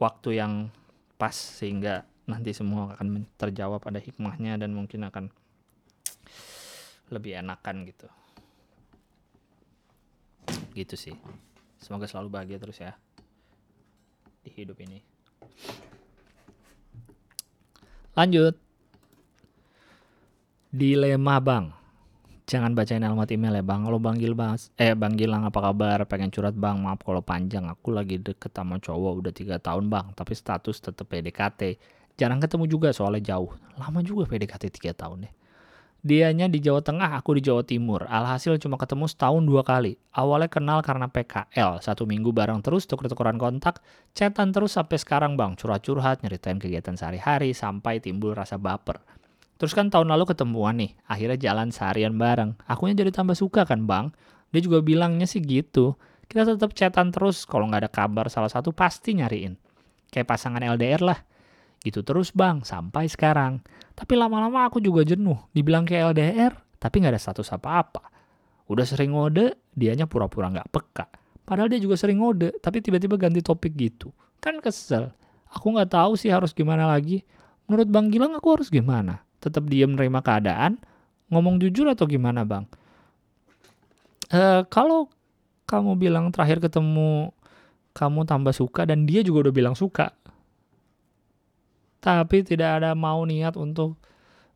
waktu 0.00 0.40
yang 0.40 0.72
pas 1.20 1.36
sehingga 1.36 2.08
nanti 2.30 2.54
semua 2.54 2.94
akan 2.94 3.26
terjawab 3.34 3.82
ada 3.82 3.98
hikmahnya 3.98 4.56
dan 4.56 4.70
mungkin 4.70 5.04
akan 5.10 5.28
lebih 7.10 7.42
enakan 7.42 7.82
gitu 7.90 8.06
gitu 10.78 10.94
sih 10.94 11.16
semoga 11.82 12.06
selalu 12.06 12.28
bahagia 12.30 12.62
terus 12.62 12.78
ya 12.78 12.94
di 14.46 14.50
hidup 14.54 14.78
ini 14.78 15.02
lanjut 18.14 18.54
dilema 20.70 21.42
bang 21.42 21.74
jangan 22.50 22.74
bacain 22.74 23.06
alamat 23.06 23.30
email 23.30 23.54
ya 23.54 23.62
bang. 23.62 23.86
Kalau 23.86 24.02
bang 24.02 24.18
Gilbas, 24.18 24.74
eh 24.74 24.98
bang 24.98 25.14
Gilang 25.14 25.46
apa 25.46 25.62
kabar? 25.62 26.02
Pengen 26.10 26.34
curhat 26.34 26.58
bang, 26.58 26.82
maaf 26.82 26.98
kalau 27.06 27.22
panjang. 27.22 27.70
Aku 27.70 27.94
lagi 27.94 28.18
deket 28.18 28.50
sama 28.50 28.82
cowok 28.82 29.22
udah 29.22 29.30
tiga 29.30 29.62
tahun 29.62 29.86
bang, 29.86 30.10
tapi 30.18 30.34
status 30.34 30.82
tetep 30.82 31.06
PDKT. 31.06 31.78
Jarang 32.20 32.36
ketemu 32.36 32.68
juga 32.68 32.92
soalnya 32.92 33.32
jauh. 33.32 33.56
Lama 33.80 34.04
juga 34.04 34.28
PDKT 34.28 34.68
3 34.68 34.92
tahun 34.92 35.24
deh. 35.24 35.32
Dianya 36.00 36.48
di 36.48 36.64
Jawa 36.64 36.80
Tengah, 36.80 37.16
aku 37.16 37.36
di 37.36 37.44
Jawa 37.44 37.60
Timur. 37.60 38.08
Alhasil 38.08 38.56
cuma 38.56 38.80
ketemu 38.80 39.04
setahun 39.04 39.44
dua 39.44 39.60
kali. 39.60 40.00
Awalnya 40.16 40.48
kenal 40.48 40.80
karena 40.80 41.08
PKL. 41.08 41.80
Satu 41.80 42.08
minggu 42.08 42.32
bareng 42.32 42.64
terus, 42.64 42.88
tuker-tukeran 42.88 43.36
kontak. 43.36 43.84
Chatan 44.16 44.52
terus 44.52 44.76
sampai 44.76 44.96
sekarang 44.96 45.36
bang. 45.36 45.56
Curhat-curhat, 45.60 46.24
nyeritain 46.24 46.56
kegiatan 46.56 46.96
sehari-hari. 46.96 47.52
Sampai 47.52 48.00
timbul 48.00 48.32
rasa 48.32 48.56
baper. 48.56 49.00
Terus 49.60 49.76
kan 49.76 49.92
tahun 49.92 50.08
lalu 50.08 50.32
ketemuan 50.32 50.80
nih. 50.80 50.96
Akhirnya 51.04 51.36
jalan 51.36 51.68
seharian 51.68 52.16
bareng. 52.16 52.56
Akunya 52.64 52.96
jadi 52.96 53.12
tambah 53.12 53.36
suka 53.36 53.68
kan 53.68 53.84
bang. 53.84 54.08
Dia 54.56 54.64
juga 54.64 54.80
bilangnya 54.80 55.28
sih 55.28 55.44
gitu. 55.44 56.00
Kita 56.24 56.48
tetap 56.48 56.72
chatan 56.72 57.12
terus. 57.12 57.44
Kalau 57.44 57.68
nggak 57.68 57.84
ada 57.84 57.90
kabar 57.92 58.32
salah 58.32 58.48
satu 58.48 58.72
pasti 58.72 59.20
nyariin. 59.20 59.60
Kayak 60.08 60.32
pasangan 60.32 60.64
LDR 60.64 61.04
lah. 61.04 61.20
Gitu 61.80 62.04
terus 62.04 62.30
bang, 62.36 62.60
sampai 62.60 63.08
sekarang. 63.08 63.64
Tapi 63.96 64.12
lama-lama 64.16 64.68
aku 64.68 64.80
juga 64.84 65.00
jenuh. 65.04 65.36
Dibilang 65.56 65.88
kayak 65.88 66.12
LDR, 66.12 66.52
tapi 66.76 67.00
nggak 67.00 67.16
ada 67.16 67.20
status 67.20 67.48
apa-apa. 67.56 68.04
Udah 68.68 68.84
sering 68.84 69.16
ngode, 69.16 69.56
dianya 69.72 70.04
pura-pura 70.04 70.52
nggak 70.52 70.68
peka. 70.68 71.06
Padahal 71.42 71.72
dia 71.72 71.80
juga 71.82 71.96
sering 71.98 72.20
ngode, 72.20 72.60
tapi 72.62 72.84
tiba-tiba 72.84 73.18
ganti 73.18 73.40
topik 73.42 73.74
gitu. 73.74 74.12
Kan 74.38 74.60
kesel. 74.62 75.10
Aku 75.50 75.74
nggak 75.74 75.90
tahu 75.90 76.14
sih 76.14 76.30
harus 76.30 76.54
gimana 76.54 76.86
lagi. 76.86 77.26
Menurut 77.66 77.88
Bang 77.90 78.12
Gilang 78.12 78.36
aku 78.38 78.60
harus 78.60 78.70
gimana? 78.70 79.26
Tetap 79.42 79.66
diam 79.66 79.98
nerima 79.98 80.22
keadaan? 80.22 80.78
Ngomong 81.32 81.58
jujur 81.58 81.90
atau 81.90 82.06
gimana 82.06 82.46
Bang? 82.46 82.70
Uh, 84.30 84.62
kalau 84.70 85.10
kamu 85.66 85.98
bilang 85.98 86.30
terakhir 86.30 86.62
ketemu 86.62 87.34
kamu 87.90 88.22
tambah 88.26 88.54
suka 88.54 88.86
dan 88.86 89.02
dia 89.02 89.26
juga 89.26 89.50
udah 89.50 89.54
bilang 89.54 89.74
suka 89.74 90.14
tapi 92.00 92.42
tidak 92.42 92.80
ada 92.80 92.96
mau 92.96 93.20
niat 93.28 93.60
untuk 93.60 94.00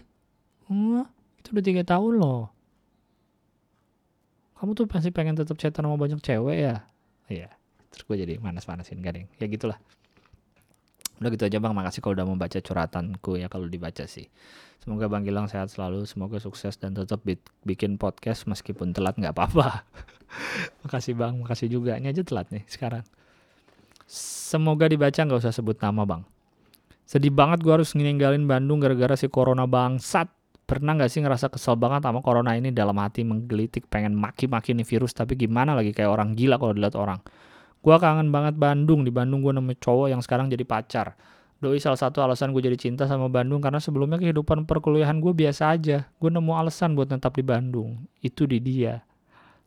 Hmm, 0.71 1.03
itu 1.36 1.51
udah 1.51 1.63
tiga 1.67 1.84
tahun 1.84 2.15
loh. 2.15 2.47
Kamu 4.55 4.71
tuh 4.71 4.88
pasti 4.88 5.11
pengen 5.11 5.36
tetap 5.36 5.59
chatan 5.59 5.84
sama 5.84 5.99
banyak 5.99 6.23
cewek 6.23 6.57
ya? 6.63 6.88
Iya 7.27 7.59
terus 7.90 8.04
gue 8.06 8.18
jadi 8.26 8.34
manas-manasin 8.38 9.02
gading. 9.02 9.28
Ya 9.42 9.50
gitulah. 9.50 9.78
Udah 11.20 11.30
gitu 11.36 11.44
aja 11.46 11.58
bang. 11.60 11.76
Makasih 11.76 12.00
kalau 12.00 12.16
udah 12.16 12.28
membaca 12.28 12.58
curhatanku 12.58 13.32
ya 13.36 13.52
kalau 13.52 13.68
dibaca 13.68 14.08
sih. 14.08 14.32
Semoga 14.80 15.12
bang 15.12 15.28
Gilang 15.28 15.52
sehat 15.52 15.68
selalu 15.68 16.08
semoga 16.08 16.40
sukses 16.40 16.80
dan 16.80 16.96
tetap 16.96 17.20
bikin 17.68 18.00
podcast 18.00 18.48
meskipun 18.48 18.96
telat 18.96 19.20
nggak 19.20 19.36
apa-apa. 19.36 19.84
Makasih 20.88 21.20
bang. 21.20 21.36
Makasih 21.36 21.68
juga. 21.68 22.00
Ini 22.00 22.16
aja 22.16 22.24
telat 22.24 22.48
nih 22.56 22.64
sekarang. 22.72 23.04
Semoga 24.10 24.88
dibaca 24.88 25.20
nggak 25.20 25.44
usah 25.44 25.52
sebut 25.52 25.76
nama 25.84 26.08
bang. 26.08 26.24
Sedih 27.04 27.34
banget 27.34 27.66
gue 27.66 27.74
harus 27.74 27.98
ninggalin 27.98 28.46
Bandung 28.48 28.80
gara-gara 28.80 29.20
si 29.20 29.28
corona 29.28 29.68
bangsat. 29.68 30.32
Pernah 30.70 30.94
gak 31.02 31.10
sih 31.10 31.26
ngerasa 31.26 31.50
kesel 31.50 31.74
banget 31.82 32.06
sama 32.06 32.22
corona 32.22 32.54
ini? 32.54 32.70
Dalam 32.70 32.94
hati 33.02 33.26
menggelitik 33.26 33.90
pengen 33.90 34.14
maki-maki 34.14 34.78
nih 34.78 34.86
virus 34.86 35.18
tapi 35.18 35.34
gimana 35.34 35.74
lagi 35.74 35.90
kayak 35.90 36.14
orang 36.14 36.38
gila 36.38 36.62
kalau 36.62 36.78
dilihat 36.78 36.94
orang 36.94 37.18
Gua 37.80 37.95
kangen 37.97 38.32
banget 38.32 38.59
Bandung. 38.59 39.07
Di 39.07 39.11
Bandung 39.11 39.39
gue 39.39 39.55
nemu 39.55 39.73
cowok 39.80 40.11
yang 40.11 40.19
sekarang 40.19 40.51
jadi 40.51 40.63
pacar. 40.67 41.15
Doi 41.59 41.75
salah 41.84 41.99
satu 41.99 42.23
alasan 42.23 42.55
gue 42.55 42.63
jadi 42.63 42.80
cinta 42.80 43.03
sama 43.03 43.27
Bandung 43.27 43.59
karena 43.59 43.84
sebelumnya 43.84 44.15
kehidupan 44.15 44.63
perkuliahan 44.63 45.19
gue 45.19 45.36
biasa 45.36 45.75
aja. 45.75 46.07
Gue 46.15 46.32
nemu 46.32 46.55
alasan 46.55 46.95
buat 46.95 47.11
tetap 47.11 47.36
di 47.36 47.43
Bandung. 47.43 48.07
Itu 48.23 48.47
di 48.47 48.63
dia. 48.63 49.03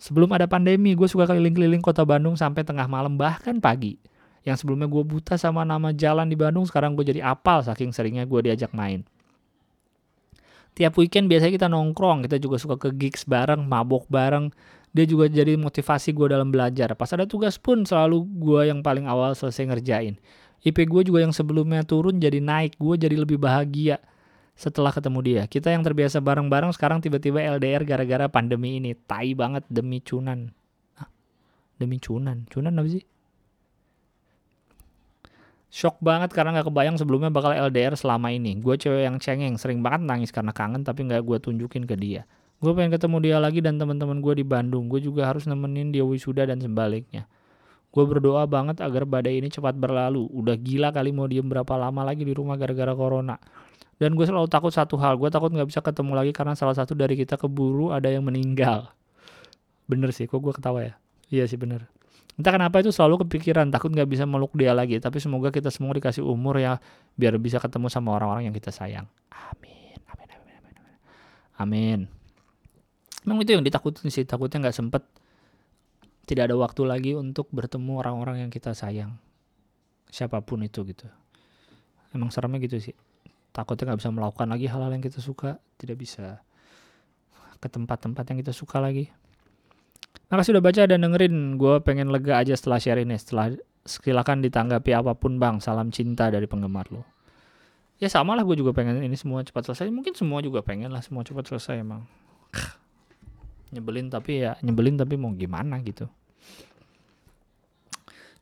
Sebelum 0.00 0.32
ada 0.32 0.48
pandemi, 0.48 0.96
gue 0.96 1.04
suka 1.04 1.28
keliling-keliling 1.28 1.84
kota 1.84 2.02
Bandung 2.02 2.34
sampai 2.34 2.64
tengah 2.64 2.88
malam 2.88 3.20
bahkan 3.20 3.60
pagi. 3.60 4.00
Yang 4.42 4.64
sebelumnya 4.64 4.88
gue 4.90 5.04
buta 5.04 5.38
sama 5.38 5.62
nama 5.62 5.94
jalan 5.94 6.26
di 6.26 6.34
Bandung, 6.34 6.66
sekarang 6.66 6.98
gue 6.98 7.06
jadi 7.06 7.22
apal 7.22 7.62
saking 7.62 7.94
seringnya 7.94 8.26
gue 8.26 8.40
diajak 8.40 8.74
main. 8.74 9.06
Tiap 10.72 10.96
weekend 10.96 11.28
biasanya 11.28 11.52
kita 11.52 11.68
nongkrong, 11.68 12.24
kita 12.24 12.40
juga 12.40 12.56
suka 12.56 12.80
ke 12.80 12.88
gigs 12.96 13.28
bareng, 13.28 13.62
mabok 13.68 14.08
bareng. 14.08 14.48
Dia 14.92 15.08
juga 15.08 15.24
jadi 15.24 15.56
motivasi 15.56 16.12
gue 16.12 16.36
dalam 16.36 16.52
belajar. 16.52 16.92
Pas 16.92 17.08
ada 17.16 17.24
tugas 17.24 17.56
pun 17.56 17.82
selalu 17.82 18.28
gue 18.38 18.68
yang 18.68 18.84
paling 18.84 19.08
awal 19.08 19.32
selesai 19.32 19.64
ngerjain 19.72 20.20
IP 20.62 20.86
gue 20.86 21.02
juga 21.10 21.26
yang 21.26 21.34
sebelumnya 21.34 21.82
turun 21.82 22.22
jadi 22.22 22.38
naik, 22.38 22.78
gue 22.78 22.94
jadi 22.94 23.18
lebih 23.18 23.34
bahagia 23.34 23.98
setelah 24.54 24.94
ketemu 24.94 25.18
dia. 25.26 25.42
Kita 25.50 25.74
yang 25.74 25.82
terbiasa 25.82 26.22
bareng-bareng 26.22 26.70
sekarang 26.70 27.02
tiba-tiba 27.02 27.42
LDR 27.58 27.82
gara-gara 27.82 28.30
pandemi 28.30 28.78
ini. 28.78 28.94
Tai 28.94 29.26
banget 29.34 29.66
demi 29.66 29.98
cunan. 29.98 30.54
Hah? 30.94 31.10
Demi 31.82 31.98
cunan. 31.98 32.46
Cunan 32.46 32.78
apa 32.78 32.88
sih? 32.94 33.02
Shock 35.72 35.98
banget 35.98 36.30
karena 36.30 36.62
gak 36.62 36.68
kebayang 36.70 36.94
sebelumnya 37.00 37.32
bakal 37.34 37.50
LDR 37.50 37.98
selama 37.98 38.30
ini. 38.30 38.54
Gue 38.62 38.78
cewek 38.78 39.02
yang 39.02 39.18
cengeng, 39.18 39.58
sering 39.58 39.82
banget 39.82 40.06
nangis 40.06 40.30
karena 40.30 40.54
kangen 40.54 40.86
tapi 40.86 41.10
gak 41.10 41.26
gue 41.26 41.42
tunjukin 41.42 41.90
ke 41.90 41.98
dia. 41.98 42.22
Gue 42.62 42.70
pengen 42.78 42.94
ketemu 42.94 43.16
dia 43.18 43.36
lagi 43.42 43.58
dan 43.58 43.74
teman-teman 43.74 44.22
gue 44.22 44.38
di 44.38 44.46
Bandung. 44.46 44.86
Gue 44.86 45.02
juga 45.02 45.26
harus 45.26 45.50
nemenin 45.50 45.90
dia 45.90 46.06
wisuda 46.06 46.46
dan 46.46 46.62
sebaliknya. 46.62 47.26
Gue 47.90 48.06
berdoa 48.06 48.46
banget 48.46 48.78
agar 48.78 49.02
badai 49.02 49.42
ini 49.42 49.50
cepat 49.50 49.74
berlalu. 49.74 50.30
Udah 50.30 50.54
gila 50.54 50.94
kali 50.94 51.10
mau 51.10 51.26
diem 51.26 51.42
berapa 51.42 51.74
lama 51.74 52.06
lagi 52.06 52.22
di 52.22 52.30
rumah 52.30 52.54
gara-gara 52.54 52.94
corona. 52.94 53.34
Dan 53.98 54.14
gue 54.14 54.22
selalu 54.22 54.46
takut 54.46 54.70
satu 54.70 54.94
hal. 54.94 55.18
Gue 55.18 55.26
takut 55.26 55.50
gak 55.50 55.66
bisa 55.66 55.82
ketemu 55.82 56.14
lagi 56.14 56.30
karena 56.30 56.54
salah 56.54 56.78
satu 56.78 56.94
dari 56.94 57.18
kita 57.18 57.34
keburu 57.34 57.90
ada 57.90 58.06
yang 58.06 58.22
meninggal. 58.22 58.94
Bener 59.90 60.14
sih, 60.14 60.30
kok 60.30 60.38
gue 60.38 60.54
ketawa 60.54 60.86
ya? 60.86 60.94
Iya 61.34 61.50
sih 61.50 61.58
bener. 61.58 61.90
Entah 62.38 62.54
kenapa 62.54 62.78
itu 62.78 62.94
selalu 62.94 63.26
kepikiran, 63.26 63.74
takut 63.74 63.90
gak 63.90 64.06
bisa 64.06 64.22
meluk 64.22 64.54
dia 64.54 64.70
lagi. 64.70 65.02
Tapi 65.02 65.18
semoga 65.18 65.50
kita 65.50 65.68
semua 65.74 65.98
dikasih 65.98 66.22
umur 66.22 66.62
ya, 66.62 66.78
biar 67.18 67.34
bisa 67.42 67.58
ketemu 67.58 67.90
sama 67.90 68.14
orang-orang 68.14 68.46
yang 68.48 68.54
kita 68.54 68.70
sayang. 68.70 69.10
Amin, 69.34 69.98
amin, 70.08 70.28
amin, 70.30 70.54
amin. 70.62 70.74
Amin. 71.58 72.00
amin. 72.06 72.21
Emang 73.22 73.38
itu 73.38 73.54
yang 73.54 73.62
ditakutin 73.62 74.10
sih, 74.10 74.26
takutnya 74.26 74.70
gak 74.70 74.76
sempet. 74.76 75.02
Tidak 76.26 76.42
ada 76.42 76.54
waktu 76.58 76.82
lagi 76.86 77.12
untuk 77.18 77.50
bertemu 77.50 77.98
orang-orang 78.02 78.46
yang 78.46 78.50
kita 78.50 78.74
sayang. 78.74 79.18
Siapa 80.10 80.42
pun 80.42 80.62
itu 80.62 80.86
gitu. 80.86 81.06
Emang 82.14 82.30
seremnya 82.30 82.62
gitu 82.62 82.78
sih. 82.78 82.94
Takutnya 83.52 83.92
nggak 83.92 84.00
bisa 84.00 84.10
melakukan 84.12 84.48
lagi 84.48 84.68
hal-hal 84.68 84.92
yang 84.92 85.02
kita 85.02 85.18
suka. 85.18 85.58
Tidak 85.80 85.96
bisa 85.96 86.40
ke 87.58 87.68
tempat-tempat 87.68 88.22
yang 88.32 88.38
kita 88.44 88.52
suka 88.52 88.78
lagi. 88.78 89.08
Makasih 90.28 90.56
sudah 90.56 90.62
baca 90.62 90.82
dan 90.84 91.00
dengerin. 91.00 91.56
Gue 91.56 91.80
pengen 91.80 92.12
lega 92.12 92.38
aja 92.38 92.52
setelah 92.54 92.78
share 92.78 93.00
ini. 93.00 93.16
Setelah 93.16 93.56
silakan 93.88 94.44
ditanggapi 94.44 94.92
apa 94.92 95.16
pun 95.16 95.40
bang. 95.40 95.58
Salam 95.58 95.88
cinta 95.90 96.28
dari 96.28 96.44
penggemar 96.44 96.92
lo. 96.92 97.02
Ya 97.96 98.12
sama 98.12 98.36
lah 98.36 98.44
gue 98.44 98.56
juga 98.56 98.76
pengen 98.76 99.00
ini 99.00 99.16
semua 99.16 99.42
cepat 99.42 99.72
selesai. 99.72 99.88
Mungkin 99.88 100.12
semua 100.12 100.44
juga 100.44 100.60
pengen 100.60 100.92
lah 100.92 101.00
semua 101.00 101.24
cepat 101.24 101.48
selesai 101.48 101.80
emang 101.80 102.04
nyebelin 103.72 104.12
tapi 104.12 104.44
ya 104.44 104.54
nyebelin 104.60 105.00
tapi 105.00 105.16
mau 105.16 105.32
gimana 105.32 105.80
gitu. 105.80 106.06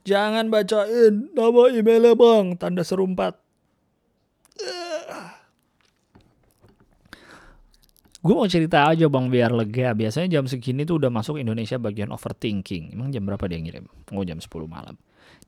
Jangan 0.02 0.50
bacain 0.50 1.30
nama 1.36 1.62
emailnya 1.70 2.12
bang. 2.18 2.46
Tanda 2.58 2.82
serumpat. 2.82 3.38
Gue 8.20 8.36
mau 8.36 8.44
cerita 8.44 8.84
aja 8.84 9.08
bang 9.08 9.32
biar 9.32 9.48
lega. 9.56 9.96
Biasanya 9.96 10.40
jam 10.40 10.44
segini 10.44 10.84
tuh 10.84 11.00
udah 11.00 11.08
masuk 11.08 11.40
Indonesia 11.40 11.80
bagian 11.80 12.12
overthinking. 12.12 12.92
Emang 12.92 13.08
jam 13.08 13.24
berapa 13.24 13.48
dia 13.48 13.56
ngirim? 13.56 13.88
Oh 14.12 14.24
jam 14.26 14.36
10 14.36 14.50
malam 14.68 14.96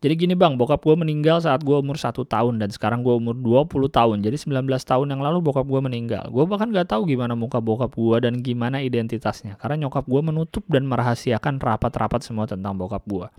jadi 0.02 0.18
gini 0.18 0.34
bang, 0.34 0.58
bokap 0.58 0.82
gue 0.82 0.98
meninggal 0.98 1.38
saat 1.38 1.62
gue 1.62 1.78
umur 1.78 1.94
1 1.94 2.26
tahun 2.26 2.58
dan 2.58 2.74
sekarang 2.74 3.06
gue 3.06 3.14
umur 3.14 3.38
20 3.38 3.86
tahun. 3.86 4.18
Jadi 4.26 4.34
19 4.50 4.66
tahun 4.66 5.06
yang 5.14 5.22
lalu 5.22 5.38
bokap 5.38 5.62
gue 5.62 5.78
meninggal. 5.78 6.26
Gue 6.26 6.42
bahkan 6.42 6.74
gak 6.74 6.90
tahu 6.90 7.06
gimana 7.06 7.38
muka 7.38 7.62
bokap 7.62 7.94
gue 7.94 8.16
dan 8.18 8.42
gimana 8.42 8.82
identitasnya. 8.82 9.54
Karena 9.62 9.86
nyokap 9.86 10.02
gue 10.10 10.18
menutup 10.18 10.66
dan 10.66 10.90
merahasiakan 10.90 11.62
rapat-rapat 11.62 12.18
semua 12.26 12.50
tentang 12.50 12.74
bokap 12.74 13.06
gue. 13.06 13.30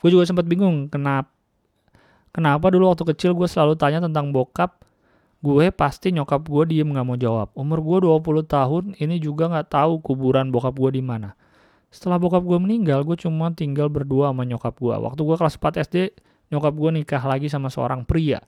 Gue 0.00 0.08
juga 0.08 0.24
sempat 0.24 0.48
bingung 0.48 0.88
kenapa 0.88 1.28
kenapa 2.32 2.72
dulu 2.72 2.96
waktu 2.96 3.04
kecil 3.12 3.36
gue 3.36 3.48
selalu 3.48 3.76
tanya 3.76 4.00
tentang 4.00 4.32
bokap 4.32 4.84
gue 5.44 5.68
pasti 5.68 6.16
nyokap 6.16 6.48
gue 6.48 6.64
diem 6.72 6.88
gak 6.96 7.04
mau 7.04 7.20
jawab. 7.20 7.52
Umur 7.52 7.84
gue 7.84 8.08
20 8.08 8.40
tahun 8.48 8.84
ini 8.96 9.20
juga 9.20 9.52
gak 9.52 9.68
tahu 9.68 10.00
kuburan 10.00 10.48
bokap 10.48 10.72
gue 10.80 10.96
di 10.96 11.04
mana. 11.04 11.36
Setelah 11.96 12.20
bokap 12.20 12.44
gue 12.44 12.60
meninggal, 12.60 13.08
gue 13.08 13.16
cuma 13.16 13.48
tinggal 13.56 13.88
berdua 13.88 14.28
sama 14.28 14.44
nyokap 14.44 14.76
gue. 14.76 14.92
Waktu 14.92 15.16
gue 15.24 15.36
kelas 15.40 15.56
4 15.56 15.80
SD, 15.88 15.96
nyokap 16.52 16.76
gue 16.76 16.90
nikah 16.92 17.24
lagi 17.24 17.48
sama 17.48 17.72
seorang 17.72 18.04
pria. 18.04 18.44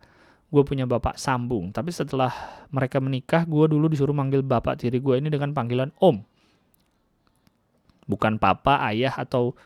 Gue 0.52 0.68
punya 0.68 0.84
bapak 0.84 1.16
sambung. 1.16 1.72
Tapi 1.72 1.88
setelah 1.88 2.28
mereka 2.68 3.00
menikah, 3.00 3.48
gue 3.48 3.64
dulu 3.72 3.88
disuruh 3.88 4.12
manggil 4.12 4.44
bapak 4.44 4.84
tiri 4.84 5.00
gue 5.00 5.16
ini 5.16 5.32
dengan 5.32 5.56
panggilan 5.56 5.96
om. 5.96 6.20
Bukan 8.04 8.36
papa, 8.36 8.84
ayah, 8.92 9.16
atau 9.16 9.56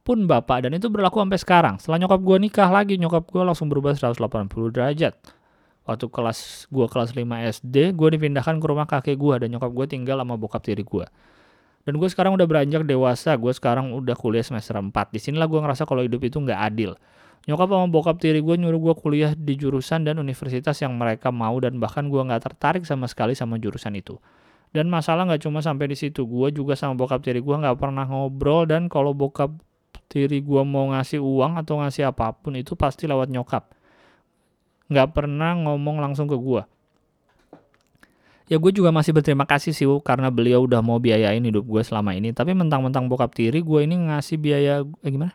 pun 0.00 0.24
bapak. 0.24 0.64
Dan 0.64 0.80
itu 0.80 0.88
berlaku 0.88 1.20
sampai 1.20 1.36
sekarang. 1.36 1.74
Setelah 1.76 2.08
nyokap 2.08 2.24
gue 2.24 2.36
nikah 2.40 2.72
lagi, 2.72 2.96
nyokap 2.96 3.28
gue 3.28 3.44
langsung 3.44 3.68
berubah 3.68 3.92
180 3.92 4.16
derajat. 4.72 5.12
Waktu 5.84 6.08
kelas 6.08 6.72
gue 6.72 6.86
kelas 6.88 7.12
5 7.12 7.20
SD, 7.60 7.92
gue 7.92 8.08
dipindahkan 8.16 8.56
ke 8.56 8.64
rumah 8.64 8.88
kakek 8.88 9.20
gue 9.20 9.44
dan 9.44 9.52
nyokap 9.52 9.76
gue 9.76 9.86
tinggal 9.92 10.24
sama 10.24 10.40
bokap 10.40 10.64
tiri 10.64 10.80
gue. 10.80 11.04
Dan 11.86 12.02
gue 12.02 12.08
sekarang 12.10 12.34
udah 12.34 12.50
beranjak 12.50 12.82
dewasa, 12.82 13.38
gue 13.38 13.54
sekarang 13.54 13.94
udah 13.94 14.18
kuliah 14.18 14.42
semester 14.42 14.74
4. 14.74 14.90
Di 15.14 15.22
sinilah 15.22 15.46
gue 15.46 15.62
ngerasa 15.62 15.86
kalau 15.86 16.02
hidup 16.02 16.18
itu 16.26 16.42
nggak 16.42 16.58
adil. 16.58 16.98
Nyokap 17.46 17.70
sama 17.70 17.86
bokap 17.86 18.18
tiri 18.18 18.42
gue 18.42 18.58
nyuruh 18.58 18.90
gue 18.90 18.94
kuliah 18.98 19.30
di 19.38 19.54
jurusan 19.54 20.02
dan 20.02 20.18
universitas 20.18 20.74
yang 20.82 20.98
mereka 20.98 21.30
mau 21.30 21.54
dan 21.62 21.78
bahkan 21.78 22.10
gue 22.10 22.18
nggak 22.18 22.42
tertarik 22.42 22.82
sama 22.82 23.06
sekali 23.06 23.38
sama 23.38 23.54
jurusan 23.62 23.94
itu. 23.94 24.18
Dan 24.74 24.90
masalah 24.90 25.30
nggak 25.30 25.46
cuma 25.46 25.62
sampai 25.62 25.86
di 25.86 25.94
situ, 25.94 26.26
gue 26.26 26.50
juga 26.50 26.74
sama 26.74 26.98
bokap 26.98 27.22
tiri 27.22 27.38
gue 27.38 27.54
nggak 27.54 27.78
pernah 27.78 28.02
ngobrol 28.02 28.66
dan 28.66 28.90
kalau 28.90 29.14
bokap 29.14 29.54
tiri 30.10 30.42
gue 30.42 30.62
mau 30.66 30.90
ngasih 30.90 31.22
uang 31.22 31.54
atau 31.54 31.78
ngasih 31.86 32.10
apa 32.10 32.34
pun 32.34 32.58
itu 32.58 32.74
pasti 32.74 33.06
lewat 33.06 33.30
nyokap. 33.30 33.70
Nggak 34.90 35.14
pernah 35.14 35.54
ngomong 35.54 36.02
langsung 36.02 36.26
ke 36.26 36.34
gue 36.34 36.66
ya 38.46 38.56
gue 38.62 38.72
juga 38.74 38.94
masih 38.94 39.10
berterima 39.10 39.42
kasih 39.46 39.74
sih 39.74 39.86
karena 40.06 40.30
beliau 40.30 40.66
udah 40.66 40.78
mau 40.82 41.02
biayain 41.02 41.42
hidup 41.42 41.66
gue 41.66 41.82
selama 41.82 42.14
ini. 42.14 42.30
Tapi 42.30 42.54
mentang-mentang 42.54 43.10
bokap 43.10 43.34
tiri 43.34 43.62
gue 43.62 43.80
ini 43.82 43.98
ngasih 44.10 44.36
biaya 44.38 44.82
eh, 44.82 45.10
gimana? 45.10 45.34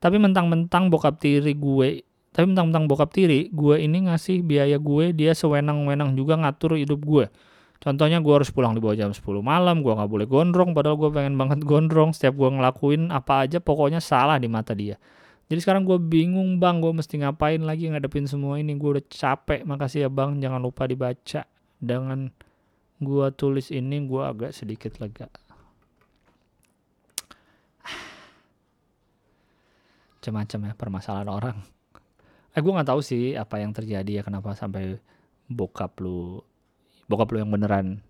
Tapi 0.00 0.16
mentang-mentang 0.16 0.88
bokap 0.88 1.20
tiri 1.20 1.52
gue 1.52 2.04
tapi 2.30 2.46
mentang-mentang 2.46 2.86
bokap 2.86 3.10
tiri 3.10 3.50
gue 3.50 3.76
ini 3.82 4.06
ngasih 4.06 4.46
biaya 4.46 4.78
gue 4.78 5.10
dia 5.10 5.34
sewenang-wenang 5.34 6.14
juga 6.14 6.38
ngatur 6.38 6.78
hidup 6.78 7.02
gue 7.02 7.26
contohnya 7.82 8.22
gue 8.22 8.30
harus 8.30 8.54
pulang 8.54 8.70
di 8.70 8.78
bawah 8.78 8.94
jam 8.94 9.10
10 9.10 9.24
malam 9.42 9.82
gue 9.82 9.90
nggak 9.90 10.06
boleh 10.06 10.26
gondrong 10.30 10.70
padahal 10.70 10.94
gue 11.00 11.10
pengen 11.10 11.34
banget 11.34 11.60
gondrong. 11.66 12.14
Setiap 12.14 12.38
gue 12.38 12.48
ngelakuin 12.54 13.10
apa 13.10 13.44
aja 13.48 13.58
pokoknya 13.58 13.98
salah 13.98 14.38
di 14.38 14.46
mata 14.46 14.76
dia. 14.76 14.96
Jadi 15.50 15.58
sekarang 15.58 15.82
gue 15.82 15.98
bingung 15.98 16.62
bang 16.62 16.78
gue 16.78 16.94
mesti 16.94 17.18
ngapain 17.18 17.58
lagi 17.66 17.90
ngadepin 17.90 18.30
semua 18.30 18.62
ini? 18.62 18.78
Gue 18.78 19.00
udah 19.00 19.04
capek 19.10 19.66
makasih 19.66 20.06
ya 20.06 20.10
bang. 20.12 20.38
Jangan 20.38 20.62
lupa 20.62 20.86
dibaca 20.86 21.42
dengan 21.80 22.28
gua 23.00 23.32
tulis 23.32 23.72
ini 23.72 24.04
gua 24.04 24.30
agak 24.30 24.52
sedikit 24.52 25.00
lega. 25.00 25.32
Macam-macam 30.20 30.60
ya 30.68 30.72
permasalahan 30.76 31.30
orang. 31.32 31.56
Eh 32.52 32.60
gue 32.60 32.72
nggak 32.76 32.92
tahu 32.92 33.00
sih 33.00 33.38
apa 33.40 33.56
yang 33.62 33.72
terjadi 33.72 34.20
ya 34.20 34.22
kenapa 34.26 34.52
sampai 34.52 35.00
bokap 35.48 35.96
lu 36.02 36.44
bokap 37.08 37.32
lu 37.32 37.40
yang 37.40 37.50
beneran 37.50 38.04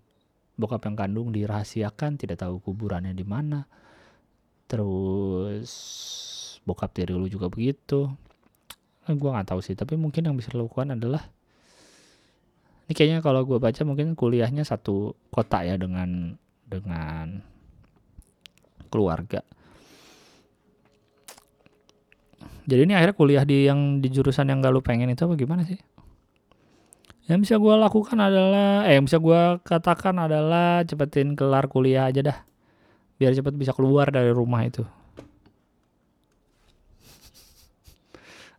bokap 0.59 0.81
yang 0.85 0.97
kandung 0.99 1.31
dirahasiakan 1.31 2.19
tidak 2.19 2.43
tahu 2.43 2.59
kuburannya 2.59 3.15
di 3.15 3.23
mana. 3.23 3.63
Terus 4.67 5.71
bokap 6.67 6.91
tiri 6.91 7.15
lu 7.15 7.31
juga 7.31 7.47
begitu. 7.47 8.11
Eh, 9.07 9.15
gue 9.15 9.29
nggak 9.31 9.47
tahu 9.55 9.63
sih 9.63 9.79
tapi 9.79 9.95
mungkin 9.95 10.27
yang 10.27 10.35
bisa 10.35 10.51
dilakukan 10.51 10.99
adalah 10.99 11.31
ini 12.91 12.99
kayaknya 12.99 13.23
kalau 13.23 13.47
gue 13.47 13.55
baca 13.55 13.87
mungkin 13.87 14.19
kuliahnya 14.19 14.67
satu 14.67 15.15
kota 15.31 15.63
ya 15.63 15.79
dengan 15.79 16.35
dengan 16.67 17.39
keluarga. 18.91 19.39
Jadi 22.67 22.83
ini 22.83 22.91
akhirnya 22.91 23.15
kuliah 23.15 23.47
di 23.47 23.63
yang 23.63 24.03
di 24.03 24.11
jurusan 24.11 24.51
yang 24.51 24.59
gak 24.59 24.75
lu 24.75 24.83
pengen 24.83 25.07
itu 25.07 25.23
apa 25.23 25.39
gimana 25.39 25.63
sih? 25.63 25.79
Yang 27.31 27.47
bisa 27.47 27.55
gue 27.63 27.75
lakukan 27.79 28.19
adalah 28.19 28.83
eh 28.83 28.99
yang 28.99 29.07
bisa 29.07 29.23
gue 29.23 29.63
katakan 29.63 30.19
adalah 30.19 30.83
cepetin 30.83 31.39
kelar 31.39 31.71
kuliah 31.71 32.11
aja 32.11 32.19
dah. 32.19 32.43
Biar 33.15 33.31
cepet 33.31 33.55
bisa 33.55 33.71
keluar 33.71 34.11
dari 34.11 34.35
rumah 34.35 34.67
itu. 34.67 34.83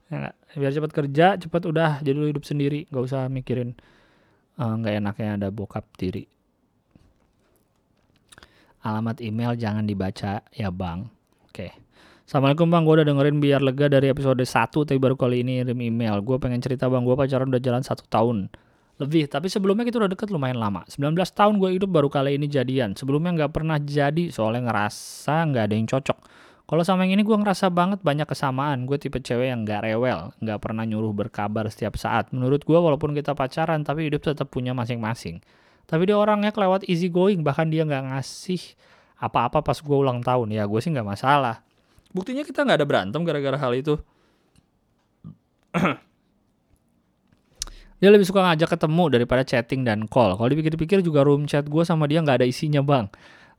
Ya 0.09 0.33
gak? 0.33 0.37
biar 0.57 0.73
cepat 0.73 0.93
kerja 0.97 1.27
cepat 1.37 1.63
udah 1.69 2.01
jadi 2.01 2.33
hidup 2.33 2.49
sendiri. 2.49 2.89
Nggak 2.89 3.05
usah 3.13 3.29
mikirin 3.29 3.77
nggak 4.59 4.95
uh, 4.95 5.01
enaknya 5.01 5.31
ada 5.41 5.49
bokap 5.49 5.87
tiri 5.97 6.29
alamat 8.83 9.23
email 9.23 9.57
jangan 9.57 9.87
dibaca 9.87 10.45
ya 10.53 10.69
bang 10.69 11.09
oke 11.49 11.55
okay. 11.55 11.73
Assalamualaikum 12.23 12.71
bang, 12.71 12.87
gue 12.87 12.95
udah 12.97 13.07
dengerin 13.13 13.39
biar 13.45 13.61
lega 13.61 13.93
dari 13.93 14.09
episode 14.09 14.41
1 14.41 14.73
tapi 14.73 14.97
baru 14.97 15.21
kali 15.21 15.45
ini 15.45 15.61
ngirim 15.61 15.77
email. 15.85 16.25
Gue 16.25 16.41
pengen 16.41 16.65
cerita 16.65 16.89
bang, 16.89 17.05
gue 17.05 17.13
pacaran 17.13 17.51
udah 17.53 17.61
jalan 17.61 17.85
satu 17.85 18.09
tahun 18.09 18.49
lebih. 19.03 19.29
Tapi 19.29 19.53
sebelumnya 19.53 19.85
kita 19.85 20.01
udah 20.01 20.11
deket 20.17 20.33
lumayan 20.33 20.57
lama. 20.57 20.81
19 20.89 21.13
tahun 21.13 21.61
gue 21.61 21.77
hidup 21.77 21.93
baru 21.93 22.09
kali 22.09 22.41
ini 22.41 22.49
jadian. 22.49 22.97
Sebelumnya 22.97 23.37
nggak 23.37 23.53
pernah 23.53 23.77
jadi 23.77 24.33
soalnya 24.33 24.71
ngerasa 24.71 25.35
nggak 25.51 25.63
ada 25.67 25.75
yang 25.77 25.85
cocok. 25.85 26.19
Kalau 26.67 26.83
sama 26.87 27.05
yang 27.05 27.21
ini 27.21 27.23
gue 27.27 27.37
ngerasa 27.37 27.69
banget 27.69 28.01
banyak 28.01 28.25
kesamaan. 28.25 28.89
Gue 28.89 28.97
tipe 28.97 29.21
cewek 29.21 29.53
yang 29.53 29.67
nggak 29.67 29.83
rewel, 29.85 30.33
nggak 30.41 30.59
pernah 30.63 30.89
nyuruh 30.89 31.13
berkabar 31.13 31.69
setiap 31.69 32.01
saat. 32.01 32.33
Menurut 32.33 32.65
gue 32.65 32.79
walaupun 32.79 33.13
kita 33.13 33.37
pacaran 33.37 33.85
tapi 33.85 34.09
hidup 34.09 34.25
tetap 34.25 34.49
punya 34.49 34.73
masing-masing. 34.73 35.43
Tapi 35.85 36.09
dia 36.09 36.17
orangnya 36.17 36.55
kelewat 36.55 36.89
easy 36.89 37.13
going, 37.13 37.45
bahkan 37.45 37.69
dia 37.69 37.85
nggak 37.85 38.15
ngasih 38.15 38.79
apa-apa 39.21 39.61
pas 39.61 39.77
gue 39.77 39.97
ulang 39.97 40.25
tahun. 40.25 40.55
Ya 40.55 40.65
gue 40.65 40.81
sih 40.81 40.89
nggak 40.95 41.05
masalah 41.05 41.61
Buktinya 42.13 42.45
kita 42.45 42.63
nggak 42.63 42.79
ada 42.79 42.87
berantem 42.87 43.21
gara-gara 43.25 43.57
hal 43.57 43.73
itu. 43.73 43.97
dia 48.05 48.11
lebih 48.13 48.29
suka 48.29 48.45
ngajak 48.45 48.77
ketemu 48.77 49.05
daripada 49.09 49.43
chatting 49.49 49.81
dan 49.89 50.05
call. 50.05 50.37
Kalau 50.37 50.49
dipikir-pikir 50.53 51.01
juga 51.01 51.25
room 51.25 51.49
chat 51.49 51.65
gue 51.65 51.83
sama 51.89 52.05
dia 52.05 52.21
nggak 52.21 52.45
ada 52.45 52.47
isinya 52.47 52.85
bang. 52.85 53.09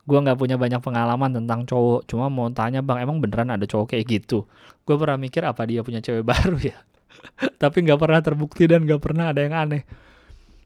Gue 0.04 0.18
nggak 0.20 0.36
punya 0.36 0.56
banyak 0.60 0.80
pengalaman 0.84 1.32
tentang 1.32 1.64
cowok. 1.64 2.04
Cuma 2.08 2.28
mau 2.28 2.48
tanya 2.52 2.84
bang, 2.84 3.00
emang 3.04 3.20
beneran 3.24 3.52
ada 3.52 3.64
cowok 3.64 3.96
kayak 3.96 4.04
gitu? 4.08 4.44
Gue 4.84 4.96
pernah 5.00 5.16
mikir 5.16 5.42
apa 5.44 5.64
dia 5.64 5.80
punya 5.80 6.04
cewek 6.04 6.24
baru 6.32 6.60
ya. 6.60 6.76
Tapi 7.60 7.76
nggak 7.84 7.98
pernah 8.00 8.20
terbukti 8.20 8.68
dan 8.68 8.84
nggak 8.84 9.00
pernah 9.00 9.32
ada 9.32 9.40
yang 9.40 9.56
aneh 9.56 9.82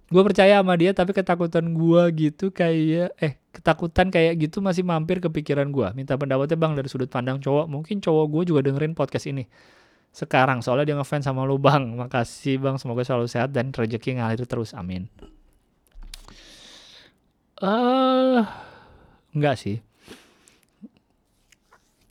gue 0.08 0.22
percaya 0.24 0.64
sama 0.64 0.72
dia 0.80 0.96
tapi 0.96 1.12
ketakutan 1.12 1.76
gue 1.76 2.02
gitu 2.16 2.48
kayak 2.48 3.12
eh 3.20 3.36
ketakutan 3.52 4.08
kayak 4.08 4.40
gitu 4.40 4.64
masih 4.64 4.80
mampir 4.80 5.20
ke 5.20 5.28
pikiran 5.28 5.68
gue 5.68 5.84
minta 5.92 6.16
pendapatnya 6.16 6.56
bang 6.56 6.72
dari 6.72 6.88
sudut 6.88 7.12
pandang 7.12 7.44
cowok 7.44 7.68
mungkin 7.68 8.00
cowok 8.00 8.24
gue 8.32 8.42
juga 8.48 8.60
dengerin 8.64 8.96
podcast 8.96 9.28
ini 9.28 9.44
sekarang 10.16 10.64
soalnya 10.64 10.88
dia 10.88 10.96
ngefans 10.96 11.28
sama 11.28 11.44
lu 11.44 11.60
bang 11.60 11.92
makasih 11.92 12.56
bang 12.56 12.80
semoga 12.80 13.04
selalu 13.04 13.28
sehat 13.28 13.52
dan 13.52 13.68
rezeki 13.68 14.16
ngalir 14.16 14.48
terus 14.48 14.72
amin 14.72 15.12
eh 17.60 17.68
uh, 17.68 18.67
enggak 19.32 19.56
sih. 19.60 19.76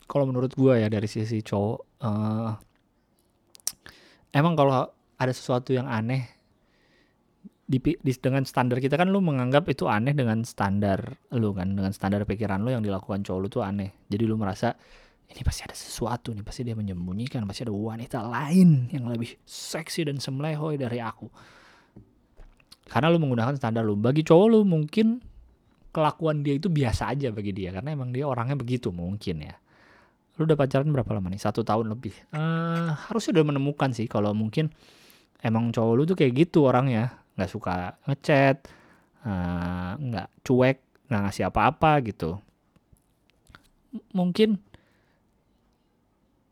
Kalau 0.08 0.24
menurut 0.24 0.56
gue 0.56 0.74
ya 0.80 0.88
dari 0.88 1.04
sisi 1.04 1.44
cowok 1.44 1.78
uh, 2.00 2.52
emang 4.32 4.56
kalau 4.56 4.88
ada 5.18 5.32
sesuatu 5.34 5.76
yang 5.76 5.84
aneh 5.84 6.24
di, 7.68 7.76
di 7.76 8.12
dengan 8.16 8.48
standar 8.48 8.80
kita 8.80 8.96
kan 8.96 9.12
lu 9.12 9.20
menganggap 9.20 9.68
itu 9.68 9.84
aneh 9.84 10.16
dengan 10.16 10.40
standar 10.48 11.20
lu 11.36 11.52
kan 11.52 11.76
dengan 11.76 11.92
standar 11.92 12.24
pikiran 12.24 12.64
lu 12.64 12.72
yang 12.72 12.80
dilakukan 12.80 13.20
cowok 13.20 13.40
lu 13.44 13.48
tuh 13.52 13.60
aneh. 13.60 13.92
Jadi 14.08 14.24
lu 14.24 14.40
merasa 14.40 14.72
ini 15.28 15.44
pasti 15.44 15.68
ada 15.68 15.76
sesuatu 15.76 16.32
nih 16.32 16.40
pasti 16.40 16.64
dia 16.64 16.72
menyembunyikan 16.72 17.44
pasti 17.44 17.68
ada 17.68 17.76
wanita 17.76 18.24
lain 18.24 18.88
yang 18.88 19.04
lebih 19.12 19.36
seksi 19.44 20.08
dan 20.08 20.16
semlehoi 20.16 20.80
dari 20.80 21.04
aku. 21.04 21.28
Karena 22.88 23.12
lu 23.12 23.20
menggunakan 23.20 23.52
standar 23.60 23.84
lu. 23.84 24.00
Bagi 24.00 24.24
cowok 24.24 24.46
lu 24.48 24.64
mungkin 24.64 25.20
kelakuan 25.88 26.44
dia 26.44 26.56
itu 26.56 26.68
biasa 26.68 27.12
aja 27.12 27.32
bagi 27.32 27.52
dia 27.56 27.72
karena 27.72 27.96
emang 27.96 28.12
dia 28.12 28.28
orangnya 28.28 28.56
begitu 28.58 28.92
mungkin 28.92 29.44
ya. 29.44 29.56
Lu 30.38 30.46
udah 30.46 30.54
pacaran 30.54 30.86
berapa 30.94 31.10
lama 31.18 31.28
nih? 31.32 31.42
Satu 31.42 31.66
tahun 31.66 31.90
lebih. 31.90 32.14
Uh, 32.30 32.94
harusnya 33.10 33.40
udah 33.40 33.46
menemukan 33.54 33.90
sih 33.90 34.06
kalau 34.06 34.30
mungkin 34.36 34.70
emang 35.42 35.74
cowok 35.74 35.94
lu 35.98 36.02
tuh 36.06 36.16
kayak 36.16 36.32
gitu 36.46 36.68
orangnya. 36.68 37.18
Nggak 37.34 37.50
suka 37.50 37.98
ngechat 38.06 38.56
uh, 39.26 39.98
nggak 39.98 40.28
cuek 40.46 40.78
nggak 41.10 41.20
ngasih 41.26 41.44
apa-apa 41.50 41.92
gitu. 42.06 42.38
Mungkin 44.14 44.60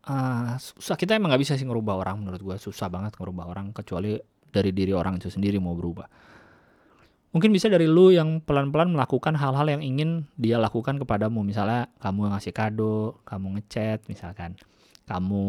uh, 0.09 0.59
susah. 0.59 0.99
Kita 0.99 1.15
emang 1.15 1.31
nggak 1.31 1.43
bisa 1.47 1.53
sih 1.55 1.63
ngerubah 1.63 1.95
orang 2.03 2.25
menurut 2.25 2.41
gue 2.43 2.57
susah 2.59 2.91
banget 2.91 3.15
ngerubah 3.15 3.45
orang 3.47 3.71
kecuali 3.71 4.19
dari 4.51 4.71
diri 4.75 4.91
orang 4.91 5.21
itu 5.21 5.31
sendiri 5.31 5.61
mau 5.61 5.77
berubah 5.77 6.26
mungkin 7.35 7.51
bisa 7.51 7.67
dari 7.67 7.89
lu 7.89 8.13
yang 8.13 8.39
pelan-pelan 8.43 8.93
melakukan 8.95 9.35
hal-hal 9.35 9.67
yang 9.67 9.83
ingin 9.83 10.25
dia 10.39 10.55
lakukan 10.59 10.95
kepadamu. 11.01 11.43
Misalnya 11.43 11.91
kamu 11.99 12.31
ngasih 12.31 12.53
kado 12.55 13.19
kamu 13.27 13.59
ngechat 13.59 14.07
misalkan. 14.07 14.55
Kamu 15.07 15.43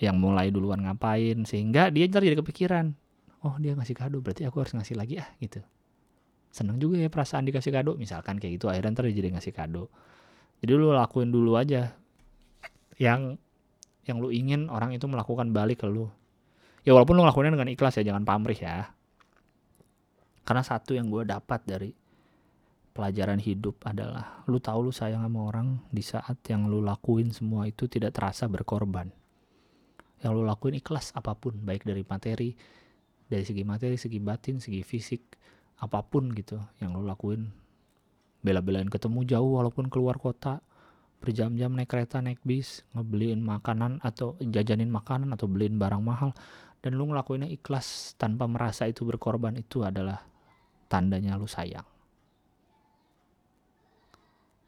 yang 0.00 0.16
mulai 0.16 0.48
duluan 0.48 0.80
ngapain 0.88 1.44
sehingga 1.44 1.92
dia 1.92 2.08
ntar 2.08 2.24
jadi 2.24 2.40
kepikiran. 2.40 2.96
Oh 3.44 3.56
dia 3.60 3.76
ngasih 3.76 3.96
kado 3.96 4.24
berarti 4.24 4.48
aku 4.48 4.64
harus 4.64 4.72
ngasih 4.72 4.96
lagi 4.96 5.20
ah 5.20 5.28
gitu. 5.40 5.60
Seneng 6.52 6.80
juga 6.80 7.00
ya 7.00 7.08
perasaan 7.12 7.44
dikasih 7.48 7.72
kado. 7.72 7.96
Misalkan 7.96 8.40
kayak 8.40 8.60
gitu 8.60 8.72
akhirnya 8.72 8.96
ntar 8.96 9.08
jadi 9.08 9.28
ngasih 9.36 9.52
kado. 9.52 9.92
Jadi 10.64 10.72
lu 10.78 10.94
lakuin 10.94 11.28
dulu 11.28 11.58
aja 11.58 11.92
yang 12.96 13.36
yang 14.06 14.18
lu 14.18 14.30
ingin 14.30 14.70
orang 14.70 14.94
itu 14.96 15.04
melakukan 15.04 15.52
balik 15.52 15.84
ke 15.84 15.88
lu. 15.88 16.08
Ya 16.82 16.96
walaupun 16.96 17.18
lu 17.18 17.22
ngelakuinnya 17.26 17.52
dengan 17.54 17.68
ikhlas 17.68 18.00
ya 18.00 18.02
jangan 18.02 18.24
pamrih 18.24 18.58
ya 18.58 18.90
karena 20.42 20.62
satu 20.62 20.94
yang 20.94 21.08
gue 21.08 21.22
dapat 21.26 21.60
dari 21.64 21.90
pelajaran 22.92 23.40
hidup 23.40 23.80
adalah 23.88 24.44
lu 24.46 24.60
tahu 24.60 24.90
lu 24.90 24.92
sayang 24.92 25.24
sama 25.24 25.40
orang 25.48 25.80
di 25.88 26.04
saat 26.04 26.38
yang 26.50 26.68
lu 26.68 26.84
lakuin 26.84 27.32
semua 27.32 27.64
itu 27.64 27.88
tidak 27.88 28.12
terasa 28.12 28.46
berkorban 28.50 29.08
yang 30.20 30.36
lu 30.36 30.44
lakuin 30.44 30.76
ikhlas 30.76 31.10
apa 31.16 31.32
pun 31.34 31.56
baik 31.62 31.88
dari 31.88 32.04
materi 32.04 32.50
dari 33.32 33.48
segi 33.48 33.64
materi, 33.64 33.96
segi 33.96 34.20
batin, 34.20 34.60
segi 34.60 34.84
fisik, 34.84 35.40
apa 35.80 36.04
pun 36.04 36.28
gitu 36.36 36.60
yang 36.84 36.92
lo 36.92 37.00
lakuin. 37.00 37.48
Bela-belain 38.44 38.92
ketemu 38.92 39.24
jauh 39.24 39.56
walaupun 39.56 39.88
keluar 39.88 40.20
kota, 40.20 40.60
berjam-jam 41.24 41.72
naik 41.72 41.88
kereta, 41.88 42.20
naik 42.20 42.44
bis, 42.44 42.84
ngebeliin 42.92 43.40
makanan 43.40 44.04
atau 44.04 44.36
jajanin 44.44 44.92
makanan 44.92 45.32
atau 45.32 45.48
beliin 45.48 45.80
barang 45.80 46.04
mahal 46.04 46.36
dan 46.84 46.98
lu 46.98 47.08
ngelakuinnya 47.08 47.48
ikhlas 47.48 48.18
tanpa 48.20 48.44
merasa 48.50 48.90
itu 48.90 49.06
berkorban 49.06 49.56
itu 49.56 49.86
adalah 49.86 50.26
tandanya 50.92 51.40
lu 51.40 51.48
sayang. 51.48 51.88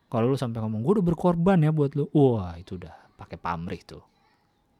Kalau 0.08 0.32
lu 0.32 0.40
sampai 0.40 0.64
ngomong 0.64 0.80
gue 0.80 0.92
udah 1.02 1.06
berkorban 1.12 1.60
ya 1.60 1.68
buat 1.68 1.92
lu, 1.92 2.08
wah 2.16 2.56
itu 2.56 2.80
udah 2.80 2.96
pakai 3.20 3.36
pamrih 3.36 3.84
tuh. 3.84 4.00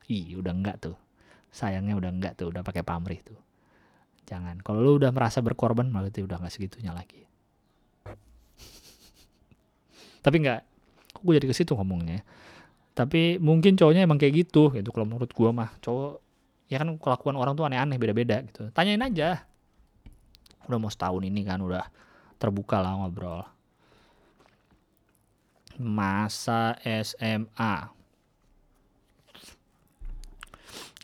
Ih, 0.09 0.41
udah 0.41 0.53
enggak 0.57 0.81
tuh. 0.81 0.97
Sayangnya 1.53 2.01
udah 2.01 2.09
enggak 2.09 2.41
tuh, 2.41 2.49
udah 2.49 2.65
pakai 2.65 2.81
pamrih 2.81 3.21
tuh. 3.21 3.37
Jangan. 4.25 4.65
Kalau 4.65 4.81
lu 4.81 4.97
udah 4.97 5.13
merasa 5.13 5.45
berkorban, 5.45 5.93
berarti 5.93 6.25
udah 6.25 6.41
gak 6.41 6.55
segitunya 6.55 6.97
lagi. 6.97 7.29
Tapi 10.25 10.37
nggak, 10.41 10.61
gue 11.21 11.33
jadi 11.37 11.47
ke 11.51 11.53
situ 11.53 11.77
ngomongnya. 11.77 12.25
Tapi 12.97 13.37
mungkin 13.37 13.77
cowoknya 13.77 14.09
emang 14.09 14.17
kayak 14.17 14.49
gitu, 14.49 14.73
gitu. 14.73 14.89
Kalau 14.89 15.05
menurut 15.05 15.29
gue 15.29 15.51
mah, 15.53 15.77
cowok 15.85 16.25
ya 16.73 16.81
kan 16.81 16.97
kelakuan 16.97 17.37
orang 17.37 17.53
tuh 17.53 17.69
aneh-aneh, 17.69 18.01
beda-beda 18.01 18.41
gitu. 18.49 18.73
Tanyain 18.73 19.03
aja. 19.05 19.45
Udah 20.69 20.79
mau 20.81 20.93
setahun 20.93 21.23
ini 21.25 21.45
kan, 21.45 21.61
udah 21.61 21.85
terbuka 22.41 22.81
lah 22.81 22.97
ngobrol. 22.99 23.45
Masa 25.81 26.79
SMA. 26.83 27.95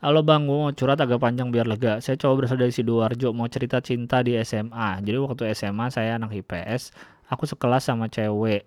Halo 0.00 0.24
bang, 0.24 0.48
gue 0.48 0.56
mau 0.56 0.72
curhat 0.72 0.96
agak 0.96 1.20
panjang 1.20 1.52
biar 1.52 1.68
lega. 1.68 2.00
Saya 2.00 2.16
coba 2.16 2.40
berasal 2.40 2.56
dari 2.56 2.72
Sidoarjo, 2.72 3.36
mau 3.36 3.44
cerita 3.52 3.84
cinta 3.84 4.24
di 4.24 4.32
SMA. 4.40 4.96
Jadi 5.04 5.20
waktu 5.20 5.52
SMA 5.52 5.92
saya 5.92 6.16
anak 6.16 6.32
IPS, 6.40 6.96
aku 7.28 7.44
sekelas 7.44 7.84
sama 7.84 8.08
cewek. 8.08 8.64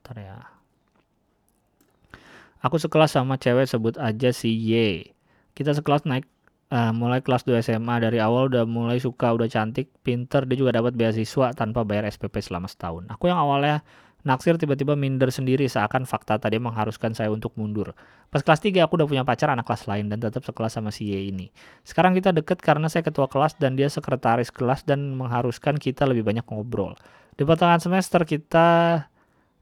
Ntar 0.00 0.16
ya. 0.16 0.48
Aku 2.64 2.80
sekelas 2.80 3.12
sama 3.12 3.36
cewek 3.36 3.68
sebut 3.68 4.00
aja 4.00 4.32
si 4.32 4.48
Y. 4.56 5.12
Kita 5.52 5.76
sekelas 5.76 6.08
naik 6.08 6.24
uh, 6.74 6.90
mulai 6.90 7.22
kelas 7.22 7.46
2 7.46 7.62
SMA 7.62 8.02
dari 8.02 8.18
awal 8.18 8.50
udah 8.50 8.66
mulai 8.66 8.98
suka, 8.98 9.30
udah 9.30 9.46
cantik, 9.46 9.94
pinter, 10.02 10.42
dia 10.50 10.58
juga 10.58 10.74
dapat 10.74 10.98
beasiswa 10.98 11.54
tanpa 11.54 11.86
bayar 11.86 12.10
SPP 12.10 12.42
selama 12.42 12.66
setahun. 12.66 13.06
Aku 13.14 13.30
yang 13.30 13.38
awalnya 13.38 13.86
Naksir 14.24 14.56
tiba-tiba 14.56 14.96
minder 14.96 15.28
sendiri 15.28 15.68
seakan 15.68 16.08
fakta 16.08 16.40
tadi 16.40 16.56
mengharuskan 16.56 17.12
saya 17.12 17.28
untuk 17.28 17.52
mundur. 17.60 17.92
Pas 18.32 18.40
kelas 18.40 18.64
3 18.64 18.88
aku 18.88 18.96
udah 18.96 19.04
punya 19.04 19.20
pacar 19.20 19.52
anak 19.52 19.68
kelas 19.68 19.84
lain 19.84 20.08
dan 20.08 20.16
tetap 20.16 20.40
sekelas 20.40 20.80
sama 20.80 20.88
si 20.88 21.12
Y 21.12 21.28
ini. 21.28 21.52
Sekarang 21.84 22.16
kita 22.16 22.32
deket 22.32 22.64
karena 22.64 22.88
saya 22.88 23.04
ketua 23.04 23.28
kelas 23.28 23.60
dan 23.60 23.76
dia 23.76 23.92
sekretaris 23.92 24.48
kelas 24.48 24.88
dan 24.88 25.12
mengharuskan 25.20 25.76
kita 25.76 26.08
lebih 26.08 26.24
banyak 26.24 26.40
ngobrol. 26.48 26.96
Di 27.36 27.44
pertengahan 27.44 27.84
semester 27.84 28.24
kita 28.24 28.66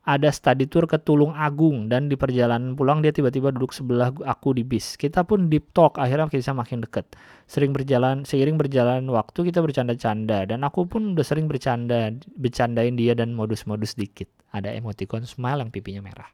ada 0.03 0.35
study 0.35 0.67
tour 0.67 0.91
ke 0.91 0.99
Tulung 0.99 1.31
Agung 1.39 1.87
dan 1.87 2.11
di 2.11 2.19
perjalanan 2.19 2.75
pulang 2.75 3.07
dia 3.07 3.15
tiba-tiba 3.15 3.55
duduk 3.55 3.71
sebelah 3.71 4.11
aku 4.27 4.51
di 4.51 4.67
bis. 4.67 4.99
Kita 4.99 5.23
pun 5.23 5.47
deep 5.47 5.71
talk 5.71 5.95
akhirnya 5.95 6.27
kita 6.27 6.51
makin 6.51 6.83
deket. 6.83 7.07
Sering 7.47 7.71
berjalan 7.71 8.27
seiring 8.27 8.59
berjalan 8.59 9.07
waktu 9.07 9.47
kita 9.47 9.63
bercanda-canda 9.63 10.43
dan 10.51 10.67
aku 10.67 10.91
pun 10.91 11.15
udah 11.15 11.23
sering 11.23 11.47
bercanda 11.47 12.11
bercandain 12.35 12.99
dia 12.99 13.15
dan 13.15 13.31
modus-modus 13.31 13.95
dikit. 13.95 14.27
Ada 14.51 14.75
emoticon 14.75 15.23
smile 15.23 15.63
yang 15.63 15.71
pipinya 15.71 16.03
merah. 16.03 16.27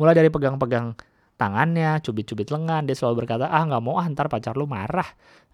Mulai 0.00 0.16
dari 0.16 0.28
pegang-pegang 0.32 0.96
tangannya, 1.36 2.00
cubit-cubit 2.00 2.48
lengan. 2.48 2.88
Dia 2.88 2.96
selalu 2.96 3.24
berkata, 3.24 3.52
ah 3.52 3.64
nggak 3.68 3.82
mau 3.84 4.00
ah 4.00 4.08
ntar 4.08 4.32
pacar 4.32 4.56
lu 4.56 4.64
marah. 4.64 5.06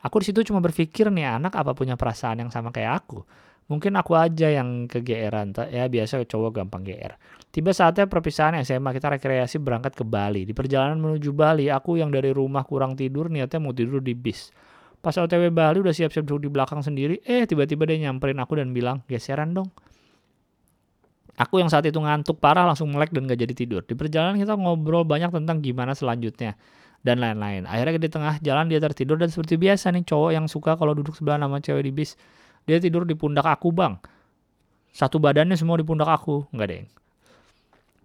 Aku 0.07 0.23
di 0.23 0.31
situ 0.31 0.47
cuma 0.47 0.63
berpikir 0.63 1.11
nih 1.11 1.39
anak 1.39 1.59
apa 1.59 1.75
punya 1.75 1.99
perasaan 1.99 2.47
yang 2.47 2.51
sama 2.55 2.71
kayak 2.71 3.03
aku. 3.03 3.27
Mungkin 3.73 3.97
aku 3.97 4.13
aja 4.13 4.53
yang 4.53 4.85
kegeeran, 4.85 5.57
ya 5.73 5.89
biasa 5.89 6.21
cowok 6.29 6.61
gampang 6.61 6.85
GR. 6.85 7.17
Tiba 7.49 7.73
saatnya 7.73 8.05
perpisahan 8.05 8.61
SMA, 8.61 8.93
kita 8.93 9.09
rekreasi 9.09 9.57
berangkat 9.57 9.97
ke 9.97 10.05
Bali. 10.05 10.45
Di 10.45 10.53
perjalanan 10.53 11.01
menuju 11.01 11.33
Bali, 11.33 11.73
aku 11.73 11.97
yang 11.97 12.13
dari 12.13 12.37
rumah 12.37 12.69
kurang 12.69 13.01
tidur, 13.01 13.33
niatnya 13.33 13.57
mau 13.65 13.73
tidur 13.73 14.05
di 14.05 14.13
bis. 14.13 14.53
Pas 15.01 15.17
OTW 15.17 15.49
Bali 15.49 15.81
udah 15.81 15.97
siap-siap 15.97 16.29
duduk 16.29 16.47
di 16.47 16.51
belakang 16.53 16.85
sendiri, 16.85 17.25
eh 17.25 17.49
tiba-tiba 17.49 17.89
dia 17.89 17.97
nyamperin 18.05 18.37
aku 18.45 18.61
dan 18.61 18.77
bilang, 18.77 19.01
geseran 19.09 19.57
dong. 19.57 19.73
Aku 21.41 21.57
yang 21.57 21.73
saat 21.73 21.89
itu 21.89 21.97
ngantuk 21.97 22.45
parah 22.45 22.69
langsung 22.69 22.93
melek 22.93 23.09
dan 23.09 23.25
gak 23.25 23.41
jadi 23.41 23.57
tidur. 23.57 23.81
Di 23.89 23.97
perjalanan 23.97 24.37
kita 24.37 24.53
ngobrol 24.53 25.09
banyak 25.09 25.33
tentang 25.33 25.65
gimana 25.65 25.97
selanjutnya 25.97 26.61
dan 27.01 27.19
lain-lain. 27.19 27.65
Akhirnya 27.65 27.97
di 27.97 28.11
tengah 28.13 28.37
jalan 28.45 28.69
dia 28.69 28.79
tertidur 28.79 29.17
dan 29.17 29.33
seperti 29.33 29.57
biasa 29.57 29.91
nih 29.97 30.05
cowok 30.05 30.31
yang 30.37 30.47
suka 30.47 30.77
kalau 30.77 30.93
duduk 30.93 31.17
sebelah 31.17 31.41
nama 31.41 31.59
cewek 31.59 31.89
di 31.89 31.93
bis, 31.93 32.21
dia 32.67 32.79
tidur 32.79 33.03
di 33.09 33.15
pundak 33.19 33.47
aku 33.47 33.71
bang. 33.75 33.99
Satu 34.93 35.17
badannya 35.17 35.57
semua 35.57 35.81
di 35.81 35.87
pundak 35.89 36.09
aku, 36.09 36.47
nggak 36.53 36.69
deh. 36.69 36.85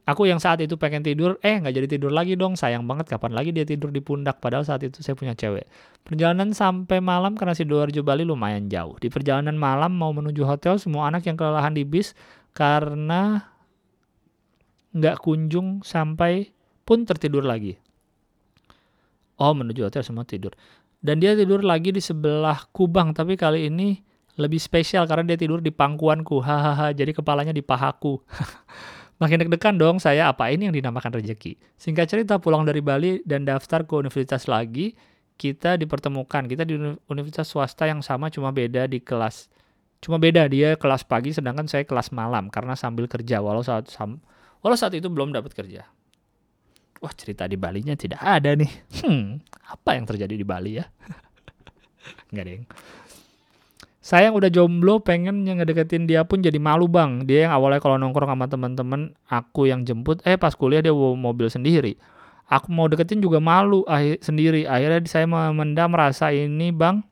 Aku 0.08 0.24
yang 0.24 0.39
saat 0.39 0.64
itu 0.64 0.80
pengen 0.80 1.03
tidur, 1.03 1.36
eh 1.43 1.60
nggak 1.60 1.76
jadi 1.76 1.88
tidur 1.99 2.16
lagi 2.16 2.39
dong, 2.39 2.55
sayang 2.55 2.88
banget 2.88 3.12
kapan 3.12 3.36
lagi 3.36 3.51
dia 3.51 3.68
tidur 3.68 3.91
di 3.91 3.99
pundak, 3.99 4.39
padahal 4.39 4.64
saat 4.64 4.80
itu 4.88 5.03
saya 5.03 5.20
punya 5.20 5.36
cewek. 5.36 5.68
Perjalanan 6.08 6.55
sampai 6.55 7.03
malam 7.03 7.36
karena 7.36 7.51
Sidoarjo 7.51 8.08
Bali 8.08 8.24
lumayan 8.24 8.72
jauh. 8.72 8.95
Di 9.03 9.12
perjalanan 9.12 9.60
malam 9.60 9.91
mau 9.91 10.16
menuju 10.16 10.47
hotel, 10.47 10.80
semua 10.80 11.12
anak 11.12 11.28
yang 11.28 11.36
kelelahan 11.36 11.76
di 11.76 11.84
bis 11.84 12.16
karena 12.55 13.51
nggak 14.95 15.20
kunjung 15.20 15.84
sampai 15.84 16.55
pun 16.88 17.03
tertidur 17.03 17.43
lagi. 17.43 17.76
Oh 19.43 19.51
menuju 19.51 19.91
hotel 19.91 20.08
semua 20.08 20.24
tidur. 20.24 20.55
Dan 21.03 21.20
dia 21.20 21.36
tidur 21.36 21.62
lagi 21.68 21.91
di 21.91 21.99
sebelah 21.99 22.64
kubang, 22.72 23.12
tapi 23.12 23.36
kali 23.36 23.68
ini 23.68 23.99
lebih 24.38 24.62
spesial 24.62 25.10
karena 25.10 25.34
dia 25.34 25.38
tidur 25.38 25.60
di 25.60 25.74
pangkuanku. 25.74 26.40
Hahaha, 26.40 26.94
jadi 26.94 27.12
kepalanya 27.12 27.52
di 27.52 27.66
pahaku. 27.66 28.22
Makin 29.22 29.42
deg-degan 29.42 29.82
dong 29.82 29.98
saya 29.98 30.30
apa 30.30 30.54
ini 30.54 30.70
yang 30.70 30.76
dinamakan 30.78 31.18
rezeki. 31.18 31.58
Singkat 31.82 32.06
cerita 32.06 32.38
pulang 32.38 32.62
dari 32.62 32.86
Bali 32.86 33.26
dan 33.26 33.50
daftar 33.50 33.82
ke 33.82 33.98
universitas 33.98 34.46
lagi, 34.46 34.94
kita 35.42 35.74
dipertemukan. 35.82 36.46
Kita 36.46 36.62
di 36.62 36.78
universitas 37.10 37.50
swasta 37.50 37.90
yang 37.90 38.06
sama 38.06 38.30
cuma 38.30 38.54
beda 38.54 38.86
di 38.86 39.02
kelas. 39.02 39.50
Cuma 40.06 40.22
beda 40.22 40.46
dia 40.46 40.78
kelas 40.78 41.02
pagi 41.02 41.34
sedangkan 41.34 41.66
saya 41.66 41.82
kelas 41.82 42.14
malam 42.14 42.54
karena 42.54 42.78
sambil 42.78 43.10
kerja 43.10 43.42
walau 43.42 43.66
saat 43.66 43.90
sam, 43.90 44.22
walau 44.62 44.78
saat 44.78 44.94
itu 44.94 45.10
belum 45.10 45.34
dapat 45.34 45.58
kerja. 45.58 45.90
Wah 47.02 47.14
cerita 47.14 47.50
di 47.50 47.58
Balinya 47.58 47.98
tidak 47.98 48.22
ada 48.22 48.54
nih. 48.54 48.70
Hmm, 49.02 49.42
apa 49.66 49.98
yang 49.98 50.06
terjadi 50.06 50.34
di 50.34 50.46
Bali 50.46 50.78
ya? 50.78 50.86
Enggak 52.30 52.46
deh. 52.46 52.62
Saya 54.08 54.32
yang 54.32 54.39
udah 54.39 54.47
jomblo 54.47 55.03
pengen 55.03 55.43
yang 55.43 55.60
ngedeketin 55.60 56.08
dia 56.08 56.24
pun 56.24 56.39
jadi 56.39 56.55
malu 56.64 56.88
bang. 56.88 57.28
Dia 57.28 57.51
yang 57.51 57.60
awalnya 57.60 57.84
kalau 57.84 57.99
nongkrong 57.99 58.32
sama 58.32 58.47
teman-teman 58.47 59.12
aku 59.28 59.68
yang 59.68 59.84
jemput, 59.84 60.24
eh 60.24 60.39
pas 60.39 60.55
kuliah 60.55 60.80
dia 60.80 60.95
bawa 60.95 61.12
mobil 61.20 61.51
sendiri. 61.51 61.99
Aku 62.47 62.72
mau 62.72 62.88
deketin 62.88 63.20
juga 63.20 63.43
malu 63.43 63.84
akhir, 63.84 64.24
sendiri. 64.24 64.64
Akhirnya 64.64 65.03
saya 65.12 65.28
memendam 65.28 65.91
rasa 65.91 66.32
ini 66.32 66.72
bang 66.72 67.03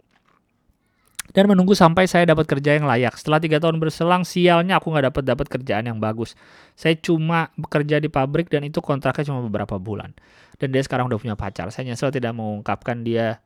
dan 1.35 1.51
menunggu 1.51 1.75
sampai 1.75 2.07
saya 2.07 2.31
dapat 2.31 2.47
kerja 2.47 2.79
yang 2.79 2.87
layak. 2.87 3.19
Setelah 3.19 3.43
tiga 3.43 3.59
tahun 3.59 3.75
berselang, 3.75 4.23
sialnya 4.23 4.79
aku 4.79 4.87
nggak 4.95 5.11
dapat 5.11 5.23
dapat 5.27 5.47
kerjaan 5.51 5.91
yang 5.91 5.99
bagus. 5.99 6.31
Saya 6.79 6.95
cuma 6.95 7.51
bekerja 7.59 7.99
di 7.99 8.07
pabrik 8.07 8.47
dan 8.47 8.63
itu 8.63 8.79
kontraknya 8.79 9.35
cuma 9.35 9.43
beberapa 9.43 9.75
bulan. 9.75 10.15
Dan 10.55 10.71
dia 10.71 10.79
sekarang 10.79 11.11
udah 11.11 11.19
punya 11.19 11.35
pacar. 11.35 11.67
Saya 11.75 11.91
nyesel 11.91 12.15
tidak 12.15 12.31
mengungkapkan 12.31 13.03
dia 13.03 13.43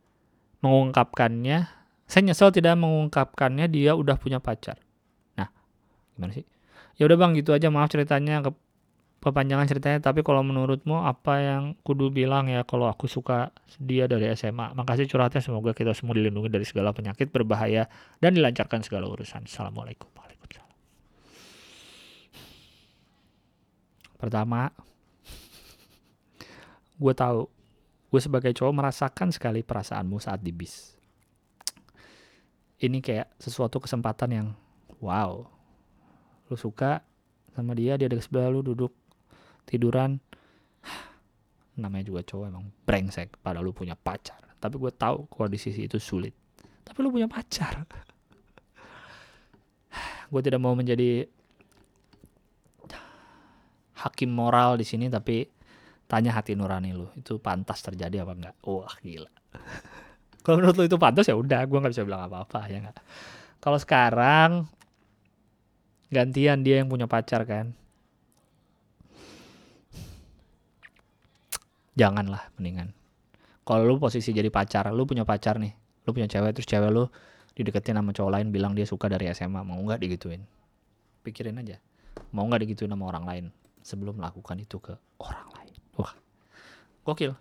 mengungkapkannya 0.61 1.78
saya 2.09 2.25
nyesel 2.25 2.49
tidak 2.49 2.73
mengungkapkannya 2.81 3.69
dia 3.69 3.93
udah 3.93 4.17
punya 4.17 4.41
pacar. 4.41 4.81
Nah, 5.37 5.45
gimana 6.17 6.33
sih? 6.33 6.41
Ya 6.97 7.05
udah 7.05 7.21
bang, 7.21 7.37
gitu 7.37 7.53
aja. 7.53 7.69
Maaf 7.69 7.93
ceritanya 7.93 8.41
ke 8.41 8.49
kepanjangan 9.21 9.69
ceritanya. 9.69 10.01
Tapi 10.01 10.25
kalau 10.25 10.41
menurutmu 10.41 11.05
apa 11.05 11.37
yang 11.37 11.77
kudu 11.85 12.09
bilang 12.09 12.49
ya 12.49 12.65
kalau 12.65 12.89
aku 12.89 13.05
suka 13.05 13.53
dia 13.77 14.09
dari 14.09 14.25
SMA. 14.33 14.73
Makasih 14.73 15.05
curhatnya. 15.05 15.37
Semoga 15.37 15.77
kita 15.77 15.93
semua 15.93 16.17
dilindungi 16.17 16.49
dari 16.49 16.65
segala 16.65 16.97
penyakit 16.97 17.29
berbahaya 17.29 17.85
dan 18.17 18.33
dilancarkan 18.33 18.81
segala 18.81 19.05
urusan. 19.05 19.45
Assalamualaikum. 19.45 20.09
Waalaikumsalam. 20.09 20.77
Pertama, 24.17 24.73
gue 26.97 27.13
tahu 27.13 27.45
gue 28.09 28.17
sebagai 28.17 28.51
cowok 28.57 28.73
merasakan 28.73 29.29
sekali 29.29 29.61
perasaanmu 29.61 30.17
saat 30.17 30.41
di 30.41 30.49
bis 30.49 30.98
ini 32.79 33.03
kayak 33.03 33.27
sesuatu 33.39 33.83
kesempatan 33.83 34.29
yang 34.31 34.47
wow 35.03 35.43
lu 36.49 36.57
suka 36.57 37.03
sama 37.53 37.75
dia 37.75 37.99
dia 37.99 38.07
di 38.07 38.15
sebelah 38.17 38.49
lu 38.49 38.63
duduk 38.63 38.95
tiduran. 39.67 40.17
Namanya 41.81 42.09
juga 42.09 42.21
cowok 42.25 42.45
emang 42.49 42.65
brengsek 42.87 43.37
padahal 43.43 43.69
lu 43.69 43.73
punya 43.75 43.93
pacar. 43.93 44.41
Tapi 44.59 44.75
gue 44.75 44.91
tahu 44.91 45.29
kondisi 45.31 45.71
itu 45.71 46.01
sulit. 46.01 46.35
Tapi 46.83 46.97
lu 47.05 47.13
punya 47.13 47.29
pacar. 47.29 47.85
Gue 50.31 50.41
tidak 50.43 50.59
mau 50.59 50.75
menjadi 50.75 51.23
hakim 54.03 54.31
moral 54.31 54.79
di 54.79 54.87
sini 54.87 55.07
tapi 55.07 55.47
tanya 56.11 56.35
hati 56.35 56.59
nurani 56.59 56.91
lu. 56.91 57.07
Itu 57.15 57.39
pantas 57.39 57.79
terjadi 57.85 58.27
apa 58.27 58.33
enggak? 58.35 58.55
Wah 58.67 58.95
gila 58.99 59.31
kalau 60.49 60.65
menurut 60.65 60.81
lu 60.81 60.89
itu 60.89 60.97
pantas 60.97 61.29
ya 61.29 61.37
udah 61.37 61.61
gue 61.61 61.77
nggak 61.77 61.93
bisa 61.93 62.01
bilang 62.01 62.25
apa-apa 62.25 62.65
ya 62.73 62.81
nggak? 62.81 62.97
Kalau 63.61 63.77
sekarang 63.77 64.65
gantian 66.09 66.65
dia 66.65 66.81
yang 66.81 66.89
punya 66.89 67.05
pacar 67.05 67.45
kan? 67.45 67.77
Janganlah 71.93 72.49
mendingan. 72.57 72.97
Kalau 73.61 73.85
lu 73.85 74.01
posisi 74.01 74.33
jadi 74.33 74.49
pacar 74.49 74.89
lu 74.89 75.05
punya 75.05 75.21
pacar 75.21 75.61
nih 75.61 75.69
lu 76.09 76.17
punya 76.17 76.25
cewek 76.25 76.57
terus 76.57 76.65
cewek 76.65 76.89
lu 76.89 77.05
dideketin 77.53 78.01
sama 78.01 78.09
cowok 78.09 78.41
lain 78.41 78.49
bilang 78.49 78.73
dia 78.73 78.89
suka 78.89 79.05
dari 79.05 79.29
SMA 79.29 79.61
mau 79.61 79.77
nggak 79.77 80.01
digituin? 80.01 80.41
Pikirin 81.21 81.61
aja. 81.61 81.77
Mau 82.33 82.49
nggak 82.49 82.65
digituin 82.65 82.89
sama 82.89 83.05
orang 83.05 83.29
lain 83.29 83.45
sebelum 83.85 84.17
melakukan 84.17 84.57
itu 84.57 84.81
ke 84.81 84.97
orang 85.21 85.45
lain? 85.61 85.77
Wah 85.93 86.09
gokil 87.05 87.37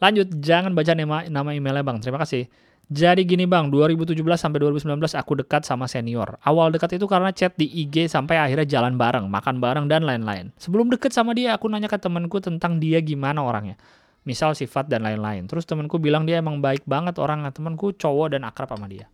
Lanjut, 0.00 0.28
jangan 0.40 0.72
baca 0.72 0.92
nama, 0.96 1.28
nama 1.28 1.50
emailnya 1.52 1.84
bang. 1.84 2.00
Terima 2.00 2.16
kasih. 2.24 2.48
Jadi 2.90 3.22
gini 3.22 3.46
bang, 3.46 3.70
2017 3.70 4.16
sampai 4.34 4.58
2019 4.58 5.14
aku 5.14 5.32
dekat 5.38 5.62
sama 5.62 5.86
senior. 5.86 6.40
Awal 6.42 6.74
dekat 6.74 6.98
itu 6.98 7.06
karena 7.06 7.30
chat 7.30 7.54
di 7.54 7.70
IG 7.70 8.10
sampai 8.10 8.40
akhirnya 8.40 8.66
jalan 8.66 8.98
bareng, 8.98 9.30
makan 9.30 9.62
bareng 9.62 9.86
dan 9.86 10.02
lain-lain. 10.02 10.50
Sebelum 10.58 10.90
deket 10.90 11.14
sama 11.14 11.30
dia, 11.30 11.54
aku 11.54 11.70
nanya 11.70 11.86
ke 11.86 12.00
temenku 12.00 12.42
tentang 12.42 12.82
dia 12.82 12.98
gimana 12.98 13.46
orangnya. 13.46 13.78
Misal 14.26 14.58
sifat 14.58 14.90
dan 14.90 15.06
lain-lain. 15.06 15.46
Terus 15.46 15.62
temenku 15.68 16.02
bilang 16.02 16.26
dia 16.26 16.42
emang 16.42 16.58
baik 16.58 16.82
banget 16.82 17.14
orangnya. 17.22 17.54
Temenku 17.54 17.94
cowok 17.94 18.34
dan 18.34 18.42
akrab 18.42 18.74
sama 18.74 18.90
dia. 18.90 19.06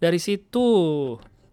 Dari 0.00 0.16
situ 0.16 0.64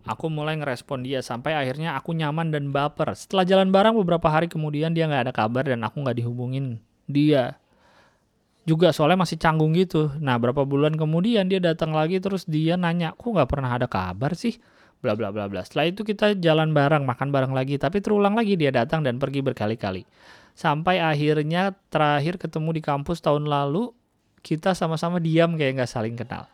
aku 0.07 0.26
mulai 0.32 0.55
ngerespon 0.55 1.03
dia 1.03 1.19
sampai 1.19 1.59
akhirnya 1.59 1.99
aku 1.99 2.15
nyaman 2.15 2.55
dan 2.55 2.71
baper. 2.71 3.11
Setelah 3.19 3.43
jalan 3.43 3.67
bareng 3.67 3.99
beberapa 3.99 4.32
hari 4.32 4.47
kemudian 4.47 4.95
dia 4.95 5.11
nggak 5.11 5.28
ada 5.28 5.34
kabar 5.36 5.67
dan 5.67 5.84
aku 5.84 5.99
nggak 5.99 6.24
dihubungin 6.24 6.80
dia 7.07 7.59
juga 8.64 8.95
soalnya 8.95 9.24
masih 9.24 9.36
canggung 9.39 9.76
gitu. 9.76 10.11
Nah 10.24 10.39
berapa 10.39 10.64
bulan 10.64 10.95
kemudian 10.95 11.51
dia 11.51 11.59
datang 11.59 11.91
lagi 11.91 12.20
terus 12.24 12.47
dia 12.47 12.80
nanya, 12.80 13.11
kok 13.16 13.28
nggak 13.28 13.49
pernah 13.51 13.76
ada 13.76 13.88
kabar 13.88 14.32
sih? 14.36 14.59
Bla 15.03 15.20
bla 15.20 15.36
bla 15.36 15.51
bla. 15.51 15.68
Setelah 15.68 15.91
itu 15.91 16.07
kita 16.07 16.39
jalan 16.39 16.72
bareng, 16.72 17.03
makan 17.03 17.28
bareng 17.32 17.51
lagi. 17.51 17.76
Tapi 17.76 17.99
terulang 17.99 18.39
lagi 18.39 18.55
dia 18.55 18.72
datang 18.72 19.03
dan 19.03 19.20
pergi 19.20 19.43
berkali-kali. 19.43 20.07
Sampai 20.55 21.03
akhirnya 21.03 21.76
terakhir 21.91 22.39
ketemu 22.39 22.80
di 22.80 22.82
kampus 22.86 23.20
tahun 23.20 23.49
lalu, 23.49 23.91
kita 24.39 24.72
sama-sama 24.72 25.20
diam 25.20 25.59
kayak 25.59 25.84
nggak 25.84 25.91
saling 25.91 26.16
kenal. 26.16 26.47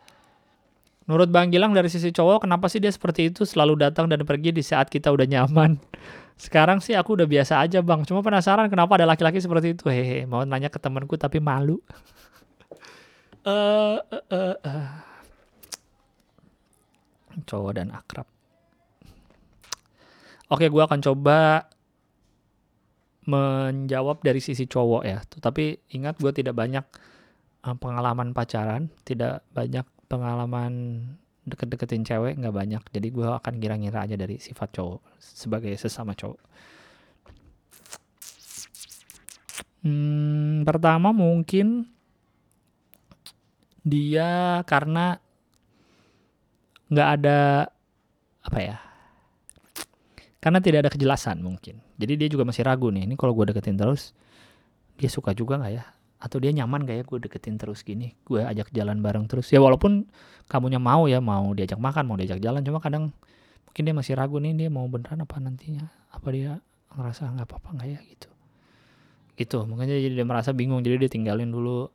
Menurut 1.06 1.30
Bang 1.30 1.50
Gilang 1.50 1.74
dari 1.74 1.90
sisi 1.90 2.14
cowok, 2.14 2.46
kenapa 2.46 2.70
sih 2.70 2.78
dia 2.78 2.90
seperti 2.90 3.34
itu 3.34 3.42
selalu 3.42 3.82
datang 3.82 4.06
dan 4.06 4.22
pergi 4.22 4.54
di 4.54 4.62
saat 4.62 4.86
kita 4.86 5.10
udah 5.10 5.26
nyaman? 5.26 5.78
Sekarang 6.40 6.80
sih 6.80 6.96
aku 6.96 7.20
udah 7.20 7.28
biasa 7.28 7.60
aja 7.60 7.84
bang. 7.84 8.00
Cuma 8.08 8.24
penasaran 8.24 8.72
kenapa 8.72 8.96
ada 8.96 9.04
laki-laki 9.04 9.44
seperti 9.44 9.76
itu. 9.76 9.84
Hehe, 9.92 10.24
mau 10.24 10.40
nanya 10.40 10.72
ke 10.72 10.80
temanku 10.80 11.20
tapi 11.20 11.36
malu. 11.36 11.76
uh, 13.44 14.00
uh, 14.00 14.24
uh, 14.32 14.56
uh. 14.64 14.88
Cowok 17.44 17.72
dan 17.76 17.92
akrab. 17.92 18.24
Oke, 20.48 20.66
gue 20.72 20.82
akan 20.82 20.98
coba 21.04 21.68
menjawab 23.28 24.24
dari 24.24 24.40
sisi 24.40 24.64
cowok 24.64 25.02
ya. 25.04 25.20
Tapi 25.20 25.76
ingat 25.92 26.16
gue 26.18 26.32
tidak 26.32 26.56
banyak 26.56 26.82
pengalaman 27.60 28.32
pacaran, 28.32 28.88
tidak 29.04 29.44
banyak 29.52 29.84
pengalaman 30.08 31.04
deket-deketin 31.48 32.04
cewek 32.04 32.36
nggak 32.36 32.54
banyak 32.54 32.82
jadi 32.92 33.08
gue 33.08 33.28
akan 33.28 33.52
ngira-ngira 33.56 34.04
aja 34.04 34.16
dari 34.16 34.36
sifat 34.36 34.76
cowok 34.76 35.00
sebagai 35.18 35.72
sesama 35.80 36.12
cowok 36.12 36.40
Hmm, 39.80 40.60
pertama 40.68 41.08
mungkin 41.08 41.88
dia 43.80 44.60
karena 44.68 45.16
nggak 46.92 47.08
ada 47.16 47.38
apa 48.44 48.58
ya? 48.60 48.76
Karena 50.40 50.60
tidak 50.60 50.84
ada 50.84 50.90
kejelasan 50.92 51.40
mungkin. 51.40 51.80
Jadi 51.96 52.12
dia 52.16 52.28
juga 52.28 52.44
masih 52.44 52.64
ragu 52.64 52.92
nih. 52.92 53.08
Ini 53.08 53.16
kalau 53.16 53.32
gue 53.32 53.52
deketin 53.52 53.80
terus, 53.80 54.12
dia 55.00 55.08
suka 55.08 55.32
juga 55.32 55.56
nggak 55.56 55.72
ya? 55.72 55.84
Atau 56.20 56.36
dia 56.38 56.52
nyaman 56.52 56.84
gak 56.84 56.96
ya 57.00 57.04
gue 57.04 57.18
deketin 57.24 57.56
terus 57.56 57.80
gini? 57.80 58.12
Gue 58.28 58.44
ajak 58.44 58.68
jalan 58.76 59.00
bareng 59.00 59.24
terus. 59.24 59.48
Ya 59.48 59.58
walaupun 59.58 60.04
kamunya 60.52 60.76
mau 60.76 61.08
ya, 61.08 61.18
mau 61.24 61.50
diajak 61.56 61.80
makan, 61.80 62.04
mau 62.04 62.16
diajak 62.20 62.38
jalan. 62.44 62.60
Cuma 62.60 62.78
kadang 62.78 63.10
mungkin 63.64 63.82
dia 63.88 63.94
masih 63.96 64.14
ragu 64.20 64.36
nih, 64.36 64.52
dia 64.52 64.68
mau 64.68 64.84
beneran 64.86 65.24
apa 65.24 65.40
nantinya? 65.40 65.88
Apa 66.12 66.28
dia 66.30 66.60
ngerasa 66.92 67.32
nggak 67.32 67.48
apa-apa 67.48 67.68
nggak 67.80 67.88
ya 67.88 68.00
gitu? 68.04 68.28
Gitu. 69.40 69.58
Mungkin 69.64 69.88
jadi 69.88 70.12
dia 70.12 70.26
merasa 70.28 70.52
bingung. 70.52 70.84
Jadi 70.84 71.08
dia 71.08 71.10
tinggalin 71.10 71.48
dulu 71.48 71.88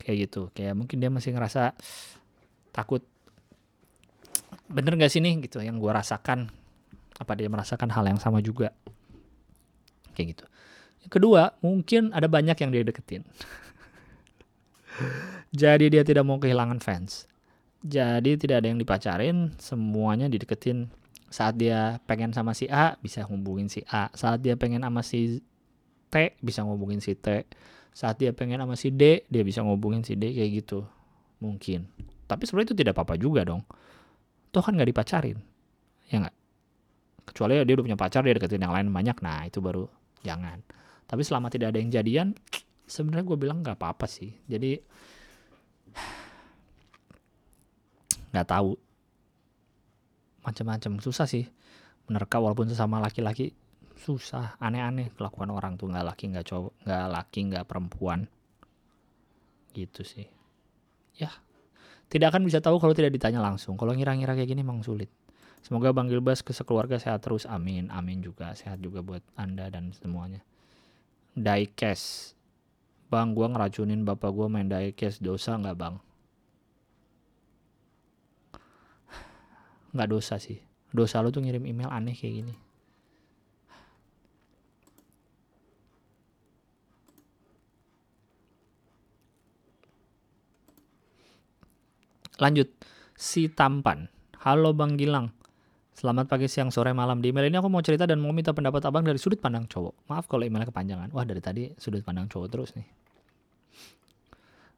kayak 0.00 0.16
gitu. 0.26 0.48
Kayak 0.56 0.80
mungkin 0.80 0.96
dia 0.96 1.12
masih 1.12 1.36
ngerasa 1.36 1.76
takut 2.72 3.04
bener 4.72 4.96
gak 4.96 5.12
sih 5.12 5.20
nih 5.20 5.44
gitu 5.44 5.60
yang 5.60 5.76
gue 5.76 5.92
rasakan 5.92 6.48
apa 7.20 7.32
dia 7.36 7.48
merasakan 7.52 7.92
hal 7.92 8.08
yang 8.08 8.16
sama 8.16 8.40
juga 8.40 8.72
kayak 10.16 10.36
gitu 10.36 10.44
kedua 11.08 11.56
mungkin 11.64 12.12
ada 12.14 12.28
banyak 12.28 12.54
yang 12.58 12.70
dia 12.70 12.82
deketin. 12.84 13.22
Jadi 15.52 15.92
dia 15.92 16.02
tidak 16.04 16.24
mau 16.24 16.40
kehilangan 16.40 16.80
fans. 16.80 17.28
Jadi 17.82 18.38
tidak 18.38 18.62
ada 18.62 18.68
yang 18.70 18.78
dipacarin 18.78 19.52
semuanya 19.58 20.30
dideketin. 20.30 20.88
Saat 21.32 21.58
dia 21.58 21.98
pengen 22.06 22.30
sama 22.30 22.54
si 22.54 22.68
A 22.70 22.94
bisa 23.00 23.24
hubungin 23.26 23.66
si 23.66 23.82
A. 23.90 24.12
Saat 24.14 24.44
dia 24.44 24.54
pengen 24.54 24.84
sama 24.84 25.02
si 25.02 25.42
T 26.12 26.36
bisa 26.38 26.62
ngubungin 26.62 27.00
si 27.02 27.16
T. 27.18 27.48
Saat 27.92 28.22
dia 28.22 28.32
pengen 28.32 28.62
sama 28.62 28.78
si 28.78 28.92
D 28.94 29.26
dia 29.28 29.42
bisa 29.42 29.60
ngubungin 29.64 30.06
si 30.06 30.14
D 30.14 30.30
kayak 30.30 30.50
gitu. 30.62 30.86
Mungkin. 31.42 31.88
Tapi 32.30 32.42
sebenarnya 32.46 32.72
itu 32.72 32.78
tidak 32.78 32.94
apa-apa 32.96 33.18
juga 33.18 33.42
dong. 33.42 33.66
Toh 34.54 34.62
kan 34.62 34.76
nggak 34.78 34.88
dipacarin. 34.92 35.40
Ya 36.08 36.22
nggak? 36.22 36.36
Kecuali 37.32 37.60
dia 37.64 37.74
udah 37.76 37.84
punya 37.84 37.98
pacar 37.98 38.22
dia 38.22 38.36
deketin 38.36 38.62
yang 38.62 38.72
lain 38.72 38.88
banyak. 38.92 39.16
Nah 39.24 39.48
itu 39.48 39.58
baru 39.58 39.88
jangan 40.22 40.62
tapi 41.12 41.20
selama 41.20 41.52
tidak 41.52 41.76
ada 41.76 41.78
yang 41.84 41.92
jadian 41.92 42.28
sebenarnya 42.88 43.28
gue 43.28 43.36
bilang 43.36 43.60
nggak 43.60 43.76
apa-apa 43.76 44.08
sih 44.08 44.32
jadi 44.48 44.80
nggak 48.32 48.48
tahu 48.48 48.72
macam-macam 50.40 50.92
susah 51.04 51.28
sih 51.28 51.44
menerka 52.08 52.40
walaupun 52.40 52.72
sesama 52.72 52.96
laki-laki 52.96 53.52
susah 54.00 54.56
aneh-aneh 54.56 55.12
kelakuan 55.12 55.52
orang 55.52 55.76
tuh 55.76 55.92
nggak 55.92 56.16
laki 56.16 56.32
nggak 56.32 56.48
cowok 56.48 56.72
nggak 56.88 57.06
laki 57.12 57.40
nggak 57.52 57.64
perempuan 57.68 58.24
gitu 59.76 60.00
sih 60.00 60.24
ya 61.20 61.28
tidak 62.12 62.28
akan 62.36 62.44
bisa 62.44 62.60
tahu 62.60 62.76
kalau 62.76 62.92
tidak 62.92 63.16
ditanya 63.16 63.40
langsung. 63.40 63.80
Kalau 63.80 63.96
ngira-ngira 63.96 64.36
kayak 64.36 64.52
gini 64.52 64.60
memang 64.60 64.84
sulit. 64.84 65.08
Semoga 65.64 65.96
Bang 65.96 66.12
Gilbas 66.12 66.44
ke 66.44 66.52
sekeluarga 66.52 67.00
sehat 67.00 67.24
terus. 67.24 67.48
Amin. 67.48 67.88
Amin 67.88 68.20
juga. 68.20 68.52
Sehat 68.52 68.84
juga 68.84 69.00
buat 69.00 69.24
Anda 69.32 69.72
dan 69.72 69.96
semuanya. 69.96 70.44
Diecast. 71.32 72.36
Bang, 73.08 73.32
gua 73.32 73.48
ngeracunin 73.52 74.04
bapak 74.04 74.32
gua 74.32 74.52
main 74.52 74.68
diecast. 74.68 75.24
Dosa 75.24 75.56
nggak 75.56 75.76
bang? 75.76 75.94
Nggak 79.92 80.08
dosa 80.08 80.40
sih. 80.40 80.60
Dosa 80.92 81.20
lu 81.24 81.32
tuh 81.32 81.44
ngirim 81.44 81.64
email 81.64 81.88
aneh 81.92 82.16
kayak 82.16 82.44
gini. 82.44 82.54
Lanjut, 92.40 92.68
si 93.14 93.46
tampan. 93.46 94.10
Halo 94.42 94.74
Bang 94.74 94.98
Gilang. 94.98 95.30
Selamat 96.02 96.26
pagi, 96.26 96.50
siang, 96.50 96.74
sore, 96.74 96.90
malam. 96.90 97.22
Di 97.22 97.30
email 97.30 97.46
ini 97.46 97.62
aku 97.62 97.70
mau 97.70 97.78
cerita 97.78 98.10
dan 98.10 98.18
mau 98.18 98.34
minta 98.34 98.50
pendapat 98.50 98.82
abang 98.90 99.06
dari 99.06 99.22
sudut 99.22 99.38
pandang 99.38 99.70
cowok. 99.70 100.10
Maaf 100.10 100.26
kalau 100.26 100.42
emailnya 100.42 100.66
kepanjangan. 100.66 101.14
Wah 101.14 101.22
dari 101.22 101.38
tadi 101.38 101.70
sudut 101.78 102.02
pandang 102.02 102.26
cowok 102.26 102.50
terus 102.50 102.74
nih. 102.74 102.82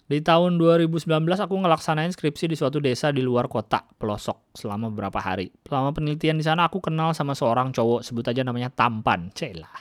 Di 0.04 0.20
tahun 0.20 0.60
2019 0.60 1.00
aku 1.16 1.54
ngelaksanain 1.64 2.12
skripsi 2.12 2.52
di 2.52 2.60
suatu 2.60 2.76
desa 2.76 3.08
di 3.08 3.24
luar 3.24 3.48
kota, 3.48 3.88
pelosok, 3.96 4.52
selama 4.52 4.92
beberapa 4.92 5.16
hari. 5.16 5.48
Selama 5.64 5.96
penelitian 5.96 6.36
di 6.36 6.44
sana 6.44 6.68
aku 6.68 6.84
kenal 6.84 7.16
sama 7.16 7.32
seorang 7.32 7.72
cowok, 7.72 8.04
sebut 8.04 8.28
aja 8.28 8.44
namanya 8.44 8.68
Tampan. 8.68 9.32
Celah. 9.32 9.80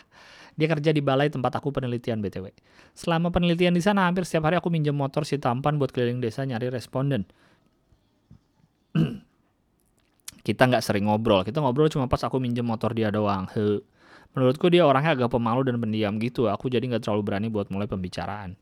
Dia 0.55 0.71
kerja 0.71 0.95
di 0.95 1.03
balai 1.03 1.27
tempat 1.27 1.59
aku 1.59 1.75
penelitian 1.75 2.23
BTW. 2.23 2.55
Selama 2.95 3.35
penelitian 3.35 3.75
di 3.75 3.83
sana 3.83 4.07
hampir 4.07 4.23
setiap 4.23 4.47
hari 4.47 4.63
aku 4.63 4.71
minjem 4.71 4.95
motor 4.95 5.27
si 5.27 5.35
Tampan 5.43 5.75
buat 5.75 5.91
keliling 5.91 6.23
desa 6.23 6.47
nyari 6.47 6.71
responden. 6.71 7.27
kita 10.43 10.67
nggak 10.67 10.83
sering 10.83 11.07
ngobrol. 11.07 11.47
Kita 11.47 11.63
ngobrol 11.63 11.87
cuma 11.87 12.11
pas 12.11 12.19
aku 12.19 12.37
minjem 12.37 12.67
motor 12.67 12.91
dia 12.91 13.07
doang. 13.07 13.47
He. 13.55 13.79
Menurutku 14.35 14.67
dia 14.67 14.83
orangnya 14.83 15.15
agak 15.15 15.31
pemalu 15.31 15.71
dan 15.71 15.79
pendiam 15.79 16.19
gitu. 16.19 16.51
Aku 16.51 16.67
jadi 16.67 16.83
nggak 16.83 17.07
terlalu 17.07 17.23
berani 17.23 17.47
buat 17.47 17.71
mulai 17.71 17.87
pembicaraan. 17.87 18.59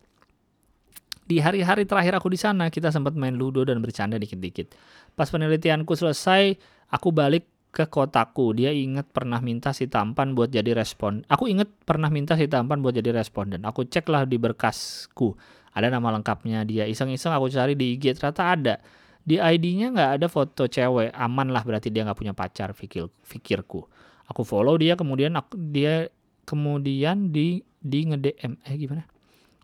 Di 1.25 1.39
hari-hari 1.41 1.87
terakhir 1.89 2.19
aku 2.21 2.27
di 2.29 2.37
sana 2.37 2.67
kita 2.67 2.91
sempat 2.93 3.17
main 3.17 3.33
ludo 3.33 3.65
dan 3.65 3.81
bercanda 3.81 4.19
dikit-dikit. 4.21 4.77
Pas 5.17 5.25
penelitianku 5.25 5.89
selesai 5.95 6.59
aku 6.91 7.09
balik 7.09 7.47
ke 7.71 7.87
kotaku. 7.87 8.51
Dia 8.51 8.75
inget 8.75 9.07
pernah 9.09 9.39
minta 9.39 9.71
si 9.71 9.87
tampan 9.87 10.35
buat 10.35 10.51
jadi 10.51 10.75
respon 10.75 11.23
aku 11.31 11.47
inget 11.47 11.71
pernah 11.87 12.11
minta 12.11 12.35
si 12.35 12.45
tampan 12.51 12.83
buat 12.83 12.93
jadi 12.93 13.15
responden. 13.15 13.63
Aku 13.63 13.87
cek 13.87 14.05
lah 14.11 14.27
di 14.27 14.35
berkasku. 14.37 15.33
Ada 15.71 15.87
nama 15.87 16.11
lengkapnya 16.19 16.67
dia. 16.67 16.83
Iseng-iseng 16.83 17.31
aku 17.31 17.47
cari 17.47 17.79
di 17.79 17.95
IG 17.95 18.19
ternyata 18.19 18.43
ada 18.51 18.75
di 19.21 19.37
ID-nya 19.37 19.93
nggak 19.93 20.11
ada 20.21 20.27
foto 20.27 20.65
cewek. 20.65 21.13
Aman 21.13 21.53
lah 21.53 21.61
berarti 21.61 21.93
dia 21.93 22.05
nggak 22.05 22.17
punya 22.17 22.33
pacar 22.33 22.73
pikir 22.73 23.09
pikirku 23.25 23.85
aku 24.31 24.47
follow 24.47 24.79
dia 24.79 24.95
kemudian 24.95 25.35
aku, 25.35 25.59
dia 25.59 26.07
kemudian 26.47 27.35
di 27.35 27.59
di 27.83 27.99
nge 28.07 28.17
DM 28.23 28.53
eh 28.63 28.75
gimana? 28.79 29.03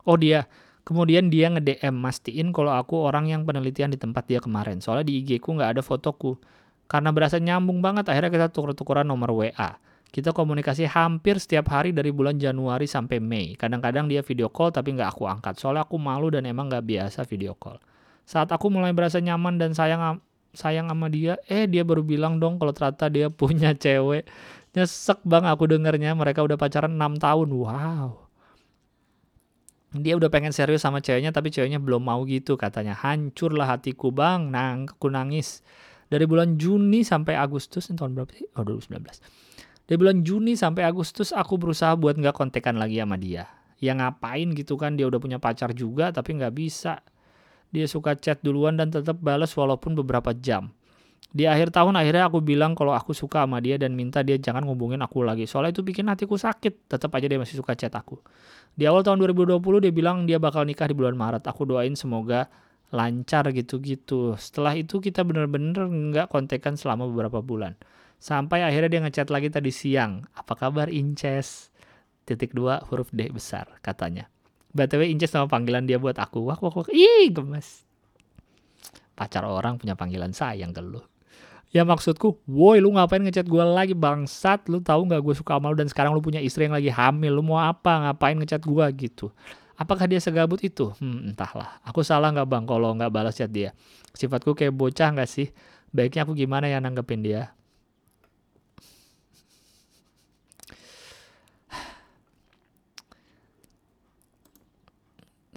Oh 0.03 0.19
dia. 0.19 0.43
Kemudian 0.83 1.31
dia 1.31 1.51
nge 1.51 1.63
DM 1.63 1.95
mastiin 1.95 2.51
kalau 2.51 2.75
aku 2.75 2.99
orang 2.99 3.31
yang 3.31 3.47
penelitian 3.47 3.91
di 3.91 3.99
tempat 3.99 4.27
dia 4.27 4.43
kemarin. 4.43 4.83
Soalnya 4.83 5.07
di 5.07 5.23
IG 5.23 5.39
ku 5.39 5.55
nggak 5.55 5.79
ada 5.79 5.81
fotoku. 5.83 6.35
Karena 6.87 7.11
berasa 7.11 7.35
nyambung 7.39 7.83
banget 7.83 8.07
akhirnya 8.07 8.31
kita 8.31 8.47
tuker-tukeran 8.51 9.07
nomor 9.07 9.35
WA 9.35 9.75
kita 10.07 10.31
komunikasi 10.31 10.87
hampir 10.87 11.35
setiap 11.35 11.67
hari 11.67 11.91
dari 11.91 12.15
bulan 12.15 12.39
Januari 12.39 12.87
sampai 12.87 13.19
Mei. 13.19 13.59
Kadang-kadang 13.59 14.07
dia 14.07 14.23
video 14.23 14.47
call 14.47 14.71
tapi 14.71 14.95
nggak 14.95 15.09
aku 15.11 15.27
angkat. 15.27 15.59
Soalnya 15.59 15.83
aku 15.83 15.99
malu 15.99 16.31
dan 16.31 16.47
emang 16.47 16.71
nggak 16.71 16.85
biasa 16.87 17.27
video 17.27 17.53
call. 17.59 17.75
Saat 18.27 18.51
aku 18.51 18.67
mulai 18.67 18.91
berasa 18.91 19.23
nyaman 19.23 19.55
dan 19.55 19.71
sayang 19.71 20.19
sayang 20.51 20.91
sama 20.91 21.07
dia, 21.07 21.39
eh 21.47 21.63
dia 21.63 21.87
baru 21.87 22.03
bilang 22.03 22.43
dong 22.43 22.59
kalau 22.59 22.75
ternyata 22.75 23.07
dia 23.07 23.31
punya 23.41 23.71
cewek. 23.71 24.27
Nyesek 24.75 25.23
bang 25.23 25.47
aku 25.47 25.63
dengernya 25.71 26.11
mereka 26.11 26.43
udah 26.43 26.59
pacaran 26.59 26.99
6 26.99 27.23
tahun. 27.23 27.47
Wow. 27.55 28.27
Dia 29.95 30.19
udah 30.19 30.27
pengen 30.27 30.51
serius 30.51 30.83
sama 30.83 30.99
ceweknya 30.99 31.31
tapi 31.31 31.49
ceweknya 31.49 31.79
belum 31.79 32.03
mau 32.03 32.27
gitu 32.27 32.59
katanya. 32.59 32.93
Hancurlah 32.99 33.79
hatiku 33.79 34.11
bang, 34.11 34.51
nang 34.51 34.91
aku 34.91 35.07
nangis. 35.07 35.63
Dari 36.11 36.27
bulan 36.27 36.59
Juni 36.59 37.07
sampai 37.07 37.35
Agustus, 37.39 37.87
tahun 37.87 38.11
berapa 38.15 38.31
sih? 38.35 38.47
Oh 38.59 38.63
2019. 38.67 39.87
Dari 39.87 39.95
bulan 39.95 40.19
Juni 40.27 40.59
sampai 40.59 40.83
Agustus 40.83 41.31
aku 41.31 41.55
berusaha 41.55 41.95
buat 41.95 42.19
nggak 42.19 42.35
kontekan 42.35 42.75
lagi 42.75 42.99
sama 42.99 43.15
dia. 43.15 43.47
Ya 43.79 43.95
ngapain 43.95 44.51
gitu 44.51 44.75
kan 44.75 44.99
dia 44.99 45.07
udah 45.07 45.19
punya 45.19 45.39
pacar 45.39 45.71
juga 45.71 46.11
tapi 46.11 46.35
nggak 46.35 46.53
bisa 46.53 46.99
dia 47.71 47.85
suka 47.85 48.15
chat 48.15 48.39
duluan 48.43 48.79
dan 48.79 48.91
tetap 48.93 49.19
balas 49.19 49.51
walaupun 49.53 49.95
beberapa 49.97 50.31
jam. 50.35 50.71
Di 51.27 51.43
akhir 51.43 51.75
tahun 51.75 51.99
akhirnya 51.99 52.31
aku 52.31 52.39
bilang 52.39 52.71
kalau 52.71 52.95
aku 52.95 53.11
suka 53.11 53.43
sama 53.43 53.59
dia 53.59 53.75
dan 53.75 53.93
minta 53.93 54.23
dia 54.23 54.39
jangan 54.39 54.63
ngubungin 54.63 55.03
aku 55.03 55.21
lagi. 55.27 55.43
Soalnya 55.43 55.75
itu 55.75 55.83
bikin 55.83 56.07
hatiku 56.07 56.39
sakit. 56.39 56.87
Tetap 56.87 57.11
aja 57.11 57.27
dia 57.27 57.35
masih 57.35 57.59
suka 57.59 57.75
chat 57.75 57.91
aku. 57.91 58.15
Di 58.73 58.87
awal 58.87 59.03
tahun 59.03 59.19
2020 59.35 59.59
dia 59.83 59.91
bilang 59.91 60.23
dia 60.23 60.39
bakal 60.39 60.63
nikah 60.63 60.87
di 60.87 60.95
bulan 60.95 61.19
Maret. 61.19 61.43
Aku 61.45 61.67
doain 61.67 61.93
semoga 61.99 62.47
lancar 62.95 63.51
gitu-gitu. 63.51 64.39
Setelah 64.39 64.79
itu 64.79 65.03
kita 65.03 65.27
bener-bener 65.27 65.83
nggak 65.85 66.31
kontekan 66.31 66.79
selama 66.79 67.05
beberapa 67.11 67.43
bulan. 67.43 67.75
Sampai 68.17 68.63
akhirnya 68.63 68.89
dia 68.89 69.01
ngechat 69.03 69.27
lagi 69.27 69.51
tadi 69.51 69.69
siang. 69.69 70.25
Apa 70.33 70.55
kabar 70.55 70.87
Inces? 70.87 71.69
Titik 72.23 72.55
dua 72.55 72.81
huruf 72.87 73.11
D 73.11 73.27
besar 73.29 73.67
katanya. 73.83 74.31
BTW 74.75 75.11
Inces 75.11 75.31
sama 75.31 75.47
panggilan 75.47 75.87
dia 75.87 75.99
buat 75.99 76.15
aku. 76.19 76.47
Wah, 76.47 76.59
wah, 76.59 76.73
wah. 76.73 76.87
Ih, 76.91 77.31
gemes. 77.31 77.87
Pacar 79.17 79.47
orang 79.47 79.81
punya 79.81 79.97
panggilan 79.97 80.35
sayang 80.35 80.75
ke 80.75 80.81
lu. 80.83 81.01
Ya 81.75 81.83
maksudku, 81.83 82.39
woi 82.47 82.79
lu 82.79 82.95
ngapain 82.95 83.19
ngechat 83.19 83.43
gue 83.43 83.59
lagi 83.59 83.91
bangsat, 83.91 84.71
lu 84.71 84.79
tahu 84.79 85.03
nggak 85.03 85.19
gue 85.19 85.35
suka 85.35 85.59
sama 85.59 85.67
lu 85.67 85.75
dan 85.75 85.91
sekarang 85.91 86.15
lu 86.15 86.23
punya 86.23 86.39
istri 86.39 86.63
yang 86.63 86.71
lagi 86.71 86.87
hamil, 86.87 87.37
lu 87.37 87.43
mau 87.43 87.59
apa, 87.59 88.07
ngapain 88.07 88.39
ngechat 88.39 88.63
gue 88.63 88.85
gitu. 88.95 89.27
Apakah 89.75 90.07
dia 90.07 90.23
segabut 90.23 90.63
itu? 90.63 90.95
Hmm, 90.97 91.27
entahlah. 91.27 91.77
Aku 91.83 92.07
salah 92.07 92.31
nggak 92.31 92.47
bang 92.47 92.63
kalau 92.63 92.95
nggak 92.95 93.11
balas 93.11 93.35
chat 93.35 93.51
dia? 93.51 93.75
Sifatku 94.15 94.55
kayak 94.55 94.73
bocah 94.73 95.11
nggak 95.11 95.29
sih? 95.29 95.51
Baiknya 95.91 96.23
aku 96.23 96.33
gimana 96.33 96.71
ya 96.71 96.79
nanggepin 96.79 97.21
dia? 97.21 97.56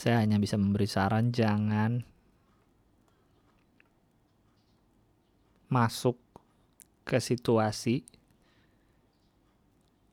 Saya 0.01 0.25
hanya 0.25 0.41
bisa 0.41 0.57
memberi 0.57 0.89
saran 0.89 1.29
jangan 1.29 2.01
masuk 5.69 6.17
ke 7.05 7.21
situasi 7.21 8.01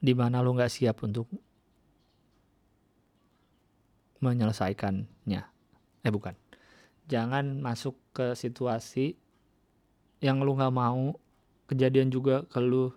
di 0.03 0.13
mana 0.13 0.43
lu 0.43 0.53
nggak 0.53 0.69
siap 0.69 1.07
untuk 1.07 1.31
menyelesaikannya. 4.19 5.41
Eh 6.03 6.11
bukan. 6.11 6.35
Jangan 7.07 7.63
masuk 7.63 7.95
ke 8.11 8.35
situasi 8.35 9.15
yang 10.19 10.43
lu 10.43 10.59
nggak 10.59 10.75
mau 10.75 11.15
kejadian 11.71 12.11
juga 12.11 12.43
ke 12.43 12.59
lu. 12.59 12.91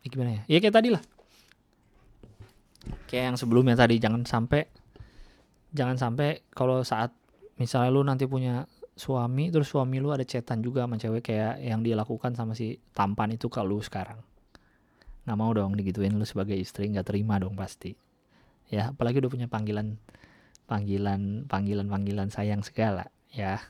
Ya, 0.00 0.08
gimana 0.08 0.30
ya? 0.38 0.42
Ya 0.46 0.58
kayak 0.62 0.76
tadi 0.78 0.88
lah. 0.94 1.02
Kayak 3.08 3.34
yang 3.34 3.36
sebelumnya 3.38 3.76
tadi 3.78 3.96
jangan 3.98 4.22
sampai 4.26 4.66
jangan 5.70 5.96
sampai 5.96 6.42
kalau 6.50 6.82
saat 6.82 7.14
misalnya 7.56 7.90
lu 7.94 8.02
nanti 8.02 8.26
punya 8.26 8.66
suami 8.98 9.48
terus 9.48 9.70
suami 9.70 10.02
lu 10.02 10.12
ada 10.12 10.26
cetan 10.26 10.60
juga 10.60 10.84
sama 10.84 11.00
cewek 11.00 11.22
kayak 11.24 11.62
yang 11.62 11.80
dia 11.80 11.96
lakukan 11.96 12.36
sama 12.36 12.52
si 12.52 12.76
tampan 12.92 13.32
itu 13.32 13.48
ke 13.48 13.62
lu 13.62 13.80
sekarang. 13.80 14.20
Nggak 15.24 15.38
mau 15.38 15.52
dong 15.54 15.78
digituin 15.78 16.16
lu 16.18 16.26
sebagai 16.26 16.58
istri 16.58 16.90
nggak 16.90 17.06
terima 17.06 17.38
dong 17.38 17.54
pasti. 17.54 17.94
Ya 18.68 18.92
apalagi 18.92 19.22
udah 19.22 19.30
punya 19.30 19.48
panggilan 19.48 19.96
panggilan 20.66 21.46
panggilan 21.46 21.86
panggilan 21.86 22.28
sayang 22.28 22.60
segala 22.66 23.08
ya. 23.30 23.62